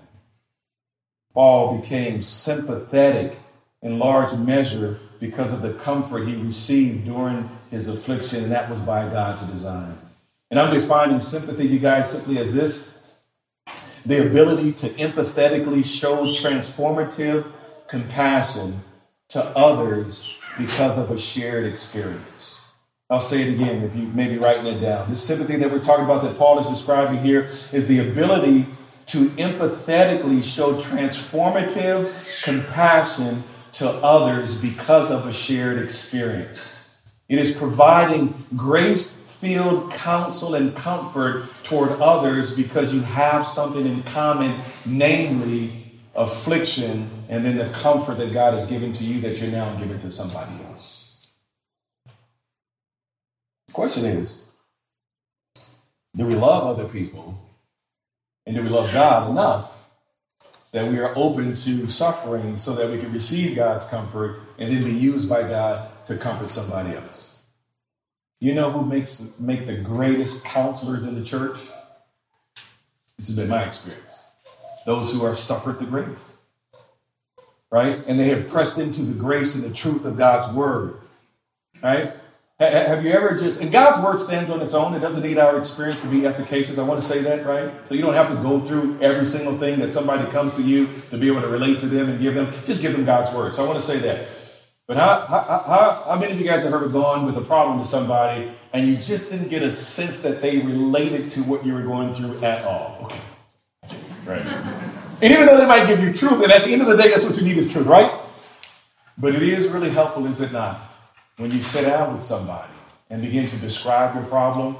Paul 1.34 1.78
became 1.78 2.22
sympathetic 2.22 3.38
in 3.82 3.98
large 3.98 4.32
measure 4.38 4.98
because 5.20 5.52
of 5.52 5.60
the 5.60 5.74
comfort 5.74 6.26
he 6.26 6.34
received 6.34 7.04
during 7.04 7.50
his 7.70 7.88
affliction, 7.88 8.44
and 8.44 8.52
that 8.52 8.70
was 8.70 8.80
by 8.80 9.06
God's 9.10 9.42
design. 9.52 9.98
And 10.50 10.60
I'm 10.60 10.72
defining 10.72 11.20
sympathy, 11.20 11.66
you 11.66 11.78
guys, 11.78 12.10
simply 12.10 12.38
as 12.38 12.54
this 12.54 12.88
the 14.04 14.24
ability 14.24 14.72
to 14.72 14.88
empathetically 14.90 15.84
show 15.84 16.24
transformative 16.26 17.50
compassion 17.88 18.80
to 19.28 19.42
others 19.56 20.38
because 20.58 20.96
of 20.96 21.10
a 21.10 21.18
shared 21.18 21.70
experience. 21.72 22.54
I'll 23.10 23.20
say 23.20 23.42
it 23.42 23.54
again 23.54 23.82
if 23.82 23.94
you 23.96 24.06
may 24.08 24.28
be 24.28 24.38
writing 24.38 24.66
it 24.66 24.80
down. 24.80 25.10
This 25.10 25.22
sympathy 25.22 25.56
that 25.56 25.70
we're 25.70 25.82
talking 25.82 26.04
about 26.04 26.22
that 26.22 26.38
Paul 26.38 26.60
is 26.60 26.68
describing 26.68 27.22
here 27.24 27.50
is 27.72 27.88
the 27.88 27.98
ability 27.98 28.66
to 29.06 29.28
empathetically 29.30 30.42
show 30.42 30.80
transformative 30.80 32.42
compassion 32.44 33.44
to 33.72 33.88
others 33.88 34.56
because 34.56 35.10
of 35.10 35.26
a 35.26 35.32
shared 35.32 35.82
experience. 35.82 36.74
It 37.28 37.38
is 37.38 37.54
providing 37.54 38.46
grace 38.56 39.20
filled 39.40 39.92
counsel 39.92 40.54
and 40.54 40.74
comfort 40.76 41.48
toward 41.62 41.90
others 42.00 42.54
because 42.54 42.92
you 42.92 43.00
have 43.00 43.46
something 43.46 43.86
in 43.86 44.02
common, 44.04 44.60
namely 44.84 45.92
affliction, 46.14 47.10
and 47.28 47.44
then 47.44 47.56
the 47.56 47.68
comfort 47.70 48.18
that 48.18 48.32
God 48.32 48.54
has 48.54 48.66
given 48.66 48.92
to 48.94 49.04
you 49.04 49.20
that 49.20 49.38
you're 49.38 49.50
now 49.50 49.74
giving 49.76 50.00
to 50.00 50.10
somebody 50.10 50.52
else. 50.64 51.26
The 53.68 53.72
question 53.74 54.06
is 54.06 54.44
do 56.16 56.24
we 56.24 56.34
love 56.34 56.78
other 56.78 56.88
people? 56.88 57.38
And 58.46 58.56
do 58.56 58.62
we 58.62 58.68
love 58.68 58.92
God 58.92 59.30
enough 59.30 59.72
that 60.72 60.90
we 60.90 60.98
are 60.98 61.16
open 61.16 61.54
to 61.54 61.90
suffering 61.90 62.58
so 62.58 62.74
that 62.74 62.90
we 62.90 62.98
can 62.98 63.12
receive 63.12 63.56
God's 63.56 63.84
comfort 63.86 64.40
and 64.58 64.74
then 64.74 64.84
be 64.84 64.92
used 64.92 65.28
by 65.28 65.42
God 65.42 65.90
to 66.06 66.16
comfort 66.16 66.50
somebody 66.50 66.96
else? 66.96 67.35
You 68.40 68.54
know 68.54 68.70
who 68.70 68.84
makes 68.84 69.24
make 69.38 69.66
the 69.66 69.76
greatest 69.76 70.44
counselors 70.44 71.04
in 71.04 71.14
the 71.18 71.24
church? 71.24 71.58
This 73.16 73.28
has 73.28 73.36
been 73.36 73.48
my 73.48 73.64
experience. 73.64 74.24
Those 74.84 75.12
who 75.12 75.24
are 75.24 75.34
suffered 75.34 75.78
the 75.78 75.86
greatest. 75.86 76.22
Right? 77.70 78.04
And 78.06 78.20
they 78.20 78.28
have 78.28 78.46
pressed 78.48 78.78
into 78.78 79.02
the 79.02 79.14
grace 79.14 79.54
and 79.54 79.64
the 79.64 79.74
truth 79.74 80.04
of 80.04 80.16
God's 80.16 80.54
word. 80.54 81.00
Right? 81.82 82.12
Have 82.58 83.04
you 83.04 83.12
ever 83.12 83.36
just, 83.36 83.60
and 83.60 83.70
God's 83.70 84.00
word 84.00 84.18
stands 84.18 84.50
on 84.50 84.62
its 84.62 84.72
own. 84.72 84.94
It 84.94 85.00
doesn't 85.00 85.22
need 85.22 85.36
our 85.36 85.58
experience 85.58 86.00
to 86.00 86.06
be 86.06 86.24
efficacious. 86.26 86.78
I 86.78 86.84
want 86.84 87.02
to 87.02 87.06
say 87.06 87.20
that, 87.20 87.44
right? 87.44 87.86
So 87.86 87.94
you 87.94 88.00
don't 88.00 88.14
have 88.14 88.28
to 88.28 88.34
go 88.36 88.64
through 88.64 88.98
every 89.02 89.26
single 89.26 89.58
thing 89.58 89.78
that 89.80 89.92
somebody 89.92 90.30
comes 90.30 90.56
to 90.56 90.62
you 90.62 91.02
to 91.10 91.18
be 91.18 91.26
able 91.26 91.42
to 91.42 91.48
relate 91.48 91.78
to 91.80 91.86
them 91.86 92.08
and 92.08 92.18
give 92.18 92.34
them. 92.34 92.54
Just 92.64 92.80
give 92.80 92.92
them 92.92 93.04
God's 93.04 93.30
word. 93.34 93.54
So 93.54 93.62
I 93.62 93.68
want 93.68 93.78
to 93.78 93.86
say 93.86 93.98
that. 93.98 94.28
But 94.86 94.96
how, 94.98 95.26
how, 95.26 95.40
how, 95.66 96.04
how 96.06 96.16
many 96.18 96.32
of 96.32 96.38
you 96.38 96.44
guys 96.44 96.62
have 96.62 96.72
ever 96.72 96.88
gone 96.88 97.26
with 97.26 97.36
a 97.36 97.40
problem 97.40 97.80
to 97.80 97.84
somebody 97.84 98.52
and 98.72 98.86
you 98.86 98.96
just 98.96 99.30
didn't 99.30 99.48
get 99.48 99.62
a 99.62 99.72
sense 99.72 100.18
that 100.20 100.40
they 100.40 100.58
related 100.58 101.28
to 101.32 101.40
what 101.42 101.66
you 101.66 101.72
were 101.72 101.82
going 101.82 102.14
through 102.14 102.38
at 102.44 102.64
all? 102.64 103.00
Okay. 103.04 103.20
Right. 104.24 104.46
And 105.22 105.32
even 105.32 105.46
though 105.46 105.56
they 105.58 105.66
might 105.66 105.86
give 105.86 106.00
you 106.00 106.12
truth, 106.12 106.42
and 106.42 106.52
at 106.52 106.64
the 106.64 106.72
end 106.72 106.82
of 106.82 106.88
the 106.88 106.96
day, 106.96 107.08
that's 107.10 107.24
what 107.24 107.36
you 107.36 107.42
need 107.42 107.58
is 107.58 107.66
truth, 107.66 107.86
right? 107.86 108.20
But 109.18 109.34
it 109.34 109.42
is 109.42 109.66
really 109.68 109.90
helpful, 109.90 110.26
is 110.26 110.40
it 110.40 110.52
not? 110.52 110.90
When 111.38 111.50
you 111.50 111.60
sit 111.60 111.84
down 111.84 112.14
with 112.14 112.24
somebody 112.24 112.72
and 113.10 113.22
begin 113.22 113.48
to 113.50 113.56
describe 113.56 114.14
your 114.14 114.24
problem, 114.24 114.76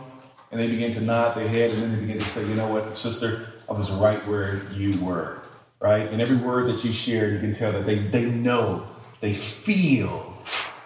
and 0.50 0.60
they 0.60 0.68
begin 0.68 0.92
to 0.94 1.00
nod 1.00 1.36
their 1.36 1.48
head, 1.48 1.70
and 1.70 1.82
then 1.82 1.94
they 1.94 2.00
begin 2.00 2.18
to 2.18 2.24
say, 2.24 2.44
you 2.46 2.54
know 2.54 2.68
what, 2.68 2.96
sister, 2.96 3.54
I 3.68 3.72
was 3.72 3.90
right 3.90 4.24
where 4.28 4.70
you 4.72 5.00
were, 5.00 5.42
right? 5.80 6.08
And 6.12 6.20
every 6.20 6.36
word 6.36 6.68
that 6.68 6.84
you 6.84 6.92
share, 6.92 7.30
you 7.30 7.40
can 7.40 7.54
tell 7.54 7.72
that 7.72 7.86
they, 7.86 8.06
they 8.08 8.24
know, 8.24 8.86
they 9.20 9.34
feel 9.34 10.36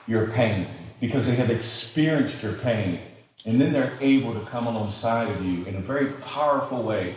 your 0.07 0.29
pain 0.29 0.69
because 1.01 1.27
they 1.27 1.35
have 1.35 1.51
experienced 1.51 2.43
your 2.43 2.55
pain. 2.55 3.01
And 3.47 3.61
then 3.61 3.73
they're 3.73 3.97
able 4.01 4.35
to 4.35 4.45
come 4.47 4.67
alongside 4.67 5.31
of 5.31 5.45
you 5.45 5.65
in 5.65 5.77
a 5.77 5.81
very 5.81 6.13
powerful 6.15 6.83
way 6.83 7.17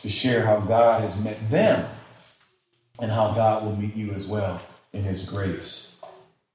to 0.00 0.08
share 0.08 0.44
how 0.44 0.60
God 0.60 1.02
has 1.02 1.16
met 1.18 1.50
them 1.50 1.86
and 2.98 3.10
how 3.10 3.32
God 3.32 3.64
will 3.64 3.76
meet 3.76 3.94
you 3.94 4.12
as 4.12 4.26
well 4.26 4.60
in 4.92 5.04
His 5.04 5.24
grace. 5.24 5.96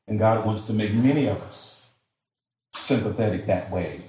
And 0.08 0.20
God 0.20 0.46
wants 0.46 0.66
to 0.68 0.74
make 0.74 0.94
many 0.94 1.28
of 1.28 1.38
us 1.42 1.86
sympathetic 2.74 3.48
that 3.48 3.72
way. 3.72 4.02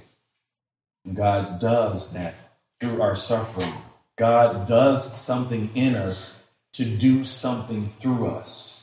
And 1.04 1.14
God 1.14 1.60
does 1.60 2.12
that 2.12 2.34
through 2.80 3.00
our 3.00 3.16
suffering. 3.16 3.72
God 4.16 4.66
does 4.66 5.16
something 5.16 5.70
in 5.74 5.94
us 5.94 6.40
to 6.72 6.84
do 6.84 7.24
something 7.24 7.92
through 8.00 8.26
us. 8.28 8.75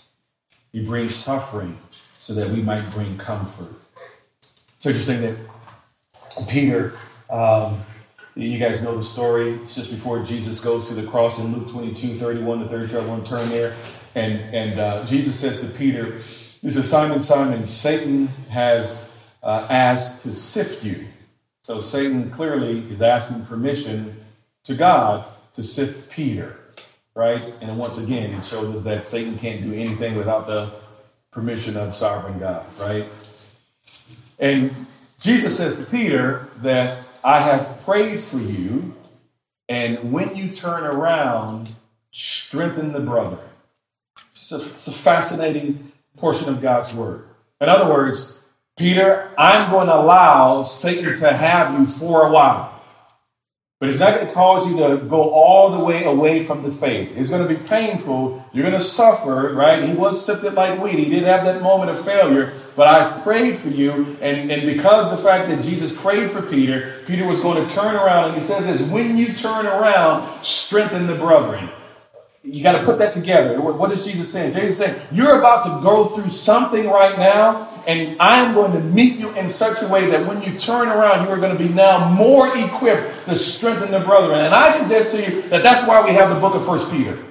He 0.73 0.83
brings 0.83 1.15
suffering 1.15 1.77
so 2.19 2.33
that 2.33 2.49
we 2.49 2.61
might 2.61 2.91
bring 2.91 3.17
comfort. 3.17 3.73
It's 4.75 4.85
interesting 4.85 5.21
that 5.21 5.37
Peter, 6.49 6.97
um, 7.29 7.81
you 8.35 8.57
guys 8.57 8.81
know 8.81 8.97
the 8.97 9.03
story. 9.03 9.53
It's 9.63 9.75
just 9.75 9.91
before 9.91 10.23
Jesus 10.23 10.59
goes 10.59 10.87
to 10.87 10.93
the 10.93 11.03
cross 11.03 11.39
in 11.39 11.55
Luke 11.55 11.71
22, 11.71 12.19
31 12.19 12.59
to 12.59 12.69
32. 12.69 12.97
I 12.97 13.05
want 13.05 13.23
to 13.23 13.29
turn 13.29 13.49
there. 13.49 13.75
And, 14.15 14.33
and 14.53 14.79
uh, 14.79 15.05
Jesus 15.05 15.39
says 15.39 15.59
to 15.59 15.67
Peter, 15.67 16.21
This 16.61 16.75
is 16.75 16.89
Simon, 16.89 17.21
Simon, 17.21 17.67
Satan 17.67 18.27
has 18.49 19.05
uh, 19.43 19.67
asked 19.69 20.23
to 20.23 20.33
sift 20.33 20.83
you. 20.83 21.07
So 21.61 21.81
Satan 21.81 22.31
clearly 22.31 22.79
is 22.91 23.01
asking 23.01 23.45
permission 23.45 24.17
to 24.63 24.75
God 24.75 25.25
to 25.53 25.63
sift 25.63 26.09
Peter, 26.09 26.59
right? 27.15 27.53
And 27.61 27.77
once 27.77 27.97
again, 27.97 28.33
it 28.33 28.43
shows 28.43 28.75
us 28.75 28.83
that 28.83 29.05
Satan 29.05 29.37
can't 29.37 29.61
do 29.61 29.73
anything 29.73 30.15
without 30.15 30.47
the 30.47 30.71
permission 31.31 31.77
of 31.77 31.95
sovereign 31.95 32.39
God, 32.39 32.65
right? 32.79 33.09
And 34.39 34.87
Jesus 35.19 35.57
says 35.57 35.75
to 35.77 35.83
Peter 35.85 36.49
that 36.61 37.05
I 37.23 37.41
have 37.41 37.81
prayed 37.83 38.21
for 38.21 38.37
you, 38.37 38.93
and 39.69 40.11
when 40.11 40.35
you 40.35 40.49
turn 40.49 40.83
around, 40.83 41.69
strengthen 42.11 42.91
the 42.91 42.99
brother. 42.99 43.39
It's 44.35 44.51
a, 44.51 44.65
it's 44.71 44.87
a 44.87 44.93
fascinating 44.93 45.91
portion 46.17 46.49
of 46.49 46.61
God's 46.61 46.93
word. 46.93 47.27
In 47.61 47.69
other 47.69 47.91
words, 47.91 48.37
Peter, 48.77 49.31
I'm 49.37 49.71
going 49.71 49.87
to 49.87 49.95
allow 49.95 50.63
Satan 50.63 51.17
to 51.19 51.33
have 51.37 51.79
you 51.79 51.85
for 51.85 52.27
a 52.27 52.31
while. 52.31 52.72
But 53.83 53.89
it's 53.89 53.99
not 53.99 54.15
going 54.15 54.27
to 54.27 54.33
cause 54.33 54.65
you 54.65 54.77
to 54.77 54.95
go 54.95 55.31
all 55.31 55.69
the 55.69 55.83
way 55.83 56.05
away 56.05 56.45
from 56.45 56.63
the 56.63 56.71
faith. 56.71 57.17
It's 57.17 57.29
going 57.29 57.45
to 57.45 57.53
be 57.53 57.61
painful. 57.67 58.41
You're 58.53 58.63
going 58.63 58.79
to 58.79 58.85
suffer, 58.85 59.53
right? 59.53 59.83
He 59.83 59.93
was 59.93 60.25
sifted 60.25 60.53
like 60.53 60.81
wheat. 60.81 60.97
He 60.97 61.09
did 61.09 61.23
have 61.23 61.43
that 61.43 61.61
moment 61.61 61.91
of 61.91 62.05
failure, 62.05 62.53
but 62.77 62.87
I've 62.87 63.21
prayed 63.23 63.57
for 63.57 63.67
you. 63.67 64.15
And, 64.21 64.49
and 64.49 64.65
because 64.65 65.11
the 65.11 65.17
fact 65.17 65.49
that 65.49 65.61
Jesus 65.61 65.91
prayed 65.91 66.31
for 66.31 66.41
Peter, 66.41 67.03
Peter 67.05 67.27
was 67.27 67.41
going 67.41 67.61
to 67.61 67.75
turn 67.75 67.95
around. 67.95 68.29
And 68.29 68.35
he 68.35 68.41
says 68.41 68.63
this 68.63 68.89
when 68.89 69.17
you 69.17 69.33
turn 69.33 69.67
around, 69.67 70.45
strengthen 70.45 71.05
the 71.05 71.15
brethren. 71.15 71.69
You 72.41 72.63
got 72.63 72.79
to 72.79 72.85
put 72.85 72.99
that 72.99 73.13
together. 73.13 73.59
What 73.59 73.91
is 73.91 74.05
Jesus 74.05 74.31
saying? 74.31 74.53
Jesus 74.53 74.69
is 74.69 74.77
saying, 74.77 75.01
You're 75.11 75.39
about 75.39 75.65
to 75.65 75.83
go 75.83 76.07
through 76.07 76.29
something 76.29 76.87
right 76.87 77.19
now, 77.19 77.72
and 77.87 78.15
I'm 78.19 78.53
going 78.53 78.71
to 78.73 78.79
meet 78.79 79.17
you 79.17 79.31
in 79.31 79.49
such 79.49 79.81
a 79.81 79.87
way 79.87 80.09
that 80.11 80.25
when 80.25 80.41
you 80.41 80.57
turn 80.57 80.87
around, 80.87 81.25
you 81.25 81.31
are 81.31 81.37
going 81.37 81.55
to 81.55 81.61
be 81.61 81.69
now 81.69 82.09
more 82.09 82.55
equipped 82.57 83.25
to 83.25 83.35
strengthen 83.35 83.91
the 83.91 83.99
brethren. 83.99 84.39
And 84.39 84.53
I 84.53 84.71
suggest 84.71 85.11
to 85.11 85.21
you 85.21 85.41
that 85.49 85.63
that's 85.63 85.87
why 85.87 86.03
we 86.05 86.11
have 86.11 86.33
the 86.33 86.39
book 86.39 86.55
of 86.55 86.65
First 86.65 86.91
Peter. 86.91 87.23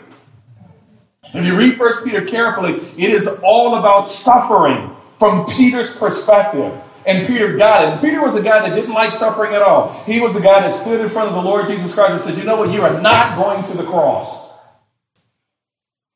If 1.34 1.46
you 1.46 1.56
read 1.56 1.76
First 1.76 2.04
Peter 2.04 2.24
carefully, 2.24 2.74
it 2.96 3.10
is 3.10 3.26
all 3.42 3.76
about 3.76 4.06
suffering 4.06 4.94
from 5.18 5.46
Peter's 5.46 5.90
perspective. 5.92 6.80
And 7.06 7.26
Peter 7.26 7.56
got 7.56 7.84
it. 7.84 7.88
And 7.88 8.00
Peter 8.00 8.20
was 8.20 8.36
a 8.36 8.42
guy 8.42 8.68
that 8.68 8.74
didn't 8.74 8.92
like 8.92 9.12
suffering 9.12 9.54
at 9.54 9.62
all. 9.62 10.04
He 10.04 10.20
was 10.20 10.34
the 10.34 10.40
guy 10.40 10.60
that 10.60 10.72
stood 10.72 11.00
in 11.00 11.10
front 11.10 11.28
of 11.28 11.34
the 11.34 11.42
Lord 11.42 11.66
Jesus 11.66 11.94
Christ 11.94 12.12
and 12.12 12.20
said, 12.20 12.36
You 12.38 12.44
know 12.44 12.56
what? 12.56 12.70
You 12.70 12.82
are 12.82 13.00
not 13.00 13.36
going 13.36 13.64
to 13.64 13.76
the 13.76 13.84
cross 13.84 14.52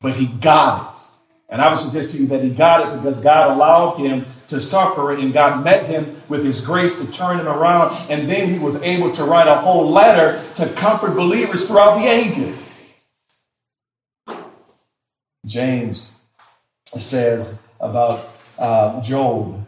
but 0.01 0.13
he 0.13 0.27
got 0.27 0.95
it. 0.95 1.03
And 1.49 1.61
I 1.61 1.69
would 1.69 1.79
suggest 1.79 2.11
to 2.11 2.17
you 2.17 2.27
that 2.27 2.43
he 2.43 2.49
got 2.49 2.87
it 2.87 2.97
because 2.97 3.19
God 3.19 3.51
allowed 3.51 3.95
him 3.95 4.25
to 4.47 4.59
suffer 4.59 5.13
and 5.13 5.31
God 5.31 5.63
met 5.63 5.85
him 5.85 6.21
with 6.27 6.43
his 6.43 6.59
grace 6.61 6.99
to 6.99 7.09
turn 7.11 7.39
him 7.39 7.47
around. 7.47 7.95
And 8.11 8.29
then 8.29 8.49
he 8.49 8.59
was 8.59 8.81
able 8.81 9.11
to 9.13 9.23
write 9.23 9.47
a 9.47 9.55
whole 9.55 9.89
letter 9.89 10.43
to 10.55 10.67
comfort 10.73 11.15
believers 11.15 11.67
throughout 11.67 11.99
the 11.99 12.07
ages. 12.07 12.73
James 15.45 16.15
says 16.85 17.57
about 17.79 18.29
uh, 18.57 19.01
Job, 19.01 19.65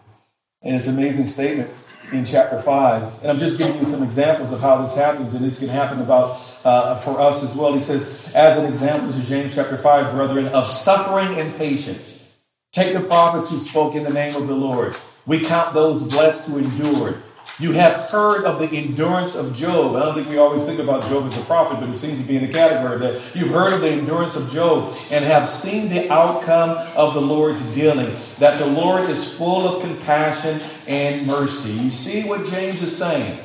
and 0.61 0.75
it's 0.75 0.87
an 0.87 0.97
amazing 0.97 1.27
statement 1.27 1.69
in 2.11 2.25
chapter 2.25 2.61
5. 2.61 3.21
And 3.21 3.31
I'm 3.31 3.39
just 3.39 3.57
giving 3.57 3.77
you 3.77 3.85
some 3.85 4.03
examples 4.03 4.51
of 4.51 4.59
how 4.59 4.81
this 4.81 4.95
happens, 4.95 5.33
and 5.33 5.45
this 5.45 5.59
can 5.59 5.69
happen 5.69 6.01
about 6.01 6.41
uh, 6.63 6.99
for 6.99 7.19
us 7.19 7.43
as 7.43 7.55
well. 7.55 7.73
He 7.73 7.81
says, 7.81 8.07
as 8.33 8.57
an 8.57 8.65
example, 8.65 9.07
this 9.07 9.17
is 9.17 9.29
James 9.29 9.53
chapter 9.55 9.77
5, 9.77 10.13
brethren, 10.13 10.47
of 10.47 10.67
suffering 10.67 11.39
and 11.39 11.55
patience. 11.55 12.23
Take 12.71 12.93
the 12.93 13.01
prophets 13.01 13.49
who 13.49 13.59
spoke 13.59 13.95
in 13.95 14.03
the 14.03 14.11
name 14.11 14.35
of 14.35 14.47
the 14.47 14.55
Lord. 14.55 14.95
We 15.25 15.43
count 15.43 15.73
those 15.73 16.03
blessed 16.03 16.41
who 16.41 16.59
endured. 16.59 17.21
You 17.59 17.73
have 17.73 18.09
heard 18.09 18.45
of 18.45 18.57
the 18.59 18.69
endurance 18.73 19.35
of 19.35 19.53
Job. 19.53 19.97
I 19.97 19.99
don't 19.99 20.15
think 20.15 20.29
we 20.29 20.37
always 20.37 20.63
think 20.63 20.79
about 20.79 21.01
Job 21.09 21.25
as 21.27 21.37
a 21.37 21.43
prophet, 21.43 21.81
but 21.81 21.89
it 21.89 21.97
seems 21.97 22.17
to 22.17 22.25
be 22.25 22.37
in 22.37 22.47
the 22.47 22.53
category 22.53 22.99
that 22.99 23.35
you've 23.35 23.49
heard 23.49 23.73
of 23.73 23.81
the 23.81 23.89
endurance 23.89 24.37
of 24.37 24.49
Job 24.49 24.95
and 25.09 25.25
have 25.25 25.47
seen 25.47 25.89
the 25.89 26.09
outcome 26.09 26.69
of 26.95 27.13
the 27.13 27.21
Lord's 27.21 27.61
dealing, 27.75 28.15
that 28.37 28.59
the 28.59 28.65
Lord 28.65 29.09
is 29.09 29.29
full 29.33 29.67
of 29.67 29.81
compassion 29.81 30.61
and 30.87 31.27
mercy. 31.27 31.71
You 31.71 31.91
see 31.91 32.23
what 32.23 32.47
James 32.47 32.81
is 32.81 32.95
saying? 32.95 33.37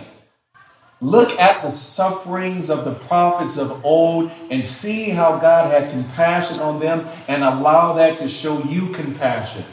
Look 1.01 1.37
at 1.41 1.65
the 1.65 1.71
sufferings 1.71 2.71
of 2.71 2.85
the 2.85 2.95
prophets 2.95 3.57
of 3.57 3.85
old 3.85 4.31
and 4.49 4.65
see 4.65 5.11
how 5.11 5.39
God 5.39 5.73
had 5.73 5.91
compassion 5.91 6.61
on 6.61 6.79
them 6.79 7.09
and 7.27 7.43
allow 7.43 7.95
that 7.95 8.21
to 8.21 8.29
show 8.29 8.63
you 8.63 8.93
compassion. 8.93 9.65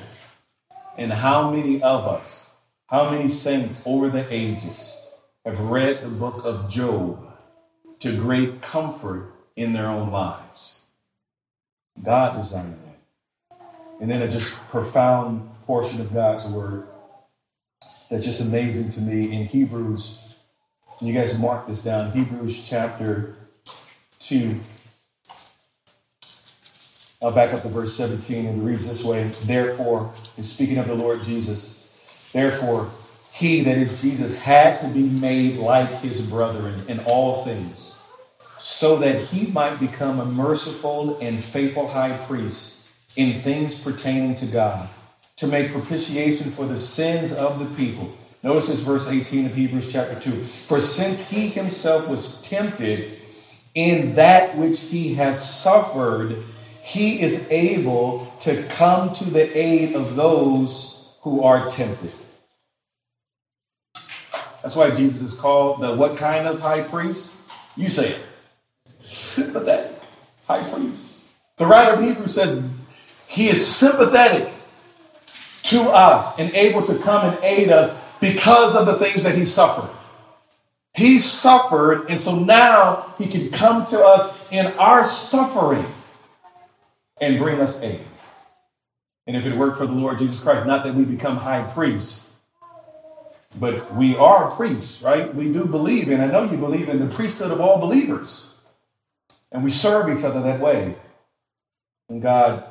And 0.97 1.13
how 1.13 1.51
many 1.51 1.79
of 1.83 2.07
us 2.07 2.51
how 2.91 3.09
many 3.09 3.29
saints 3.29 3.81
over 3.85 4.09
the 4.09 4.27
ages 4.31 5.01
have 5.45 5.57
read 5.59 6.03
the 6.03 6.09
book 6.09 6.43
of 6.43 6.69
Job 6.69 7.25
to 8.01 8.17
great 8.17 8.61
comfort 8.61 9.33
in 9.55 9.71
their 9.71 9.87
own 9.87 10.11
lives? 10.11 10.81
God 12.03 12.37
designed 12.37 12.77
that. 12.85 13.57
And 14.01 14.11
then 14.11 14.21
a 14.21 14.27
just 14.27 14.55
profound 14.69 15.49
portion 15.65 16.01
of 16.01 16.13
God's 16.13 16.43
word 16.45 16.85
that's 18.09 18.25
just 18.25 18.41
amazing 18.41 18.91
to 18.91 18.99
me 18.99 19.33
in 19.33 19.45
Hebrews. 19.45 20.19
You 20.99 21.13
guys 21.13 21.37
mark 21.37 21.67
this 21.67 21.81
down. 21.81 22.11
Hebrews 22.11 22.61
chapter 22.61 23.37
2. 24.19 24.59
I'll 27.21 27.31
back 27.31 27.53
up 27.53 27.61
to 27.61 27.69
verse 27.69 27.95
17 27.95 28.47
and 28.47 28.61
it 28.61 28.65
reads 28.65 28.85
this 28.85 29.03
way. 29.03 29.31
Therefore, 29.45 30.13
is 30.37 30.51
speaking 30.51 30.77
of 30.77 30.87
the 30.87 30.95
Lord 30.95 31.23
Jesus. 31.23 31.80
Therefore, 32.34 32.91
he, 33.32 33.61
that 33.61 33.77
is 33.77 34.01
Jesus, 34.01 34.36
had 34.36 34.79
to 34.79 34.88
be 34.88 35.03
made 35.03 35.57
like 35.57 35.89
his 36.01 36.21
brethren 36.21 36.86
in 36.88 36.99
all 37.01 37.45
things, 37.45 37.97
so 38.57 38.97
that 38.99 39.23
he 39.23 39.47
might 39.47 39.79
become 39.79 40.19
a 40.19 40.25
merciful 40.25 41.17
and 41.19 41.43
faithful 41.43 41.88
high 41.88 42.17
priest 42.27 42.75
in 43.15 43.41
things 43.41 43.75
pertaining 43.75 44.36
to 44.36 44.45
God, 44.45 44.89
to 45.38 45.47
make 45.47 45.71
propitiation 45.71 46.51
for 46.51 46.65
the 46.65 46.77
sins 46.77 47.32
of 47.32 47.59
the 47.59 47.65
people. 47.75 48.11
Notice 48.43 48.67
this 48.67 48.79
verse 48.79 49.07
18 49.07 49.45
of 49.45 49.53
Hebrews 49.53 49.91
chapter 49.91 50.19
2. 50.19 50.43
For 50.67 50.79
since 50.79 51.21
he 51.21 51.49
himself 51.49 52.07
was 52.07 52.41
tempted 52.41 53.19
in 53.75 54.15
that 54.15 54.57
which 54.57 54.82
he 54.82 55.13
has 55.15 55.61
suffered, 55.61 56.43
he 56.82 57.21
is 57.21 57.47
able 57.49 58.34
to 58.41 58.63
come 58.67 59.13
to 59.13 59.25
the 59.25 59.57
aid 59.57 59.95
of 59.95 60.15
those 60.15 61.01
who 61.22 61.43
are 61.43 61.69
tempted. 61.69 62.13
That's 64.61 64.76
why 64.76 64.91
Jesus 64.91 65.22
is 65.22 65.39
called 65.39 65.82
the 65.82 65.93
what 65.95 66.17
kind 66.17 66.47
of 66.47 66.59
high 66.59 66.82
priest? 66.82 67.36
You 67.76 67.89
say 67.89 68.13
it. 68.13 68.22
Sympathetic 68.99 69.99
high 70.45 70.69
priest. 70.69 71.24
The 71.57 71.65
writer 71.65 71.93
of 71.93 72.01
Hebrews 72.01 72.34
says 72.34 72.61
he 73.28 73.49
is 73.49 73.65
sympathetic 73.65 74.53
to 75.63 75.84
us 75.84 76.38
and 76.38 76.53
able 76.53 76.86
to 76.86 76.97
come 76.99 77.34
and 77.34 77.43
aid 77.43 77.69
us 77.69 77.97
because 78.19 78.76
of 78.76 78.86
the 78.86 78.95
things 78.95 79.24
that 79.24 79.36
he 79.36 79.45
suffered. 79.45 79.89
He 80.93 81.19
suffered, 81.19 82.09
and 82.09 82.19
so 82.19 82.36
now 82.36 83.13
he 83.17 83.28
can 83.28 83.49
come 83.49 83.86
to 83.88 84.03
us 84.03 84.38
in 84.51 84.67
our 84.74 85.03
suffering 85.03 85.86
and 87.22 87.39
bring 87.39 87.61
us 87.61 87.82
aid. 87.82 88.01
And 89.32 89.38
if 89.38 89.45
it 89.45 89.57
worked 89.57 89.77
for 89.77 89.86
the 89.86 89.93
Lord 89.93 90.19
Jesus 90.19 90.41
Christ, 90.41 90.65
not 90.65 90.84
that 90.84 90.93
we 90.93 91.05
become 91.05 91.38
high 91.38 91.63
priests, 91.63 92.27
but 93.57 93.95
we 93.95 94.17
are 94.17 94.51
priests, 94.51 95.01
right? 95.01 95.34
We 95.34 95.53
do 95.53 95.63
believe, 95.63 96.09
and 96.09 96.21
I 96.21 96.25
know 96.25 96.43
you 96.43 96.57
believe 96.57 96.89
in 96.89 96.99
the 96.99 97.15
priesthood 97.15 97.49
of 97.49 97.61
all 97.61 97.79
believers. 97.79 98.53
And 99.53 99.63
we 99.63 99.69
serve 99.69 100.17
each 100.17 100.25
other 100.25 100.41
that 100.41 100.59
way. 100.59 100.95
And 102.09 102.21
God 102.21 102.65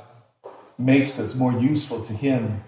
makes 0.76 1.18
us 1.18 1.34
more 1.34 1.58
useful 1.58 2.04
to 2.04 2.12
Him 2.12 2.62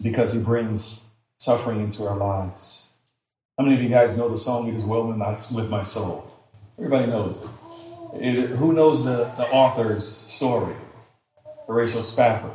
because 0.00 0.32
He 0.32 0.38
brings 0.38 1.02
suffering 1.36 1.82
into 1.82 2.08
our 2.08 2.16
lives. 2.16 2.86
How 3.58 3.64
many 3.64 3.76
of 3.76 3.82
you 3.82 3.90
guys 3.90 4.16
know 4.16 4.30
the 4.30 4.38
song 4.38 4.68
It 4.68 4.76
Is 4.76 4.84
Well 4.84 5.06
With 5.06 5.68
My 5.68 5.82
Soul? 5.82 6.32
Everybody 6.78 7.06
knows 7.06 7.36
it. 8.14 8.22
it 8.22 8.48
who 8.52 8.72
knows 8.72 9.04
the, 9.04 9.30
the 9.36 9.46
author's 9.50 10.08
story? 10.08 10.74
Horatio 11.66 12.02
Spafford. 12.02 12.52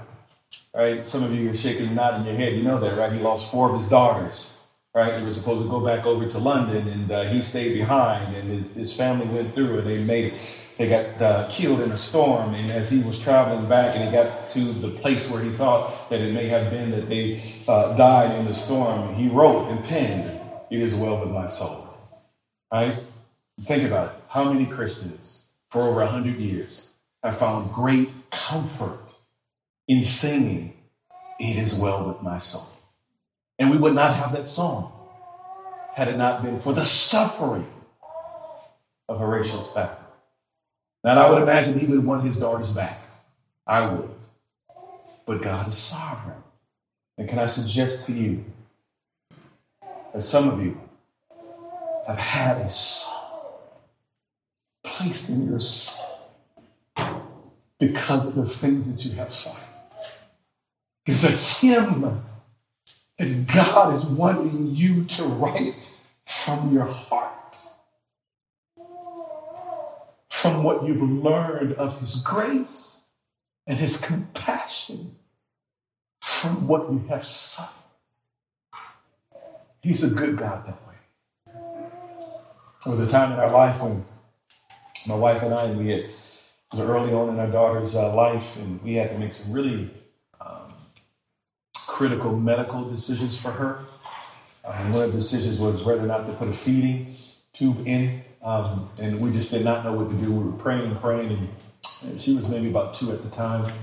Right? 0.74 1.06
Some 1.06 1.24
of 1.24 1.34
you 1.34 1.50
are 1.50 1.56
shaking 1.56 1.96
nodding 1.96 2.26
your 2.26 2.36
head. 2.36 2.56
You 2.56 2.64
know 2.64 2.80
that, 2.80 2.98
right? 2.98 3.12
He 3.12 3.20
lost 3.20 3.52
four 3.52 3.74
of 3.74 3.80
his 3.80 3.90
daughters. 3.90 4.54
Right? 4.94 5.20
He 5.20 5.26
was 5.26 5.36
supposed 5.36 5.64
to 5.64 5.70
go 5.70 5.80
back 5.80 6.06
over 6.06 6.28
to 6.28 6.38
London, 6.40 6.88
and 6.88 7.12
uh, 7.12 7.24
he 7.26 7.42
stayed 7.42 7.74
behind, 7.74 8.36
and 8.36 8.50
his, 8.50 8.74
his 8.74 8.94
family 8.94 9.28
went 9.28 9.54
through 9.54 9.80
it. 9.80 9.82
They 9.84 10.00
made 10.00 10.34
it. 10.34 10.40
They 10.78 10.90
got 10.90 11.22
uh, 11.22 11.48
killed 11.50 11.82
in 11.82 11.92
a 11.92 11.98
storm, 11.98 12.54
and 12.56 12.72
as 12.72 12.90
he 12.90 13.00
was 13.00 13.20
traveling 13.20 13.68
back, 13.68 13.96
and 13.96 14.06
he 14.06 14.12
got 14.12 14.50
to 14.52 14.74
the 14.74 14.90
place 14.90 15.30
where 15.30 15.44
he 15.44 15.56
thought 15.58 16.10
that 16.10 16.22
it 16.22 16.34
may 16.34 16.48
have 16.48 16.72
been 16.72 16.90
that 16.92 17.10
they 17.10 17.44
uh, 17.68 17.94
died 17.96 18.38
in 18.40 18.46
the 18.46 18.54
storm, 18.54 19.14
he 19.14 19.28
wrote 19.28 19.70
and 19.70 19.84
penned, 19.84 20.40
"It 20.72 20.82
is 20.82 20.96
well 20.96 21.20
with 21.20 21.30
my 21.30 21.48
soul." 21.48 21.88
Right? 22.72 23.04
Think 23.66 23.84
about 23.84 24.16
it. 24.16 24.22
How 24.30 24.52
many 24.52 24.66
Christians 24.66 25.42
for 25.70 25.82
over 25.84 26.02
a 26.02 26.08
hundred 26.08 26.40
years 26.40 26.88
have 27.24 27.38
found 27.38 27.74
great 27.74 28.10
comfort 28.32 29.00
in 29.88 30.04
singing, 30.04 30.74
It 31.40 31.58
is 31.58 31.76
well 31.76 32.08
with 32.08 32.22
my 32.22 32.40
soul. 32.40 32.68
And 33.58 33.72
we 33.72 33.78
would 33.78 33.96
not 33.96 34.14
have 34.16 34.34
that 34.34 34.48
song 34.48 34.92
had 35.94 36.08
it 36.08 36.18
not 36.18 36.44
been 36.44 36.60
for 36.62 36.74
the 36.74 36.86
suffering 36.86 37.68
of 39.08 39.20
Horatio 39.20 39.62
Spafford. 39.62 39.98
Now, 41.04 41.26
I 41.26 41.30
would 41.30 41.42
imagine 41.42 41.80
he 41.80 41.88
would 41.88 42.06
want 42.06 42.24
his 42.24 42.38
daughters 42.38 42.70
back. 42.70 43.02
I 43.66 43.90
would. 43.90 44.10
But 45.26 45.42
God 45.42 45.70
is 45.70 45.78
sovereign. 45.78 46.44
And 47.18 47.28
can 47.28 47.40
I 47.40 47.46
suggest 47.46 48.06
to 48.06 48.14
you 48.14 48.46
that 50.14 50.22
some 50.22 50.50
of 50.50 50.62
you 50.62 50.80
have 52.08 52.18
had 52.18 52.58
a 52.58 52.70
song 52.70 53.14
placed 54.84 55.30
in 55.30 55.48
your 55.50 55.60
soul 55.60 56.09
because 57.80 58.28
of 58.28 58.36
the 58.36 58.48
things 58.48 58.88
that 58.88 59.06
you 59.06 59.18
have 59.18 59.34
suffered? 59.34 59.64
There's 61.06 61.24
a 61.24 61.32
hymn 61.32 62.24
that 63.18 63.48
God 63.48 63.94
is 63.94 64.06
wanting 64.06 64.76
you 64.76 65.06
to 65.06 65.24
write 65.24 65.90
from 66.26 66.74
your 66.74 66.86
heart, 66.86 67.58
from 70.30 70.64
what 70.64 70.86
you've 70.86 71.02
learned 71.02 71.74
of 71.74 72.00
His 72.00 72.22
grace 72.22 73.02
and 73.66 73.80
His 73.80 74.00
compassion, 74.00 75.16
from 76.24 76.68
what 76.68 76.92
you 76.92 77.04
have 77.10 77.28
suffered. 77.28 77.74
He's 79.82 80.04
a 80.04 80.10
good 80.10 80.38
God 80.38 80.66
that 80.68 80.88
way. 80.88 80.96
There 82.84 82.92
was 82.92 83.00
a 83.00 83.08
time 83.08 83.32
in 83.32 83.40
our 83.40 83.52
life 83.52 83.82
when 83.82 84.06
my 85.08 85.16
wife 85.16 85.42
and 85.42 85.54
I, 85.54 85.72
we 85.72 85.90
had, 85.90 86.06
was 86.72 86.80
early 86.82 87.14
on 87.14 87.30
in 87.30 87.40
our 87.40 87.48
daughter's 87.48 87.96
uh, 87.96 88.14
life, 88.14 88.46
and 88.58 88.82
we 88.84 88.94
had 88.96 89.10
to 89.10 89.18
make 89.18 89.34
some 89.34 89.52
really 89.52 89.92
critical 92.00 92.34
medical 92.34 92.90
decisions 92.90 93.36
for 93.36 93.52
her. 93.52 93.86
Um, 94.64 94.94
one 94.94 95.04
of 95.04 95.12
the 95.12 95.18
decisions 95.18 95.60
was 95.60 95.84
whether 95.84 96.02
or 96.02 96.06
not 96.06 96.26
to 96.28 96.32
put 96.32 96.48
a 96.48 96.54
feeding 96.54 97.18
tube 97.52 97.86
in, 97.86 98.22
um, 98.42 98.90
and 99.02 99.20
we 99.20 99.32
just 99.32 99.52
did 99.52 99.66
not 99.66 99.84
know 99.84 99.92
what 99.92 100.10
to 100.10 100.16
do. 100.16 100.32
We 100.32 100.46
were 100.46 100.58
praying 100.58 100.92
and 100.92 101.02
praying, 101.02 101.30
and, 101.32 101.50
and 102.04 102.22
she 102.22 102.34
was 102.34 102.46
maybe 102.46 102.70
about 102.70 102.94
two 102.94 103.12
at 103.12 103.22
the 103.22 103.30
time. 103.32 103.74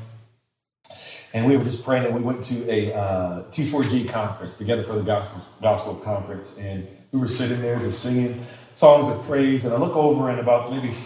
And 1.34 1.45
we 1.45 1.59
were 1.59 1.64
just 1.64 1.84
praying, 1.84 2.07
and 2.07 2.14
we 2.14 2.22
went 2.22 2.43
to 2.45 2.70
a 2.70 2.95
uh, 2.95 3.43
T4G 3.51 4.09
conference, 4.09 4.57
Together 4.57 4.84
for 4.84 4.95
the 4.95 5.03
Gospel, 5.03 5.43
Gospel 5.61 5.97
Conference, 5.97 6.57
and 6.57 6.89
we 7.12 7.18
were 7.18 7.28
sitting 7.28 7.61
there 7.61 7.78
just 7.80 8.01
singing 8.03 8.47
songs 8.76 9.09
of 9.09 9.26
praise. 9.26 9.66
And 9.66 9.74
I 9.74 9.76
look 9.76 9.95
over, 9.95 10.30
and 10.30 10.41
about 10.41 10.70
maybe 10.70 10.97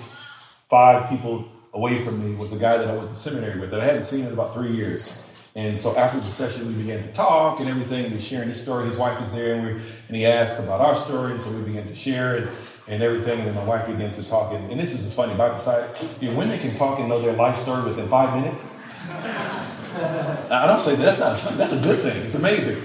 five 0.68 1.08
people 1.08 1.48
away 1.74 2.04
from 2.04 2.24
me 2.24 2.34
was 2.34 2.50
the 2.50 2.58
guy 2.58 2.76
that 2.76 2.88
I 2.88 2.96
went 2.96 3.10
to 3.10 3.16
seminary 3.16 3.60
with 3.60 3.70
that 3.70 3.80
I 3.80 3.84
hadn't 3.84 4.04
seen 4.04 4.24
in 4.24 4.32
about 4.32 4.54
three 4.54 4.74
years. 4.74 5.16
And 5.56 5.80
so 5.80 5.96
after 5.96 6.20
the 6.20 6.30
session, 6.30 6.66
we 6.68 6.74
began 6.74 7.02
to 7.02 7.12
talk 7.12 7.58
and 7.58 7.68
everything. 7.68 8.06
He 8.06 8.14
was 8.14 8.24
sharing 8.24 8.50
his 8.50 8.60
story. 8.60 8.86
His 8.86 8.96
wife 8.96 9.20
was 9.20 9.30
there, 9.32 9.54
and, 9.54 9.66
we, 9.66 9.72
and 10.06 10.16
he 10.16 10.24
asked 10.24 10.62
about 10.62 10.80
our 10.80 10.94
story. 10.96 11.38
So 11.40 11.52
we 11.52 11.64
began 11.64 11.88
to 11.88 11.94
share 11.94 12.36
it 12.36 12.54
and 12.86 13.02
everything. 13.02 13.40
And 13.40 13.48
then 13.48 13.54
my 13.56 13.64
wife 13.64 13.86
began 13.86 14.14
to 14.14 14.22
talk. 14.22 14.52
And, 14.52 14.70
and 14.70 14.80
this 14.80 14.94
is 14.94 15.06
a 15.06 15.10
funny 15.10 15.34
Bible 15.34 15.58
side. 15.58 15.90
You 16.20 16.30
know, 16.30 16.38
women 16.38 16.60
can 16.60 16.76
talk 16.76 17.00
and 17.00 17.08
know 17.08 17.20
their 17.20 17.32
life 17.32 17.58
story 17.58 17.88
within 17.88 18.08
five 18.08 18.40
minutes. 18.40 18.62
I 19.08 20.66
don't 20.68 20.80
say 20.80 20.94
that. 20.94 21.18
that's 21.18 21.44
not. 21.44 21.58
That's 21.58 21.72
a 21.72 21.80
good 21.80 22.02
thing. 22.02 22.16
It's 22.22 22.36
amazing. 22.36 22.80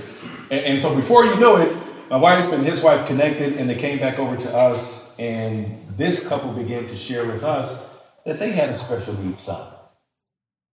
And, 0.49 0.61
and 0.61 0.81
so 0.81 0.95
before 0.95 1.25
you 1.25 1.36
know 1.36 1.57
it, 1.57 1.75
my 2.09 2.17
wife 2.17 2.51
and 2.51 2.65
his 2.65 2.81
wife 2.81 3.07
connected, 3.07 3.53
and 3.57 3.69
they 3.69 3.75
came 3.75 3.99
back 3.99 4.17
over 4.17 4.36
to 4.38 4.51
us. 4.51 5.03
And 5.19 5.86
this 5.97 6.27
couple 6.27 6.51
began 6.51 6.88
to 6.88 6.97
share 6.97 7.27
with 7.27 7.43
us 7.43 7.86
that 8.26 8.39
they 8.39 8.51
had 8.51 8.69
a 8.69 8.76
special 8.76 9.13
needs 9.13 9.41
son. 9.41 9.71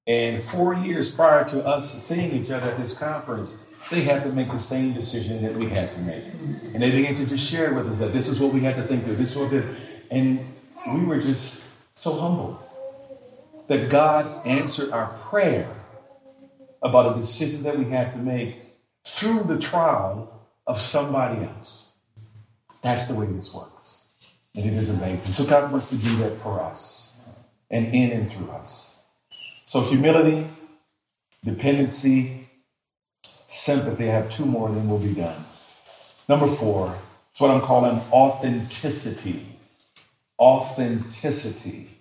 And 0.07 0.43
four 0.49 0.75
years 0.75 1.13
prior 1.13 1.45
to 1.51 1.65
us 1.65 2.03
seeing 2.03 2.33
each 2.33 2.51
other 2.51 2.73
at 2.73 2.79
this 2.79 2.95
conference, 2.95 3.55
they 3.91 4.03
had 4.03 4.25
to 4.25 4.33
make 4.33 4.51
the 4.51 4.59
same 4.59 4.95
decision 4.95 5.43
that 5.43 5.55
we 5.55 5.69
had 5.69 5.93
to 5.93 5.99
make. 5.99 6.25
And 6.75 6.83
they 6.83 6.91
began 6.91 7.15
to 7.15 7.27
just 7.27 7.49
share 7.49 7.75
with 7.75 7.89
us 7.89 7.99
that 7.99 8.13
this 8.13 8.29
is 8.29 8.41
what 8.41 8.53
we 8.53 8.61
had 8.61 8.77
to 8.77 8.87
think 8.87 9.05
through. 9.05 9.17
This 9.17 9.33
is 9.33 9.37
what 9.37 9.51
did. 9.51 9.77
And 10.11 10.55
we 10.93 11.05
were 11.05 11.21
just 11.21 11.63
so 11.95 12.19
humbled 12.19 12.59
that 13.69 13.91
God 13.91 14.47
answered 14.47 14.91
our 14.91 15.19
prayer 15.29 15.75
about 16.83 17.17
a 17.17 17.21
decision 17.21 17.63
that 17.63 17.79
we 17.79 17.85
had 17.85 18.13
to 18.13 18.19
make 18.19 18.57
through 19.07 19.45
the 19.45 19.59
trial 19.59 20.49
of 20.67 20.81
somebody 20.81 21.45
else. 21.45 21.91
That's 22.83 23.07
the 23.07 23.15
way 23.15 23.27
this 23.27 23.55
works. 23.55 23.99
And 24.55 24.67
it 24.67 24.75
is 24.75 24.91
amazing. 24.91 25.33
So 25.33 25.47
God 25.47 25.71
wants 25.71 25.91
to 25.91 25.97
do 25.97 26.17
that 26.19 26.41
for 26.43 26.61
us 26.61 27.12
and 27.73 27.93
in 27.95 28.13
and 28.13 28.31
through 28.31 28.51
us. 28.51 28.97
So, 29.67 29.81
humility, 29.81 30.47
dependency, 31.45 32.49
sympathy. 33.49 34.09
I 34.09 34.13
have 34.13 34.33
two 34.33 34.45
more, 34.45 34.69
then 34.69 34.89
we'll 34.89 34.99
be 34.99 35.15
done. 35.15 35.45
Number 36.29 36.47
four, 36.47 36.97
it's 37.31 37.41
what 37.41 37.51
I'm 37.51 37.63
calling 37.63 38.01
authenticity. 38.13 39.59
Authenticity. 40.39 41.99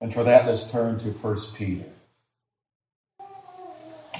And 0.00 0.14
for 0.14 0.24
that, 0.24 0.46
let's 0.46 0.70
turn 0.70 0.98
to 1.00 1.08
1 1.10 1.36
Peter. 1.54 1.84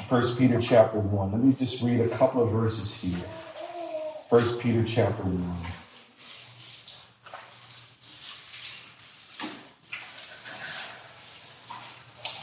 1 0.08 0.36
Peter 0.36 0.60
chapter 0.60 0.98
1. 0.98 1.32
Let 1.32 1.40
me 1.42 1.52
just 1.52 1.82
read 1.82 2.00
a 2.00 2.08
couple 2.16 2.42
of 2.42 2.50
verses 2.50 2.94
here. 2.94 3.24
1 4.30 4.58
Peter 4.58 4.84
chapter 4.84 5.22
1. 5.22 5.56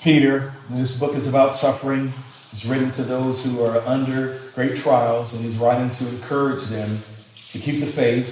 Peter, 0.05 0.53
this 0.69 0.99
book 0.99 1.15
is 1.15 1.25
about 1.25 1.55
suffering. 1.55 2.13
It's 2.51 2.63
written 2.63 2.91
to 2.91 3.03
those 3.03 3.43
who 3.43 3.63
are 3.63 3.79
under 3.87 4.39
great 4.53 4.77
trials, 4.77 5.33
and 5.33 5.43
he's 5.43 5.55
writing 5.55 5.89
to 5.95 6.07
encourage 6.07 6.65
them 6.65 7.01
to 7.49 7.57
keep 7.57 7.79
the 7.79 7.87
faith, 7.87 8.31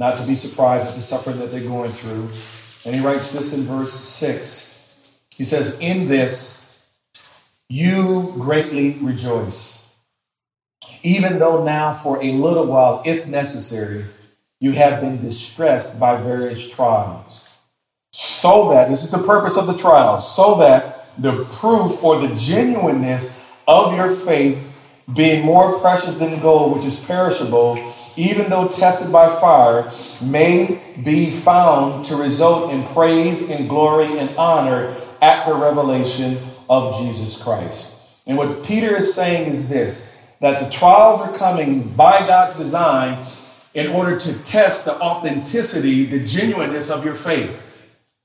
not 0.00 0.18
to 0.18 0.26
be 0.26 0.34
surprised 0.34 0.88
at 0.88 0.96
the 0.96 1.00
suffering 1.00 1.38
that 1.38 1.52
they're 1.52 1.60
going 1.60 1.92
through. 1.92 2.28
And 2.84 2.96
he 2.96 3.00
writes 3.02 3.30
this 3.30 3.52
in 3.52 3.68
verse 3.68 4.04
6. 4.04 4.74
He 5.28 5.44
says, 5.44 5.78
In 5.78 6.08
this 6.08 6.60
you 7.68 8.32
greatly 8.34 8.98
rejoice, 9.00 9.80
even 11.04 11.38
though 11.38 11.62
now 11.62 11.92
for 11.92 12.20
a 12.20 12.32
little 12.32 12.66
while, 12.66 13.00
if 13.06 13.28
necessary, 13.28 14.06
you 14.58 14.72
have 14.72 15.00
been 15.00 15.22
distressed 15.22 16.00
by 16.00 16.20
various 16.20 16.68
trials 16.68 17.48
so 18.40 18.70
that, 18.70 18.88
this 18.88 19.04
is 19.04 19.10
the 19.10 19.18
purpose 19.18 19.56
of 19.56 19.66
the 19.66 19.76
trial, 19.76 20.18
so 20.18 20.58
that 20.58 21.06
the 21.18 21.44
proof 21.52 22.02
or 22.02 22.26
the 22.26 22.34
genuineness 22.34 23.40
of 23.68 23.94
your 23.94 24.14
faith, 24.14 24.58
being 25.14 25.44
more 25.44 25.78
precious 25.80 26.16
than 26.16 26.40
gold, 26.40 26.76
which 26.76 26.84
is 26.84 27.00
perishable, 27.00 27.94
even 28.16 28.48
though 28.48 28.68
tested 28.68 29.10
by 29.10 29.28
fire, 29.40 29.92
may 30.22 30.80
be 31.04 31.32
found 31.40 32.04
to 32.04 32.16
result 32.16 32.72
in 32.72 32.86
praise 32.88 33.48
and 33.50 33.68
glory 33.68 34.18
and 34.18 34.30
honor 34.36 35.00
at 35.20 35.46
the 35.46 35.54
revelation 35.54 36.50
of 36.68 36.98
Jesus 37.00 37.40
Christ. 37.40 37.92
And 38.26 38.38
what 38.38 38.62
Peter 38.64 38.96
is 38.96 39.12
saying 39.12 39.52
is 39.52 39.68
this 39.68 40.06
that 40.40 40.60
the 40.60 40.70
trials 40.70 41.20
are 41.20 41.36
coming 41.36 41.82
by 41.82 42.26
God's 42.26 42.56
design 42.56 43.26
in 43.74 43.88
order 43.88 44.18
to 44.18 44.38
test 44.44 44.86
the 44.86 44.98
authenticity, 44.98 46.06
the 46.06 46.24
genuineness 46.24 46.90
of 46.90 47.04
your 47.04 47.14
faith. 47.14 47.60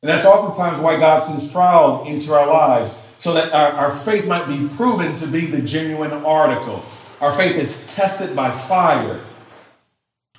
And 0.02 0.10
that's 0.10 0.26
oftentimes 0.26 0.80
why 0.80 1.00
God 1.00 1.20
sends 1.20 1.52
trials 1.52 2.08
into 2.08 2.34
our 2.34 2.48
lives, 2.48 2.92
so 3.18 3.34
that 3.34 3.54
our, 3.54 3.72
our 3.72 3.92
faith 3.96 4.26
might 4.26 4.48
be 4.48 4.68
proven 4.76 5.16
to 5.18 5.28
be 5.28 5.46
the 5.46 5.62
genuine 5.62 6.12
article. 6.12 6.86
Our 7.22 7.36
faith 7.36 7.56
is 7.56 7.86
tested 7.88 8.36
by 8.36 8.58
fire. 8.68 9.24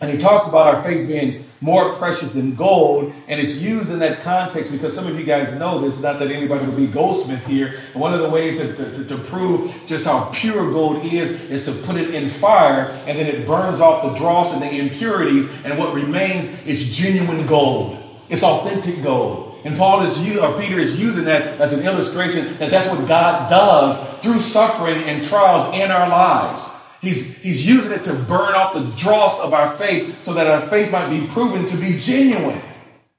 And 0.00 0.10
he 0.10 0.18
talks 0.18 0.46
about 0.46 0.74
our 0.74 0.82
faith 0.82 1.08
being 1.08 1.44
more 1.62 1.94
precious 1.94 2.34
than 2.34 2.54
gold, 2.54 3.14
and 3.28 3.40
it's 3.40 3.56
used 3.56 3.90
in 3.90 3.98
that 4.00 4.22
context 4.22 4.70
because 4.70 4.94
some 4.94 5.06
of 5.06 5.18
you 5.18 5.24
guys 5.24 5.58
know 5.58 5.80
this, 5.80 5.98
not 6.00 6.18
that 6.18 6.30
anybody 6.30 6.66
would 6.66 6.76
be 6.76 6.86
goldsmith 6.86 7.42
here. 7.44 7.80
One 7.94 8.12
of 8.12 8.20
the 8.20 8.28
ways 8.28 8.58
to, 8.58 8.74
to, 8.74 9.04
to, 9.04 9.16
prove 9.16 9.72
just 9.86 10.04
how 10.04 10.30
pure 10.34 10.70
gold 10.70 11.06
is 11.06 11.40
is 11.50 11.64
to 11.64 11.72
put 11.72 11.96
it 11.96 12.14
in 12.14 12.28
fire, 12.28 12.90
and 13.06 13.18
then 13.18 13.26
it 13.26 13.46
burns 13.46 13.80
off 13.80 14.02
the 14.02 14.18
dross 14.18 14.52
and 14.52 14.60
the 14.60 14.70
impurities, 14.70 15.48
and 15.64 15.78
what 15.78 15.94
remains 15.94 16.50
is 16.66 16.94
genuine 16.94 17.46
gold. 17.46 18.02
It's 18.28 18.42
authentic 18.42 19.02
gold. 19.02 19.45
And 19.66 19.76
Paul 19.76 20.04
is 20.04 20.24
or 20.38 20.56
Peter 20.56 20.78
is 20.78 21.00
using 21.00 21.24
that 21.24 21.60
as 21.60 21.72
an 21.72 21.84
illustration 21.84 22.56
that 22.58 22.70
that's 22.70 22.88
what 22.88 23.08
God 23.08 23.50
does 23.50 23.98
through 24.22 24.38
suffering 24.38 25.02
and 25.02 25.24
trials 25.24 25.66
in 25.74 25.90
our 25.90 26.08
lives. 26.08 26.70
He's, 27.00 27.34
he's 27.38 27.66
using 27.66 27.90
it 27.90 28.04
to 28.04 28.12
burn 28.12 28.54
off 28.54 28.74
the 28.74 28.84
dross 28.94 29.40
of 29.40 29.52
our 29.52 29.76
faith 29.76 30.22
so 30.22 30.34
that 30.34 30.46
our 30.46 30.70
faith 30.70 30.92
might 30.92 31.10
be 31.10 31.26
proven 31.26 31.66
to 31.66 31.76
be 31.76 31.98
genuine, 31.98 32.62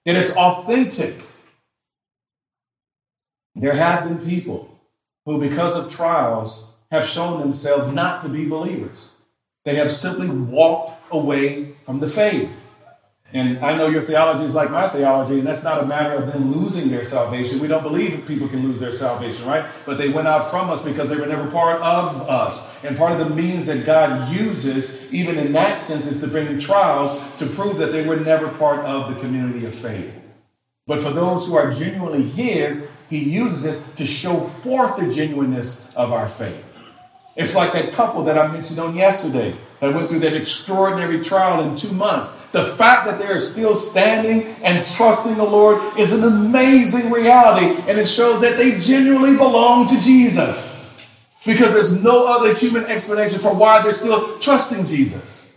that 0.06 0.16
it's 0.16 0.32
authentic. 0.38 1.18
There 3.56 3.74
have 3.74 4.06
been 4.06 4.26
people 4.26 4.80
who, 5.26 5.42
because 5.42 5.76
of 5.76 5.92
trials, 5.92 6.72
have 6.92 7.06
shown 7.06 7.42
themselves 7.42 7.94
not 7.94 8.22
to 8.22 8.30
be 8.30 8.46
believers. 8.46 9.12
They 9.66 9.76
have 9.76 9.92
simply 9.92 10.30
walked 10.30 11.12
away 11.12 11.76
from 11.84 12.00
the 12.00 12.10
faith. 12.10 12.50
And 13.34 13.60
I 13.60 13.76
know 13.76 13.90
your 13.90 14.02
theology 14.02 14.46
is 14.46 14.56
like 14.56 14.72
my 14.72 14.88
theology, 14.88 15.38
and 15.38 15.46
that's 15.46 15.62
not 15.62 15.84
a 15.84 15.86
matter 15.86 16.16
of 16.16 16.32
them 16.32 16.54
losing 16.54 16.90
their 16.90 17.06
salvation. 17.06 17.60
We 17.60 17.68
don't 17.68 17.84
believe 17.84 18.24
people 18.26 18.48
can 18.48 18.64
lose 18.64 18.80
their 18.80 18.94
salvation, 18.94 19.46
right? 19.46 19.70
But 19.86 19.98
they 19.98 20.08
went 20.08 20.30
out 20.30 20.50
from 20.50 20.70
us 20.70 20.82
because 20.82 21.10
they 21.10 21.18
were 21.18 21.26
never 21.26 21.52
part 21.52 21.82
of 21.82 22.30
us. 22.30 22.66
And 22.84 22.98
part 22.98 23.20
of 23.20 23.28
the 23.28 23.36
means 23.36 23.66
that 23.66 23.86
God 23.86 24.30
uses, 24.34 24.98
even 25.12 25.38
in 25.38 25.52
that 25.52 25.82
sense, 25.82 26.08
is 26.08 26.22
to 26.22 26.28
bring 26.28 26.58
trials 26.58 27.22
to 27.40 27.48
prove 27.48 27.78
that 27.80 27.92
they 27.92 28.06
were 28.06 28.16
never 28.16 28.48
part 28.48 28.86
of 28.86 29.14
the 29.14 29.20
community 29.20 29.66
of 29.66 29.76
faith. 29.76 30.10
But 30.86 31.04
for 31.04 31.10
those 31.10 31.46
who 31.46 31.58
are 31.58 31.70
genuinely 31.70 32.30
His, 32.30 32.88
He 33.10 33.18
uses 33.18 33.66
it 33.66 33.98
to 33.98 34.06
show 34.06 34.40
forth 34.40 34.96
the 34.96 35.12
genuineness 35.12 35.86
of 35.98 36.14
our 36.14 36.30
faith. 36.30 36.64
It's 37.38 37.56
like 37.56 37.72
that 37.74 37.94
couple 37.94 38.24
that 38.24 38.38
I 38.38 38.48
mentioned 38.52 38.80
on 38.80 38.96
yesterday 38.96 39.56
that 39.80 39.94
went 39.94 40.10
through 40.10 40.22
that 40.22 40.36
extraordinary 40.36 41.24
trial 41.24 41.64
in 41.64 41.76
two 41.76 41.92
months. 41.92 42.36
The 42.52 42.66
fact 42.66 43.06
that 43.06 43.20
they 43.20 43.28
are 43.28 43.40
still 43.40 43.76
standing 43.76 44.48
and 44.64 44.84
trusting 44.84 45.38
the 45.38 45.44
Lord 45.44 46.00
is 46.00 46.12
an 46.12 46.24
amazing 46.24 47.12
reality, 47.12 47.80
and 47.88 48.00
it 48.00 48.06
shows 48.06 48.42
that 48.42 48.58
they 48.58 48.80
genuinely 48.80 49.38
belong 49.38 49.88
to 49.90 50.02
Jesus. 50.02 50.74
Because 51.46 51.74
there's 51.74 51.92
no 51.92 52.26
other 52.26 52.56
human 52.56 52.86
explanation 52.86 53.40
for 53.40 53.54
why 53.54 53.84
they're 53.84 53.92
still 53.92 54.40
trusting 54.40 54.88
Jesus. 54.88 55.56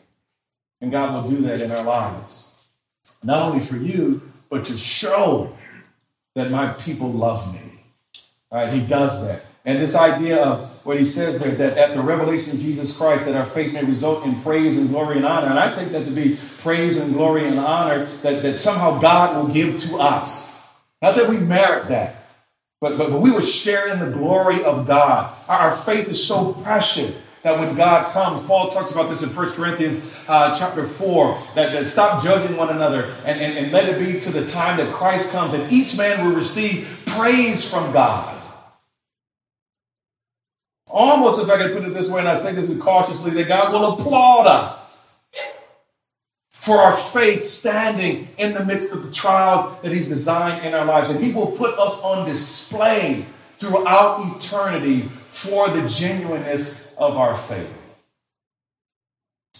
And 0.82 0.92
God 0.92 1.14
will 1.14 1.30
do 1.30 1.40
that 1.46 1.62
in 1.62 1.72
our 1.72 1.82
lives. 1.82 2.50
Not 3.22 3.50
only 3.50 3.64
for 3.64 3.76
you, 3.76 4.20
but 4.50 4.66
to 4.66 4.76
show 4.76 5.56
that 6.34 6.50
my 6.50 6.74
people 6.74 7.10
love 7.10 7.52
me. 7.54 7.60
All 8.50 8.62
right, 8.62 8.72
He 8.72 8.80
does 8.80 9.24
that. 9.24 9.46
And 9.64 9.78
this 9.78 9.94
idea 9.94 10.42
of 10.42 10.70
what 10.84 10.98
he 10.98 11.04
says 11.04 11.38
there, 11.38 11.54
that 11.54 11.76
at 11.76 11.94
the 11.94 12.02
revelation 12.02 12.56
of 12.56 12.60
Jesus 12.60 12.96
Christ, 12.96 13.26
that 13.26 13.34
our 13.34 13.46
faith 13.46 13.72
may 13.72 13.84
result 13.84 14.24
in 14.24 14.40
praise 14.42 14.78
and 14.78 14.88
glory 14.88 15.18
and 15.18 15.26
honor. 15.26 15.48
And 15.48 15.58
I 15.58 15.72
take 15.74 15.92
that 15.92 16.06
to 16.06 16.10
be 16.10 16.38
praise 16.58 16.96
and 16.96 17.12
glory 17.12 17.46
and 17.46 17.58
honor 17.58 18.06
that, 18.22 18.42
that 18.42 18.58
somehow 18.58 18.98
God 18.98 19.36
will 19.36 19.52
give 19.52 19.78
to 19.80 19.98
us. 19.98 20.50
Not 21.02 21.16
that 21.16 21.28
we 21.28 21.36
merit 21.36 21.88
that, 21.88 22.26
but, 22.80 22.96
but, 22.96 23.10
but 23.10 23.20
we 23.20 23.30
will 23.30 23.40
share 23.40 23.88
in 23.88 24.00
the 24.00 24.16
glory 24.16 24.64
of 24.64 24.86
God. 24.86 25.34
Our, 25.46 25.58
our 25.58 25.76
faith 25.76 26.08
is 26.08 26.26
so 26.26 26.54
precious 26.54 27.28
that 27.42 27.58
when 27.58 27.74
God 27.74 28.12
comes, 28.12 28.42
Paul 28.42 28.70
talks 28.70 28.92
about 28.92 29.08
this 29.10 29.22
in 29.22 29.34
1 29.34 29.52
Corinthians 29.52 30.04
uh, 30.28 30.54
chapter 30.54 30.86
4, 30.86 31.42
that, 31.54 31.72
that 31.72 31.86
stop 31.86 32.22
judging 32.22 32.56
one 32.56 32.70
another 32.70 33.12
and, 33.24 33.40
and, 33.40 33.58
and 33.58 33.72
let 33.72 33.88
it 33.88 33.98
be 33.98 34.20
to 34.20 34.30
the 34.30 34.46
time 34.46 34.78
that 34.78 34.94
Christ 34.94 35.30
comes 35.30 35.52
and 35.52 35.70
each 35.70 35.96
man 35.96 36.24
will 36.24 36.34
receive 36.34 36.88
praise 37.06 37.68
from 37.68 37.92
God. 37.92 38.39
Almost, 40.90 41.40
if 41.40 41.48
I 41.48 41.56
could 41.56 41.72
put 41.72 41.84
it 41.84 41.94
this 41.94 42.10
way, 42.10 42.18
and 42.20 42.28
I 42.28 42.34
say 42.34 42.52
this 42.52 42.76
cautiously, 42.78 43.30
that 43.32 43.44
God 43.44 43.72
will 43.72 43.92
applaud 43.92 44.46
us 44.46 45.12
for 46.52 46.78
our 46.78 46.96
faith 46.96 47.44
standing 47.44 48.28
in 48.36 48.52
the 48.52 48.64
midst 48.64 48.92
of 48.92 49.04
the 49.04 49.10
trials 49.12 49.80
that 49.82 49.92
He's 49.92 50.08
designed 50.08 50.66
in 50.66 50.74
our 50.74 50.84
lives. 50.84 51.08
And 51.08 51.22
He 51.22 51.32
will 51.32 51.52
put 51.52 51.78
us 51.78 51.98
on 52.00 52.28
display 52.28 53.24
throughout 53.58 54.36
eternity 54.36 55.08
for 55.30 55.70
the 55.70 55.88
genuineness 55.88 56.74
of 56.98 57.16
our 57.16 57.40
faith. 57.46 57.70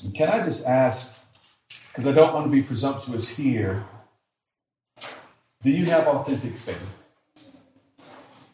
And 0.03 0.15
can 0.15 0.29
I 0.29 0.43
just 0.45 0.67
ask, 0.67 1.15
because 1.89 2.07
I 2.07 2.13
don't 2.13 2.35
want 2.35 2.47
to 2.47 2.51
be 2.51 2.63
presumptuous 2.63 3.29
here, 3.29 3.85
do 5.63 5.71
you 5.71 5.85
have 5.87 6.07
authentic 6.07 6.59
faith? 6.59 6.77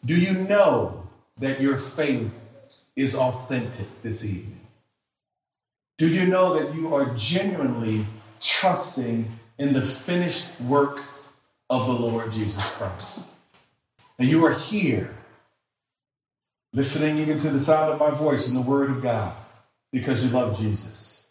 Do 0.05 0.13
you 0.13 0.33
know 0.33 1.07
that 1.39 1.59
your 1.59 1.77
faith 1.77 2.29
is 2.97 3.15
authentic 3.15 3.85
this 4.01 4.25
evening? 4.25 4.59
Do 5.99 6.07
you 6.07 6.25
know 6.25 6.59
that 6.59 6.75
you 6.75 6.93
are 6.93 7.15
genuinely 7.15 8.05
trusting 8.41 9.31
in 9.59 9.73
the 9.73 9.81
finished 9.81 10.49
work 10.61 10.99
of 11.69 11.85
the 11.87 11.93
Lord 11.93 12.31
Jesus 12.31 12.71
Christ? 12.71 13.23
And 14.19 14.27
you 14.27 14.43
are 14.45 14.53
here, 14.53 15.15
listening 16.73 17.19
even 17.19 17.39
to 17.39 17.51
the 17.51 17.59
sound 17.59 17.93
of 17.93 17.99
my 17.99 18.09
voice 18.09 18.47
and 18.47 18.55
the 18.55 18.61
Word 18.61 18.89
of 18.89 19.01
God, 19.01 19.35
because 19.91 20.25
you 20.25 20.31
love 20.31 20.57
Jesus, 20.57 21.21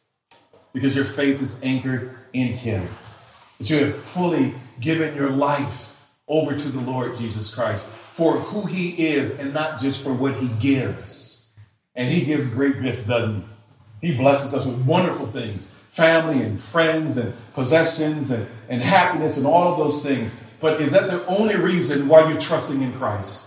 because 0.73 0.95
your 0.95 1.05
faith 1.05 1.43
is 1.43 1.61
anchored 1.65 2.17
in 2.33 2.49
Him, 2.49 2.89
that 3.59 3.69
you 3.69 3.85
have 3.85 3.97
fully 3.97 4.55
given 4.81 5.17
your 5.17 5.31
life 5.31 5.93
over 6.29 6.57
to 6.57 6.69
the 6.69 6.81
Lord 6.81 7.17
Jesus 7.17 7.53
Christ 7.53 7.87
for 8.15 8.39
who 8.39 8.67
He 8.67 9.09
is 9.09 9.33
and 9.33 9.53
not 9.53 9.81
just 9.81 10.03
for 10.03 10.13
what 10.13 10.37
He 10.37 10.49
gives. 10.61 11.26
And 11.97 12.09
He 12.09 12.25
gives 12.25 12.51
great 12.51 12.81
gifts, 12.81 13.07
doesn't 13.07 13.45
He? 14.01 14.09
He 14.09 14.17
blesses 14.17 14.55
us 14.55 14.67
with 14.67 14.79
wonderful 14.85 15.27
things 15.27 15.71
family 15.91 16.43
and 16.43 16.61
friends 16.61 17.17
and 17.17 17.33
possessions 17.55 18.31
and, 18.31 18.47
and 18.69 18.83
happiness 18.83 19.39
and 19.39 19.47
all 19.47 19.73
of 19.73 19.79
those 19.79 20.03
things. 20.03 20.31
But 20.61 20.83
is 20.83 20.93
that 20.93 21.11
the 21.11 21.25
only 21.27 21.57
reason 21.57 22.07
why 22.07 22.31
you're 22.31 22.41
trusting 22.41 22.83
in 22.83 22.93
Christ? 22.99 23.47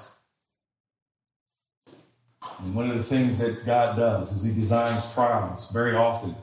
And 2.60 2.74
one 2.74 2.90
of 2.90 2.98
the 2.98 3.04
things 3.04 3.38
that 3.38 3.68
God 3.68 3.98
does 3.98 4.32
is 4.32 4.44
He 4.44 4.52
designs 4.52 5.04
trials 5.14 5.72
very 5.72 5.96
often 5.96 6.36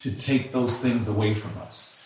to 0.00 0.12
take 0.12 0.52
those 0.52 0.78
things 0.78 1.08
away 1.08 1.34
from 1.34 1.56
us 1.58 1.96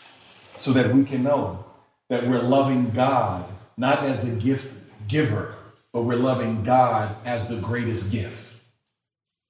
so 0.57 0.73
that 0.73 0.95
we 0.95 1.05
can 1.05 1.23
know 1.23 1.65
that 2.09 2.27
we're 2.27 2.43
loving 2.43 2.91
God 2.91 3.45
not 3.77 4.05
as 4.05 4.23
the 4.23 4.31
gift 4.31 4.67
giver, 5.09 5.55
but 5.93 6.03
we're 6.03 6.17
loving 6.17 6.63
God 6.65 7.17
as 7.25 7.49
the 7.49 7.57
greatest 7.57 8.11
gift. 8.11 8.44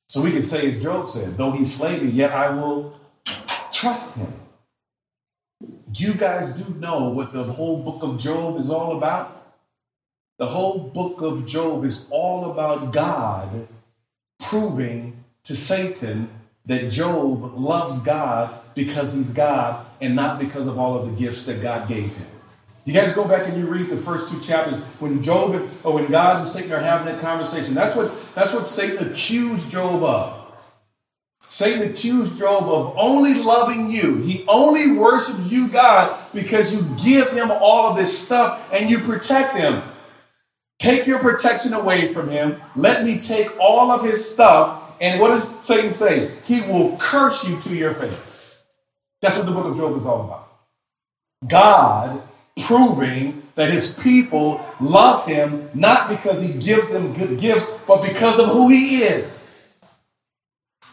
So 0.09 0.21
we 0.21 0.33
can 0.33 0.43
say, 0.43 0.73
as 0.73 0.83
Job 0.83 1.11
said, 1.11 1.37
though 1.37 1.53
he 1.53 1.65
slay 1.65 2.01
me, 2.01 2.11
yet 2.11 2.33
I 2.33 2.51
will 2.51 2.99
trust 3.73 4.15
him. 4.15 4.33
You 5.95 6.15
guys 6.15 6.59
do 6.59 6.73
know 6.75 7.09
what 7.09 7.33
the 7.33 7.45
whole 7.45 7.83
book 7.83 8.03
of 8.03 8.19
Job 8.19 8.61
is 8.61 8.71
all 8.71 8.97
about? 8.97 9.55
The 10.39 10.47
whole 10.47 10.79
book 10.79 11.21
of 11.21 11.47
Job 11.47 11.85
is 11.85 12.05
all 12.11 12.51
about 12.51 12.93
God 12.93 13.69
proving 14.41 15.25
to 15.45 15.55
Satan 15.55 16.29
that 16.67 16.91
Job 16.91 17.57
loves 17.57 18.01
God 18.01 18.61
because 18.75 19.15
he's 19.15 19.31
God 19.31 19.87
and 20.01 20.17
not 20.17 20.39
because 20.39 20.67
of 20.67 20.79
all 20.79 20.99
of 20.99 21.07
the 21.07 21.17
gifts 21.17 21.45
that 21.45 21.63
God 21.63 21.89
gave 21.89 22.15
him. 22.15 22.27
You 22.85 22.93
guys 22.93 23.15
go 23.15 23.27
back 23.27 23.49
and 23.49 23.57
you 23.57 23.67
read 23.67 23.89
the 23.89 23.97
first 23.97 24.31
two 24.31 24.41
chapters 24.41 24.77
when 24.99 25.23
Job 25.23 25.55
or 25.55 25.69
oh, 25.85 25.93
when 25.93 26.11
God 26.11 26.39
and 26.39 26.47
Satan 26.47 26.73
are 26.73 26.81
having 26.81 27.07
that 27.07 27.21
conversation. 27.23 27.75
That's 27.75 27.95
what 27.95 28.13
that's 28.35 28.53
what 28.53 28.67
Satan 28.67 29.11
accused 29.11 29.71
Job 29.71 30.03
of. 30.03 30.45
Satan 31.49 31.91
accused 31.91 32.37
Job 32.37 32.65
of 32.65 32.95
only 32.99 33.35
loving 33.35 33.91
you. 33.91 34.17
He 34.17 34.45
only 34.49 34.93
worships 34.93 35.47
you, 35.51 35.69
God, 35.69 36.19
because 36.35 36.75
you 36.75 36.83
give 37.03 37.31
him 37.31 37.51
all 37.51 37.91
of 37.91 37.97
this 37.97 38.17
stuff 38.17 38.61
and 38.71 38.91
you 38.91 38.99
protect 38.99 39.57
him. 39.57 39.83
Take 40.79 41.07
your 41.07 41.21
protection 41.21 41.73
away 41.73 42.13
from 42.13 42.29
him. 42.29 42.61
Let 42.77 43.05
me 43.05 43.19
take 43.19 43.59
all 43.59 43.91
of 43.91 44.05
his 44.05 44.29
stuff. 44.29 44.83
And 45.01 45.21
what 45.21 45.29
does 45.29 45.49
Satan 45.65 45.93
say? 45.93 46.37
He 46.45 46.61
will 46.63 46.97
curse 46.99 47.47
you 47.47 47.59
to 47.63 47.75
your 47.75 47.95
face. 47.95 48.55
That's 49.23 49.37
what 49.37 49.47
the 49.47 49.53
book 49.53 49.67
of 49.67 49.77
Job 49.77 49.97
is 49.97 50.05
all 50.05 50.25
about. 50.25 50.51
God 51.49 52.23
proving 52.63 53.43
that 53.55 53.71
his 53.71 53.93
people 53.95 54.65
love 54.81 55.27
him 55.27 55.69
not 55.75 56.09
because 56.09 56.41
he 56.41 56.53
gives 56.53 56.91
them 56.91 57.13
good 57.13 57.39
gifts, 57.39 57.73
but 57.87 58.03
because 58.03 58.39
of 58.39 58.49
who 58.49 58.69
he 58.69 59.03
is. 59.03 59.53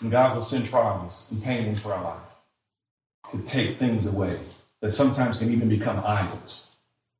And 0.01 0.11
God 0.11 0.35
will 0.35 0.41
send 0.41 0.67
trials 0.67 1.27
and 1.29 1.43
pain 1.43 1.65
into 1.65 1.91
our 1.91 2.03
life 2.03 2.21
to 3.31 3.39
take 3.43 3.77
things 3.77 4.07
away 4.07 4.39
that 4.81 4.91
sometimes 4.91 5.37
can 5.37 5.51
even 5.51 5.69
become 5.69 6.03
idols, 6.05 6.69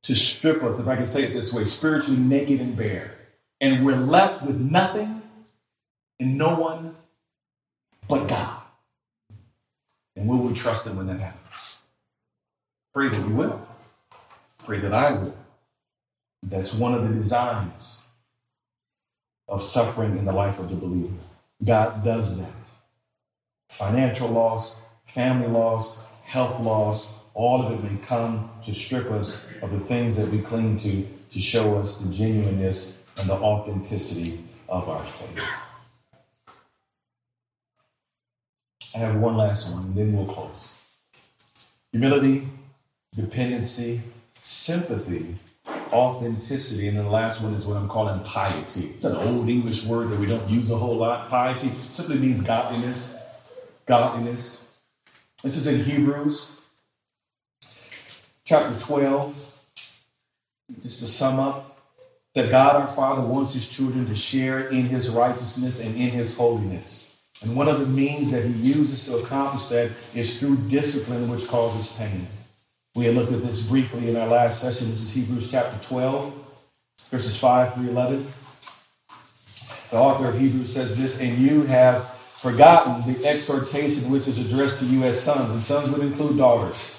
to 0.02 0.14
strip 0.14 0.62
us, 0.64 0.78
if 0.80 0.88
I 0.88 0.96
can 0.96 1.06
say 1.06 1.22
it 1.22 1.32
this 1.32 1.52
way, 1.52 1.64
spiritually 1.64 2.18
naked 2.18 2.60
and 2.60 2.76
bare. 2.76 3.14
And 3.60 3.86
we're 3.86 3.96
left 3.96 4.42
with 4.44 4.56
nothing 4.56 5.22
and 6.18 6.36
no 6.36 6.56
one 6.56 6.96
but 8.08 8.26
God. 8.26 8.62
And 10.16 10.28
will 10.28 10.38
we 10.38 10.54
trust 10.54 10.86
Him 10.86 10.96
when 10.96 11.06
that 11.06 11.20
happens? 11.20 11.76
Pray 12.92 13.08
that 13.08 13.26
we 13.26 13.32
will. 13.32 13.64
Pray 14.64 14.80
that 14.80 14.94
I 14.94 15.12
will. 15.12 15.36
That's 16.44 16.72
one 16.72 16.94
of 16.94 17.02
the 17.02 17.14
designs 17.14 17.98
of 19.48 19.64
suffering 19.64 20.18
in 20.18 20.24
the 20.24 20.32
life 20.32 20.58
of 20.58 20.68
the 20.68 20.76
believer. 20.76 21.14
God 21.64 22.04
does 22.04 22.38
that. 22.38 22.52
Financial 23.70 24.28
loss, 24.28 24.80
family 25.14 25.48
loss, 25.48 26.00
health 26.24 26.60
loss, 26.60 27.12
all 27.34 27.66
of 27.66 27.72
it 27.72 27.82
may 27.82 27.98
come 28.06 28.50
to 28.64 28.74
strip 28.74 29.10
us 29.10 29.46
of 29.62 29.70
the 29.70 29.80
things 29.80 30.16
that 30.16 30.30
we 30.30 30.40
cling 30.40 30.78
to 30.78 31.06
to 31.32 31.40
show 31.40 31.78
us 31.78 31.96
the 31.96 32.12
genuineness 32.12 32.98
and 33.16 33.28
the 33.28 33.34
authenticity 33.34 34.44
of 34.68 34.88
our 34.88 35.04
faith. 35.04 35.44
I 38.94 38.98
have 38.98 39.16
one 39.16 39.38
last 39.38 39.70
one, 39.70 39.84
and 39.84 39.96
then 39.96 40.12
we'll 40.12 40.32
close. 40.32 40.72
Humility, 41.92 42.48
dependency, 43.16 44.02
sympathy, 44.42 45.38
authenticity, 45.92 46.88
and 46.88 46.98
the 46.98 47.04
last 47.04 47.40
one 47.40 47.54
is 47.54 47.64
what 47.64 47.76
I'm 47.76 47.88
calling 47.88 48.20
piety. 48.24 48.90
It's 48.94 49.04
an 49.04 49.16
old 49.16 49.48
English 49.48 49.84
word 49.84 50.10
that 50.10 50.18
we 50.18 50.26
don't 50.26 50.50
use 50.50 50.68
a 50.68 50.76
whole 50.76 50.96
lot. 50.96 51.30
Piety 51.30 51.72
simply 51.90 52.18
means 52.18 52.42
godliness. 52.42 53.16
Godliness. 53.86 54.62
This 55.42 55.56
is 55.56 55.66
in 55.66 55.84
Hebrews 55.84 56.48
chapter 58.44 58.78
12. 58.80 59.34
Just 60.82 61.00
to 61.00 61.06
sum 61.06 61.38
up, 61.38 61.78
that 62.34 62.50
God 62.50 62.76
our 62.76 62.88
Father 62.88 63.22
wants 63.22 63.54
his 63.54 63.68
children 63.68 64.06
to 64.06 64.16
share 64.16 64.68
in 64.68 64.86
his 64.86 65.10
righteousness 65.10 65.80
and 65.80 65.94
in 65.94 66.10
his 66.10 66.36
holiness. 66.36 67.14
And 67.42 67.54
one 67.54 67.68
of 67.68 67.80
the 67.80 67.86
means 67.86 68.30
that 68.30 68.44
he 68.44 68.52
uses 68.52 69.04
to 69.04 69.18
accomplish 69.18 69.66
that 69.66 69.90
is 70.14 70.38
through 70.38 70.56
discipline, 70.68 71.28
which 71.28 71.46
causes 71.46 71.92
pain. 71.92 72.26
We 72.94 73.06
had 73.06 73.14
looked 73.14 73.32
at 73.32 73.42
this 73.42 73.62
briefly 73.62 74.10
in 74.10 74.16
our 74.16 74.26
last 74.26 74.60
session. 74.60 74.90
This 74.90 75.00
is 75.00 75.10
Hebrews 75.12 75.50
chapter 75.50 75.82
12, 75.88 76.34
verses 77.10 77.34
5 77.38 77.72
through 77.72 77.88
11. 77.88 78.30
The 79.90 79.96
author 79.96 80.28
of 80.28 80.38
Hebrews 80.38 80.74
says 80.74 80.94
this, 80.94 81.18
and 81.18 81.38
you 81.38 81.62
have 81.62 82.10
forgotten 82.42 83.10
the 83.10 83.26
exhortation 83.26 84.10
which 84.10 84.28
is 84.28 84.38
addressed 84.38 84.78
to 84.80 84.84
you 84.84 85.04
as 85.04 85.18
sons, 85.18 85.52
and 85.52 85.64
sons 85.64 85.88
would 85.88 86.02
include 86.02 86.36
daughters. 86.36 86.94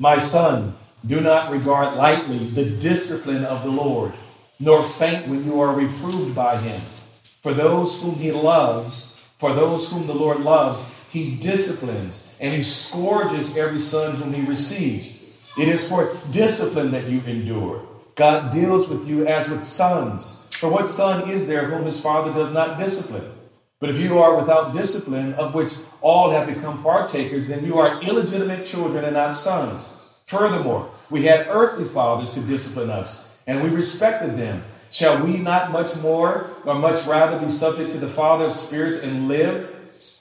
My 0.00 0.16
son, 0.16 0.74
do 1.06 1.20
not 1.20 1.52
regard 1.52 1.96
lightly 1.96 2.50
the 2.50 2.70
discipline 2.70 3.44
of 3.44 3.62
the 3.62 3.70
Lord, 3.70 4.12
nor 4.58 4.82
faint 4.82 5.28
when 5.28 5.44
you 5.44 5.60
are 5.60 5.72
reproved 5.72 6.34
by 6.34 6.58
him. 6.58 6.82
For 7.44 7.54
those 7.54 8.00
whom 8.00 8.16
he 8.16 8.32
loves, 8.32 9.16
for 9.38 9.54
those 9.54 9.88
whom 9.88 10.08
the 10.08 10.14
Lord 10.14 10.40
loves, 10.40 10.84
he 11.12 11.36
disciplines 11.36 12.26
and 12.40 12.54
he 12.54 12.62
scourges 12.62 13.54
every 13.54 13.78
son 13.78 14.16
whom 14.16 14.32
he 14.32 14.40
receives. 14.40 15.10
It 15.58 15.68
is 15.68 15.86
for 15.86 16.16
discipline 16.30 16.90
that 16.92 17.08
you 17.08 17.20
endure. 17.20 17.86
God 18.14 18.50
deals 18.50 18.88
with 18.88 19.06
you 19.06 19.26
as 19.26 19.48
with 19.50 19.64
sons. 19.64 20.42
For 20.52 20.70
what 20.70 20.88
son 20.88 21.30
is 21.30 21.46
there 21.46 21.68
whom 21.68 21.84
his 21.84 22.00
father 22.00 22.32
does 22.32 22.50
not 22.52 22.78
discipline? 22.78 23.30
But 23.78 23.90
if 23.90 23.98
you 23.98 24.20
are 24.20 24.36
without 24.36 24.72
discipline, 24.72 25.34
of 25.34 25.54
which 25.54 25.72
all 26.00 26.30
have 26.30 26.46
become 26.46 26.82
partakers, 26.82 27.48
then 27.48 27.66
you 27.66 27.78
are 27.78 28.00
illegitimate 28.00 28.64
children 28.64 29.04
and 29.04 29.14
not 29.14 29.36
sons. 29.36 29.90
Furthermore, 30.28 30.90
we 31.10 31.26
had 31.26 31.48
earthly 31.48 31.86
fathers 31.88 32.32
to 32.32 32.40
discipline 32.40 32.88
us, 32.88 33.28
and 33.46 33.62
we 33.62 33.68
respected 33.68 34.38
them. 34.38 34.64
Shall 34.90 35.22
we 35.22 35.36
not 35.36 35.72
much 35.72 35.94
more, 35.96 36.50
or 36.64 36.74
much 36.74 37.04
rather, 37.06 37.38
be 37.38 37.50
subject 37.50 37.90
to 37.90 37.98
the 37.98 38.14
Father 38.14 38.46
of 38.46 38.54
spirits 38.54 38.98
and 38.98 39.28
live? 39.28 39.71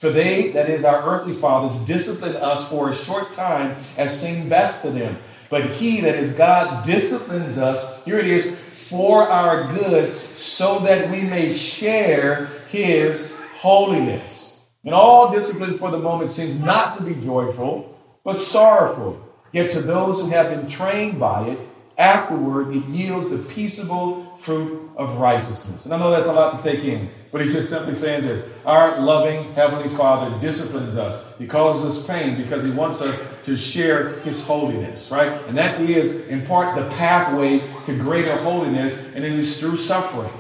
For 0.02 0.12
they, 0.12 0.52
that 0.54 0.68
is, 0.68 0.84
our 0.84 1.08
earthly 1.08 1.36
fathers, 1.36 1.80
disciplined 1.86 2.36
us 2.36 2.68
for 2.68 2.90
a 2.90 2.96
short 2.96 3.34
time 3.34 3.78
as 3.98 4.20
seemed 4.20 4.50
best 4.50 4.82
to 4.82 4.90
them. 4.90 5.20
But 5.52 5.70
he, 5.70 6.02
that 6.02 6.16
is 6.16 6.32
God, 6.32 6.84
disciplines 6.84 7.60
us, 7.60 8.04
here 8.04 8.18
it 8.18 8.26
is, 8.26 8.58
for 8.74 9.30
our 9.30 9.68
good, 9.68 10.16
so 10.36 10.80
that 10.80 11.12
we 11.12 11.22
may 11.22 11.54
share 11.54 12.64
his 12.70 13.32
holiness. 13.60 14.60
And 14.84 14.96
all 14.96 15.32
discipline 15.32 15.78
for 15.78 15.92
the 15.92 16.00
moment 16.00 16.32
seems 16.32 16.56
not 16.56 16.98
to 16.98 17.04
be 17.04 17.14
joyful, 17.24 17.96
but 18.24 18.40
sorrowful. 18.40 19.22
Yet 19.52 19.70
to 19.72 19.82
those 19.82 20.20
who 20.20 20.30
have 20.30 20.50
been 20.50 20.68
trained 20.68 21.20
by 21.20 21.50
it, 21.50 21.60
afterward 22.00 22.76
it 22.76 22.86
yields 22.86 23.30
the 23.30 23.38
peaceable 23.38 24.31
fruit 24.42 24.90
of 24.98 25.18
righteousness. 25.18 25.86
And 25.86 25.94
I 25.94 25.98
know 25.98 26.12
that's 26.12 26.28
a 26.28 26.34
lot 26.34 26.62
to 26.62 26.72
take 26.72 26.84
in, 26.84 27.10
but 27.32 27.42
he's 27.42 27.54
just 27.54 27.70
simply 27.70 27.96
saying 27.96 28.24
this 28.24 28.50
Our 28.66 29.00
loving 29.02 29.54
Heavenly 29.54 29.96
Father 29.96 30.38
disciplines 30.40 30.98
us. 30.98 31.24
He 31.38 31.48
causes 31.48 31.98
us 31.98 32.06
pain 32.06 32.42
because 32.42 32.64
he 32.64 32.72
wants 32.72 33.02
us 33.02 33.22
to 33.46 33.56
share 33.56 34.20
his 34.22 34.46
holiness, 34.46 35.12
right? 35.12 35.44
And 35.48 35.58
that 35.58 35.80
is, 35.82 36.28
in 36.28 36.46
part, 36.46 36.76
the 36.76 36.90
pathway 36.96 37.60
to 37.86 37.98
greater 37.98 38.36
holiness, 38.38 39.06
and 39.16 39.24
it 39.24 39.32
is 39.32 39.60
through 39.60 39.78
suffering. 39.78 40.34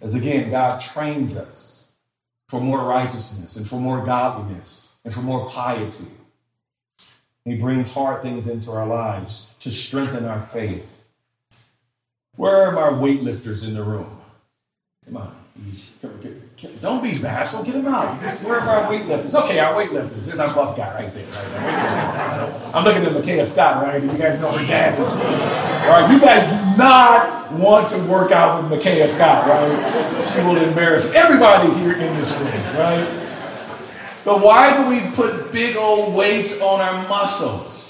As 0.00 0.14
again, 0.14 0.50
God 0.50 0.80
trains 0.80 1.36
us 1.36 1.84
for 2.48 2.60
more 2.60 2.84
righteousness 2.84 3.56
and 3.56 3.68
for 3.68 3.80
more 3.80 4.04
godliness 4.04 4.92
and 5.04 5.12
for 5.12 5.20
more 5.20 5.50
piety. 5.50 6.06
He 7.44 7.56
brings 7.56 7.92
hard 7.92 8.22
things 8.22 8.46
into 8.46 8.72
our 8.72 8.86
lives 8.86 9.48
to 9.60 9.70
strengthen 9.70 10.24
our 10.24 10.46
faith. 10.52 10.84
Where 12.36 12.66
are 12.66 12.72
my 12.72 12.96
weightlifters 12.98 13.64
in 13.64 13.74
the 13.74 13.82
room? 13.82 14.18
Come 15.06 15.16
on. 15.16 15.36
Don't 16.80 17.02
be 17.02 17.18
bashful. 17.18 17.62
Get 17.62 17.72
them 17.72 17.86
out. 17.86 18.20
where 18.44 18.60
are 18.60 18.84
our 18.84 18.92
weightlifters? 18.92 19.34
Okay, 19.42 19.58
our 19.58 19.74
weightlifters. 19.74 20.24
There's 20.24 20.38
our 20.38 20.54
buff 20.54 20.76
guy 20.76 20.94
right 20.94 21.14
there. 21.14 21.26
Right 21.26 22.74
I'm 22.74 22.84
looking 22.84 23.04
at 23.04 23.12
Micaiah 23.12 23.44
Scott, 23.44 23.82
right? 23.82 24.02
You 24.02 24.08
guys 24.18 24.40
know 24.40 24.52
her 24.52 24.66
dad 24.66 24.98
is. 25.00 25.16
You 25.16 26.20
guys 26.20 26.72
do 26.72 26.78
not 26.78 27.52
want 27.52 27.88
to 27.90 28.02
work 28.04 28.32
out 28.32 28.62
with 28.62 28.78
Micaiah 28.78 29.08
Scott, 29.08 29.46
right? 29.48 30.22
She 30.22 30.40
will 30.40 30.56
embarrass 30.56 31.12
everybody 31.14 31.72
here 31.74 31.92
in 31.92 32.14
this 32.16 32.32
room, 32.32 32.46
right? 32.76 33.22
But 34.24 34.40
why 34.42 34.76
do 34.76 34.88
we 34.88 35.10
put 35.12 35.52
big 35.52 35.76
old 35.76 36.14
weights 36.14 36.60
on 36.60 36.80
our 36.80 37.08
muscles? 37.08 37.85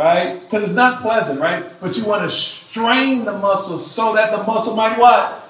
Right? 0.00 0.40
Because 0.40 0.62
it's 0.62 0.72
not 0.72 1.02
pleasant, 1.02 1.40
right? 1.40 1.78
But 1.78 1.94
you 1.94 2.06
want 2.06 2.22
to 2.22 2.34
strain 2.34 3.26
the 3.26 3.36
muscles 3.36 3.88
so 3.88 4.14
that 4.14 4.30
the 4.30 4.42
muscle 4.44 4.74
might 4.74 4.98
what? 4.98 5.46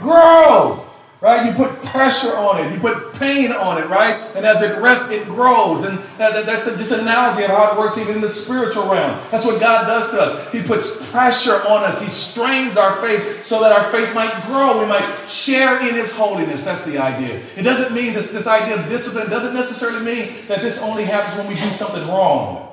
Grow 0.00 0.86
right? 1.20 1.46
You 1.46 1.52
put 1.52 1.82
pressure 1.82 2.34
on 2.36 2.64
it, 2.64 2.72
you 2.72 2.80
put 2.80 3.12
pain 3.14 3.52
on 3.52 3.78
it, 3.78 3.88
right? 3.88 4.14
And 4.34 4.46
as 4.46 4.62
it 4.62 4.80
rests, 4.80 5.10
it 5.10 5.26
grows. 5.26 5.84
And 5.84 5.98
that, 6.18 6.32
that, 6.32 6.46
that's 6.46 6.66
a, 6.66 6.76
just 6.76 6.92
an 6.92 7.00
analogy 7.00 7.44
of 7.44 7.50
how 7.50 7.72
it 7.72 7.78
works 7.78 7.98
even 7.98 8.16
in 8.16 8.20
the 8.20 8.32
spiritual 8.32 8.88
realm. 8.88 9.20
That's 9.30 9.44
what 9.44 9.60
God 9.60 9.86
does 9.86 10.10
to 10.10 10.20
us. 10.20 10.52
He 10.52 10.62
puts 10.62 10.90
pressure 11.10 11.62
on 11.66 11.84
us, 11.84 12.00
He 12.00 12.10
strains 12.10 12.76
our 12.76 13.00
faith 13.02 13.44
so 13.44 13.60
that 13.60 13.72
our 13.72 13.90
faith 13.92 14.14
might 14.14 14.32
grow. 14.46 14.80
We 14.80 14.86
might 14.86 15.26
share 15.28 15.86
in 15.86 15.94
His 15.94 16.12
holiness. 16.12 16.64
That's 16.64 16.84
the 16.84 16.98
idea. 16.98 17.42
It 17.56 17.62
doesn't 17.62 17.92
mean 17.92 18.14
this, 18.14 18.30
this 18.30 18.46
idea 18.46 18.82
of 18.82 18.88
discipline 18.88 19.28
doesn't 19.28 19.54
necessarily 19.54 20.04
mean 20.04 20.46
that 20.48 20.62
this 20.62 20.78
only 20.78 21.04
happens 21.04 21.36
when 21.36 21.48
we 21.48 21.54
do 21.54 21.70
something 21.72 22.06
wrong. 22.08 22.69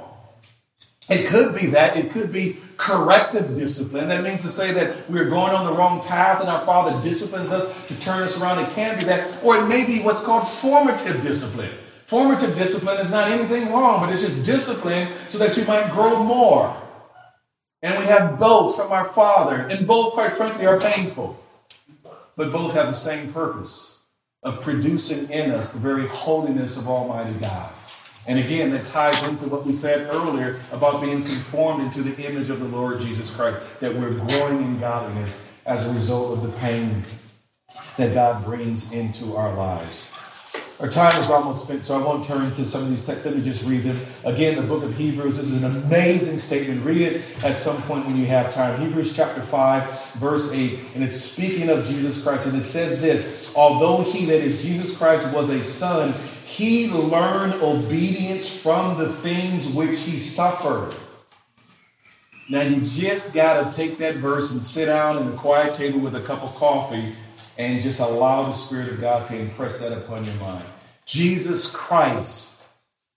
It 1.09 1.27
could 1.27 1.55
be 1.55 1.67
that. 1.67 1.95
It 1.95 2.11
could 2.11 2.31
be 2.31 2.57
corrective 2.75 3.55
discipline. 3.55 4.09
That 4.09 4.23
means 4.23 4.41
to 4.41 4.49
say 4.49 4.73
that 4.73 5.09
we're 5.09 5.29
going 5.29 5.53
on 5.53 5.65
the 5.65 5.71
wrong 5.71 6.03
path 6.03 6.41
and 6.41 6.49
our 6.49 6.65
Father 6.65 7.01
disciplines 7.01 7.51
us 7.51 7.73
to 7.87 7.99
turn 7.99 8.23
us 8.23 8.37
around. 8.37 8.59
It 8.59 8.71
can 8.71 8.97
be 8.97 9.05
that. 9.05 9.37
Or 9.43 9.57
it 9.57 9.67
may 9.67 9.85
be 9.85 10.01
what's 10.01 10.21
called 10.21 10.47
formative 10.47 11.21
discipline. 11.23 11.71
Formative 12.07 12.55
discipline 12.57 12.97
is 12.97 13.09
not 13.09 13.31
anything 13.31 13.71
wrong, 13.71 14.01
but 14.01 14.13
it's 14.13 14.21
just 14.21 14.43
discipline 14.43 15.13
so 15.27 15.37
that 15.37 15.55
you 15.57 15.65
might 15.65 15.91
grow 15.91 16.23
more. 16.23 16.75
And 17.81 17.97
we 17.99 18.05
have 18.05 18.39
both 18.39 18.75
from 18.75 18.91
our 18.91 19.13
Father, 19.13 19.67
and 19.67 19.85
both, 19.85 20.13
quite 20.13 20.33
frankly, 20.33 20.65
are 20.65 20.79
painful. 20.79 21.39
But 22.35 22.51
both 22.51 22.73
have 22.73 22.87
the 22.87 22.93
same 22.93 23.31
purpose 23.33 23.95
of 24.43 24.61
producing 24.61 25.29
in 25.29 25.51
us 25.51 25.71
the 25.71 25.79
very 25.79 26.07
holiness 26.07 26.77
of 26.77 26.87
Almighty 26.87 27.37
God. 27.39 27.71
And 28.28 28.39
again, 28.39 28.69
that 28.71 28.86
ties 28.86 29.25
into 29.25 29.47
what 29.47 29.65
we 29.65 29.73
said 29.73 30.09
earlier 30.09 30.61
about 30.71 31.01
being 31.01 31.23
conformed 31.23 31.84
into 31.84 32.03
the 32.03 32.15
image 32.28 32.49
of 32.49 32.59
the 32.59 32.67
Lord 32.67 32.99
Jesus 32.99 33.34
Christ, 33.34 33.65
that 33.80 33.95
we're 33.95 34.15
growing 34.15 34.61
in 34.63 34.80
godliness 34.80 35.41
as 35.65 35.86
a 35.86 35.93
result 35.93 36.38
of 36.38 36.43
the 36.43 36.57
pain 36.59 37.05
that 37.97 38.13
God 38.13 38.43
brings 38.43 38.91
into 38.91 39.36
our 39.36 39.55
lives. 39.55 40.09
Our 40.80 40.88
time 40.88 41.19
is 41.19 41.28
almost 41.32 41.63
spent, 41.63 41.86
so 41.86 41.95
I 41.95 42.03
won't 42.03 42.28
turn 42.28 42.51
to 42.51 42.63
some 42.63 42.84
of 42.84 42.89
these 42.91 43.03
texts. 43.03 43.25
Let 43.25 43.36
me 43.36 43.41
just 43.41 43.63
read 43.63 43.84
them. 43.84 43.99
Again, 44.25 44.57
the 44.57 44.61
book 44.61 44.84
of 44.84 44.93
Hebrews 44.93 45.38
this 45.38 45.47
is 45.47 45.63
an 45.63 45.63
amazing 45.63 46.38
statement. 46.38 46.86
Read 46.86 47.01
it 47.01 47.23
at 47.43 47.57
some 47.57 47.82
point 47.84 48.05
when 48.05 48.15
you 48.15 48.28
have 48.28 48.53
time. 48.53 48.80
Hebrews 48.80 49.15
chapter 49.15 49.41
5, 49.41 50.13
verse 50.15 50.51
8, 50.51 50.80
and 50.93 51.03
it's 51.03 51.19
speaking 51.19 51.69
of 51.69 51.84
Jesus 51.84 52.21
Christ. 52.21 52.45
And 52.45 52.55
it 52.55 52.63
says 52.63 53.01
this 53.01 53.49
Although 53.55 54.03
he, 54.03 54.25
that 54.25 54.43
is 54.43 54.61
Jesus 54.61 54.95
Christ, 54.95 55.28
was 55.34 55.49
a 55.49 55.63
son, 55.63 56.13
he 56.47 56.87
learned 56.87 57.55
obedience 57.55 58.49
from 58.49 58.97
the 58.97 59.13
things 59.17 59.67
which 59.67 59.99
he 59.99 60.17
suffered. 60.17 60.95
Now, 62.49 62.61
you 62.61 62.79
just 62.79 63.33
got 63.33 63.69
to 63.69 63.75
take 63.75 63.97
that 63.97 64.15
verse 64.15 64.53
and 64.53 64.63
sit 64.63 64.85
down 64.85 65.17
in 65.17 65.29
the 65.29 65.35
quiet 65.35 65.75
table 65.75 65.99
with 65.99 66.15
a 66.15 66.21
cup 66.21 66.43
of 66.43 66.55
coffee 66.55 67.13
and 67.57 67.81
just 67.81 67.99
allow 67.99 68.45
the 68.45 68.53
Spirit 68.53 68.87
of 68.87 69.01
God 69.01 69.27
to 69.27 69.37
impress 69.37 69.77
that 69.79 69.91
upon 69.91 70.23
your 70.23 70.35
mind. 70.35 70.63
Jesus 71.05 71.69
Christ, 71.69 72.51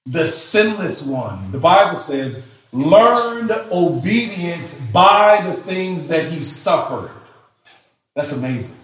the 0.06 0.26
sinless 0.26 1.04
one, 1.04 1.52
the 1.52 1.58
Bible 1.58 1.98
says, 1.98 2.42
learned 2.72 3.52
obedience 3.70 4.74
by 4.92 5.40
the 5.46 5.54
things 5.62 6.08
that 6.08 6.32
he 6.32 6.42
suffered. 6.42 7.12
That's 8.16 8.32
amazing. 8.32 8.76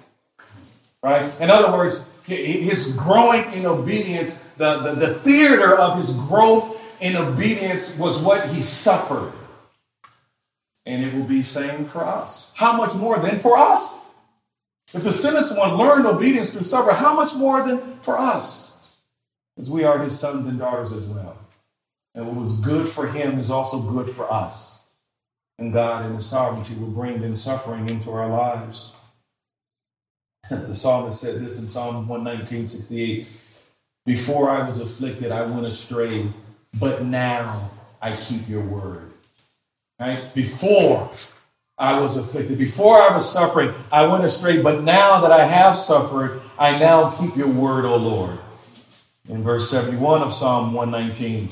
Right? 1.03 1.33
In 1.41 1.51
other 1.51 1.77
words, 1.77 2.09
his 2.27 2.93
growing 2.93 3.53
in 3.53 3.67
obedience, 3.67 4.43
the, 4.57 4.81
the, 4.81 4.95
the 4.95 5.15
theater 5.15 5.77
of 5.77 5.97
his 5.97 6.13
growth 6.13 6.77
in 7.01 7.17
obedience 7.17 7.97
was 7.97 8.19
what 8.19 8.51
he 8.51 8.61
suffered. 8.61 9.33
And 10.87 11.05
it 11.05 11.15
will 11.15 11.25
be 11.25 11.43
same 11.43 11.87
for 11.87 12.05
us. 12.05 12.53
How 12.55 12.77
much 12.77 12.95
more 12.95 13.19
than 13.19 13.39
for 13.39 13.57
us? 13.57 14.01
If 14.95 15.03
the 15.03 15.13
sinless 15.13 15.51
one 15.51 15.75
learned 15.77 16.07
obedience 16.07 16.53
through 16.53 16.65
suffering, 16.65 16.97
how 16.97 17.15
much 17.15 17.35
more 17.35 17.67
than 17.67 17.99
for 18.03 18.19
us? 18.19 18.73
As 19.59 19.71
we 19.71 19.85
are 19.85 19.99
his 19.99 20.19
sons 20.19 20.47
and 20.47 20.59
daughters 20.59 20.93
as 20.93 21.07
well. 21.07 21.37
And 22.15 22.27
what 22.27 22.37
was 22.37 22.53
good 22.61 22.89
for 22.89 23.07
him 23.07 23.39
is 23.39 23.51
also 23.51 23.81
good 23.81 24.15
for 24.15 24.33
us. 24.33 24.81
And 25.59 25.73
God, 25.73 26.07
in 26.07 26.17
his 26.17 26.27
sovereignty, 26.27 26.75
will 26.75 26.89
bring 26.89 27.21
then 27.21 27.35
suffering 27.35 27.89
into 27.89 28.11
our 28.11 28.29
lives. 28.29 28.95
The 30.51 30.75
psalmist 30.75 31.21
said 31.21 31.45
this 31.45 31.59
in 31.59 31.69
Psalm 31.69 32.09
119, 32.09 32.67
68. 32.67 33.29
Before 34.05 34.51
I 34.51 34.67
was 34.67 34.81
afflicted, 34.81 35.33
I 35.33 35.45
went 35.45 35.67
astray, 35.67 36.31
but 36.79 37.05
now 37.05 37.71
I 38.01 38.17
keep 38.17 38.49
your 38.49 38.63
word. 38.63 39.13
Right? 39.99 40.33
Before 40.35 41.11
I 41.79 42.01
was 42.01 42.17
afflicted. 42.17 42.57
Before 42.57 42.99
I 43.01 43.15
was 43.15 43.31
suffering, 43.31 43.75
I 43.93 44.07
went 44.07 44.25
astray, 44.25 44.63
but 44.63 44.83
now 44.83 45.21
that 45.21 45.31
I 45.31 45.47
have 45.47 45.79
suffered, 45.79 46.41
I 46.59 46.79
now 46.79 47.11
keep 47.11 47.37
your 47.37 47.49
word, 47.49 47.85
O 47.85 47.97
Lord. 47.97 48.39
In 49.29 49.43
verse 49.43 49.71
71 49.71 50.23
of 50.23 50.35
Psalm 50.35 50.73
119, 50.73 51.51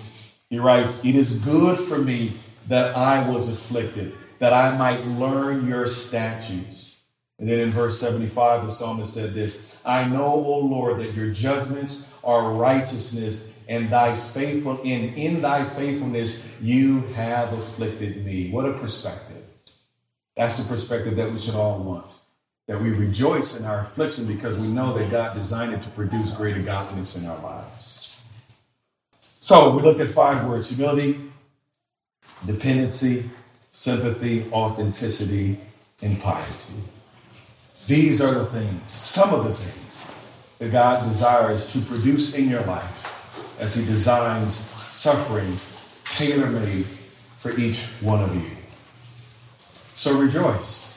he 0.49 0.59
writes, 0.59 1.05
It 1.05 1.15
is 1.15 1.39
good 1.41 1.79
for 1.79 1.99
me 1.99 2.35
that 2.69 2.97
I 2.97 3.29
was 3.29 3.51
afflicted, 3.51 4.15
that 4.39 4.55
I 4.55 4.75
might 4.77 5.05
learn 5.05 5.69
your 5.69 5.87
statutes. 5.87 6.94
And 7.39 7.49
then 7.49 7.59
in 7.59 7.73
verse 7.73 7.99
75, 7.99 8.65
the 8.65 8.71
psalmist 8.71 9.13
said 9.13 9.35
this 9.35 9.59
I 9.85 10.05
know, 10.05 10.25
O 10.25 10.59
Lord, 10.59 11.01
that 11.01 11.15
your 11.15 11.31
judgments 11.31 12.05
are 12.23 12.53
righteousness, 12.53 13.49
and 13.69 13.91
thy 13.91 14.17
faithful 14.17 14.79
and 14.83 15.15
in 15.15 15.41
thy 15.41 15.69
faithfulness 15.71 16.43
you 16.61 17.01
have 17.15 17.53
afflicted 17.53 18.25
me. 18.25 18.51
What 18.51 18.67
a 18.67 18.75
perspective. 18.75 19.43
That's 20.37 20.59
the 20.59 20.65
perspective 20.65 21.17
that 21.17 21.33
we 21.33 21.39
should 21.39 21.55
all 21.55 21.79
want. 21.79 22.07
That 22.67 22.81
we 22.81 22.91
rejoice 22.91 23.57
in 23.57 23.65
our 23.65 23.81
affliction 23.81 24.27
because 24.27 24.63
we 24.63 24.71
know 24.71 24.97
that 24.99 25.11
God 25.11 25.35
designed 25.35 25.75
it 25.75 25.83
to 25.83 25.89
produce 25.91 26.31
greater 26.31 26.63
godliness 26.63 27.17
in 27.17 27.27
our 27.27 27.41
lives. 27.43 28.17
So 29.41 29.71
we 29.71 29.83
looked 29.83 30.01
at 30.01 30.11
five 30.11 30.47
words 30.47 30.71
humility, 30.71 31.21
dependency, 32.47 33.31
sympathy, 33.73 34.51
authenticity, 34.51 35.61
and 36.01 36.21
piety. 36.21 36.75
These 37.87 38.21
are 38.21 38.33
the 38.33 38.47
things, 38.47 38.91
some 38.91 39.35
of 39.35 39.45
the 39.45 39.55
things, 39.55 39.99
that 40.59 40.73
God 40.73 41.09
desires 41.09 41.71
to 41.73 41.81
produce 41.83 42.35
in 42.35 42.49
your 42.49 42.63
life 42.63 43.13
as 43.59 43.75
He 43.75 43.85
designs 43.85 44.63
suffering 44.91 45.59
tailor 46.09 46.47
made 46.47 46.87
for 47.41 47.59
each 47.59 47.81
one 48.01 48.23
of 48.23 48.35
you. 48.35 48.51
So 49.95 50.19
rejoice, 50.19 50.89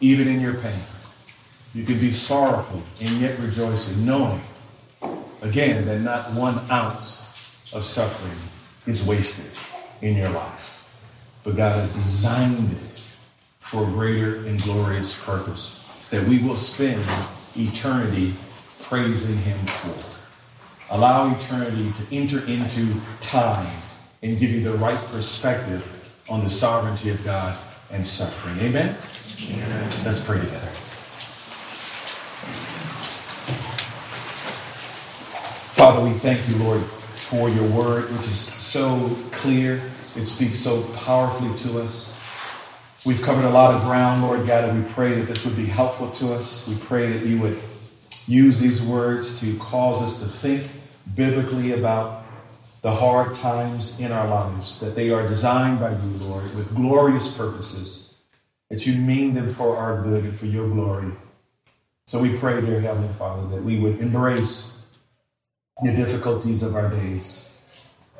even 0.00 0.28
in 0.28 0.40
your 0.40 0.54
pain. 0.54 0.80
You 1.72 1.84
can 1.84 1.98
be 1.98 2.12
sorrowful 2.12 2.82
and 3.00 3.20
yet 3.20 3.38
rejoicing, 3.40 4.04
knowing, 4.04 4.42
again, 5.42 5.86
that 5.86 6.00
not 6.00 6.32
one 6.34 6.58
ounce 6.70 7.22
of 7.74 7.86
suffering 7.86 8.38
is 8.86 9.04
wasted 9.04 9.50
in 10.02 10.14
your 10.14 10.30
life. 10.30 10.60
But 11.42 11.56
God 11.56 11.80
has 11.80 11.92
designed 11.92 12.72
it 12.72 13.02
for 13.64 13.82
a 13.82 13.86
greater 13.86 14.36
and 14.46 14.62
glorious 14.62 15.14
purpose 15.14 15.80
that 16.10 16.26
we 16.28 16.38
will 16.38 16.56
spend 16.56 17.04
eternity 17.56 18.34
praising 18.82 19.36
Him 19.38 19.66
for. 19.66 20.10
Allow 20.90 21.34
eternity 21.34 21.92
to 21.92 22.14
enter 22.14 22.44
into 22.46 23.00
time 23.20 23.82
and 24.22 24.38
give 24.38 24.50
you 24.50 24.62
the 24.62 24.74
right 24.74 24.98
perspective 25.06 25.84
on 26.28 26.44
the 26.44 26.50
sovereignty 26.50 27.10
of 27.10 27.22
God 27.24 27.58
and 27.90 28.06
suffering. 28.06 28.58
Amen? 28.58 28.96
Amen. 29.50 29.90
Let's 30.04 30.20
pray 30.20 30.40
together. 30.40 30.70
Father, 35.74 36.02
we 36.02 36.14
thank 36.14 36.46
you, 36.48 36.56
Lord, 36.56 36.84
for 37.16 37.48
your 37.48 37.68
word, 37.68 38.10
which 38.16 38.26
is 38.26 38.52
so 38.60 39.16
clear. 39.32 39.82
It 40.16 40.26
speaks 40.26 40.60
so 40.60 40.82
powerfully 40.94 41.56
to 41.58 41.80
us. 41.80 42.13
We've 43.06 43.20
covered 43.20 43.44
a 43.44 43.50
lot 43.50 43.74
of 43.74 43.82
ground, 43.82 44.22
Lord 44.22 44.46
God, 44.46 44.64
and 44.64 44.82
we 44.82 44.90
pray 44.92 45.20
that 45.20 45.26
this 45.26 45.44
would 45.44 45.56
be 45.56 45.66
helpful 45.66 46.10
to 46.12 46.32
us. 46.32 46.66
We 46.66 46.74
pray 46.76 47.12
that 47.12 47.26
you 47.26 47.38
would 47.38 47.60
use 48.26 48.58
these 48.58 48.80
words 48.80 49.38
to 49.40 49.58
cause 49.58 50.00
us 50.00 50.20
to 50.20 50.26
think 50.26 50.70
biblically 51.14 51.72
about 51.72 52.24
the 52.80 52.90
hard 52.90 53.34
times 53.34 54.00
in 54.00 54.10
our 54.10 54.26
lives, 54.26 54.80
that 54.80 54.94
they 54.94 55.10
are 55.10 55.28
designed 55.28 55.80
by 55.80 55.90
you, 55.90 56.16
Lord, 56.16 56.54
with 56.54 56.74
glorious 56.74 57.30
purposes, 57.30 58.14
that 58.70 58.86
you 58.86 58.94
mean 58.94 59.34
them 59.34 59.52
for 59.52 59.76
our 59.76 60.02
good 60.02 60.24
and 60.24 60.38
for 60.38 60.46
your 60.46 60.66
glory. 60.70 61.12
So 62.06 62.18
we 62.18 62.38
pray, 62.38 62.58
dear 62.62 62.80
Heavenly 62.80 63.12
Father, 63.18 63.46
that 63.54 63.62
we 63.62 63.80
would 63.80 64.00
embrace 64.00 64.78
the 65.82 65.92
difficulties 65.92 66.62
of 66.62 66.74
our 66.74 66.88
days, 66.88 67.50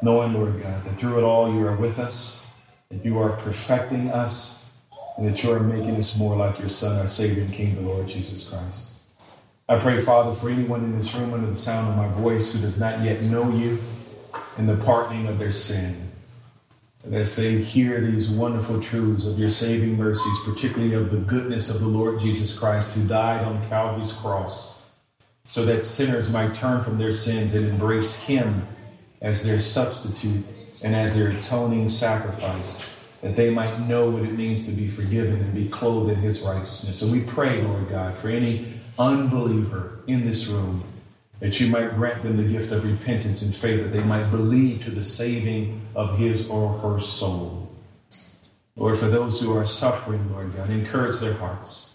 knowing, 0.02 0.34
Lord 0.34 0.62
God, 0.62 0.84
that 0.84 0.98
through 0.98 1.20
it 1.20 1.22
all 1.22 1.50
you 1.50 1.66
are 1.66 1.76
with 1.76 1.98
us, 1.98 2.38
that 2.90 3.02
you 3.02 3.18
are 3.18 3.30
perfecting 3.38 4.10
us, 4.10 4.58
and 5.16 5.26
that 5.26 5.42
you 5.42 5.52
are 5.52 5.60
making 5.60 5.96
us 5.96 6.16
more 6.16 6.36
like 6.36 6.58
your 6.58 6.68
Son, 6.68 6.98
our 6.98 7.08
Savior 7.08 7.42
and 7.44 7.52
King, 7.52 7.76
the 7.76 7.82
Lord 7.82 8.08
Jesus 8.08 8.44
Christ. 8.48 8.92
I 9.68 9.78
pray, 9.78 10.04
Father, 10.04 10.38
for 10.38 10.50
anyone 10.50 10.84
in 10.84 10.98
this 10.98 11.14
room 11.14 11.32
under 11.32 11.46
the 11.46 11.56
sound 11.56 11.88
of 11.88 11.96
my 11.96 12.20
voice 12.20 12.52
who 12.52 12.60
does 12.60 12.76
not 12.76 13.02
yet 13.02 13.24
know 13.24 13.50
you, 13.50 13.78
and 14.56 14.68
the 14.68 14.76
pardoning 14.76 15.26
of 15.26 15.38
their 15.38 15.52
sin. 15.52 16.10
And 17.04 17.14
as 17.14 17.36
they 17.36 17.62
hear 17.62 18.00
these 18.00 18.30
wonderful 18.30 18.82
truths 18.82 19.26
of 19.26 19.38
your 19.38 19.50
saving 19.50 19.96
mercies, 19.96 20.38
particularly 20.44 20.94
of 20.94 21.10
the 21.10 21.18
goodness 21.18 21.72
of 21.72 21.80
the 21.80 21.86
Lord 21.86 22.20
Jesus 22.20 22.58
Christ 22.58 22.94
who 22.94 23.06
died 23.06 23.44
on 23.44 23.66
Calvary's 23.68 24.12
cross, 24.12 24.78
so 25.46 25.64
that 25.66 25.84
sinners 25.84 26.30
might 26.30 26.54
turn 26.54 26.82
from 26.82 26.98
their 26.98 27.12
sins 27.12 27.52
and 27.52 27.68
embrace 27.68 28.16
him 28.16 28.66
as 29.20 29.44
their 29.44 29.58
substitute 29.58 30.44
and 30.82 30.96
as 30.96 31.14
their 31.14 31.28
atoning 31.28 31.88
sacrifice, 31.88 32.80
that 33.24 33.36
they 33.36 33.48
might 33.48 33.80
know 33.88 34.10
what 34.10 34.22
it 34.22 34.36
means 34.36 34.66
to 34.66 34.70
be 34.70 34.86
forgiven 34.90 35.36
and 35.36 35.54
be 35.54 35.66
clothed 35.70 36.10
in 36.10 36.16
his 36.16 36.42
righteousness. 36.42 36.98
So 36.98 37.10
we 37.10 37.20
pray, 37.20 37.62
Lord 37.62 37.88
God, 37.88 38.18
for 38.18 38.28
any 38.28 38.74
unbeliever 38.98 40.00
in 40.06 40.26
this 40.26 40.46
room 40.46 40.84
that 41.40 41.58
you 41.58 41.68
might 41.68 41.96
grant 41.96 42.22
them 42.22 42.36
the 42.36 42.42
gift 42.42 42.70
of 42.70 42.84
repentance 42.84 43.40
and 43.40 43.56
faith, 43.56 43.82
that 43.82 43.94
they 43.94 44.04
might 44.04 44.30
believe 44.30 44.84
to 44.84 44.90
the 44.90 45.02
saving 45.02 45.80
of 45.94 46.18
his 46.18 46.50
or 46.50 46.78
her 46.80 47.00
soul. 47.00 47.72
Lord, 48.76 48.98
for 48.98 49.08
those 49.08 49.40
who 49.40 49.56
are 49.56 49.64
suffering, 49.64 50.30
Lord 50.30 50.54
God, 50.54 50.68
encourage 50.68 51.18
their 51.18 51.32
hearts. 51.32 51.92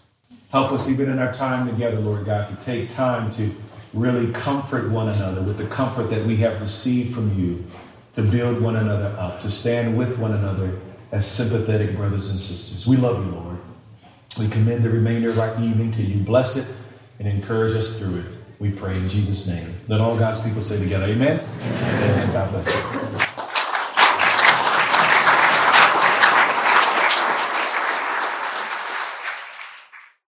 Help 0.50 0.72
us 0.72 0.88
even 0.88 1.08
in 1.08 1.20
our 1.20 1.32
time 1.32 1.68
together, 1.68 2.00
Lord 2.00 2.26
God, 2.26 2.48
to 2.48 2.56
take 2.56 2.88
time 2.88 3.30
to 3.32 3.54
really 3.94 4.32
comfort 4.32 4.90
one 4.90 5.08
another 5.08 5.42
with 5.42 5.58
the 5.58 5.66
comfort 5.68 6.10
that 6.10 6.26
we 6.26 6.36
have 6.38 6.60
received 6.60 7.14
from 7.14 7.38
you, 7.38 7.64
to 8.14 8.22
build 8.22 8.60
one 8.60 8.74
another 8.74 9.16
up, 9.16 9.38
to 9.40 9.48
stand 9.48 9.96
with 9.96 10.18
one 10.18 10.32
another 10.32 10.76
as 11.12 11.30
sympathetic 11.30 11.96
brothers 11.96 12.30
and 12.30 12.38
sisters. 12.38 12.86
We 12.86 12.96
love 12.96 13.24
you, 13.24 13.32
Lord. 13.32 13.58
We 14.38 14.48
commend 14.48 14.84
the 14.84 14.90
remainder 14.90 15.30
of 15.30 15.38
our 15.38 15.54
evening 15.62 15.92
to 15.92 16.02
you. 16.02 16.22
Bless 16.22 16.56
it 16.56 16.66
and 17.18 17.26
encourage 17.26 17.74
us 17.74 17.98
through 17.98 18.20
it. 18.20 18.26
We 18.58 18.70
pray 18.70 18.96
in 18.96 19.08
Jesus' 19.08 19.46
name. 19.46 19.74
Let 19.88 20.00
all 20.00 20.18
God's 20.18 20.40
people 20.40 20.62
say 20.62 20.78
together, 20.78 21.06
Amen. 21.06 21.40
Amen. 21.40 22.10
Amen. 22.10 22.32
God 22.32 22.50
bless 22.50 22.66
you. 23.24 23.26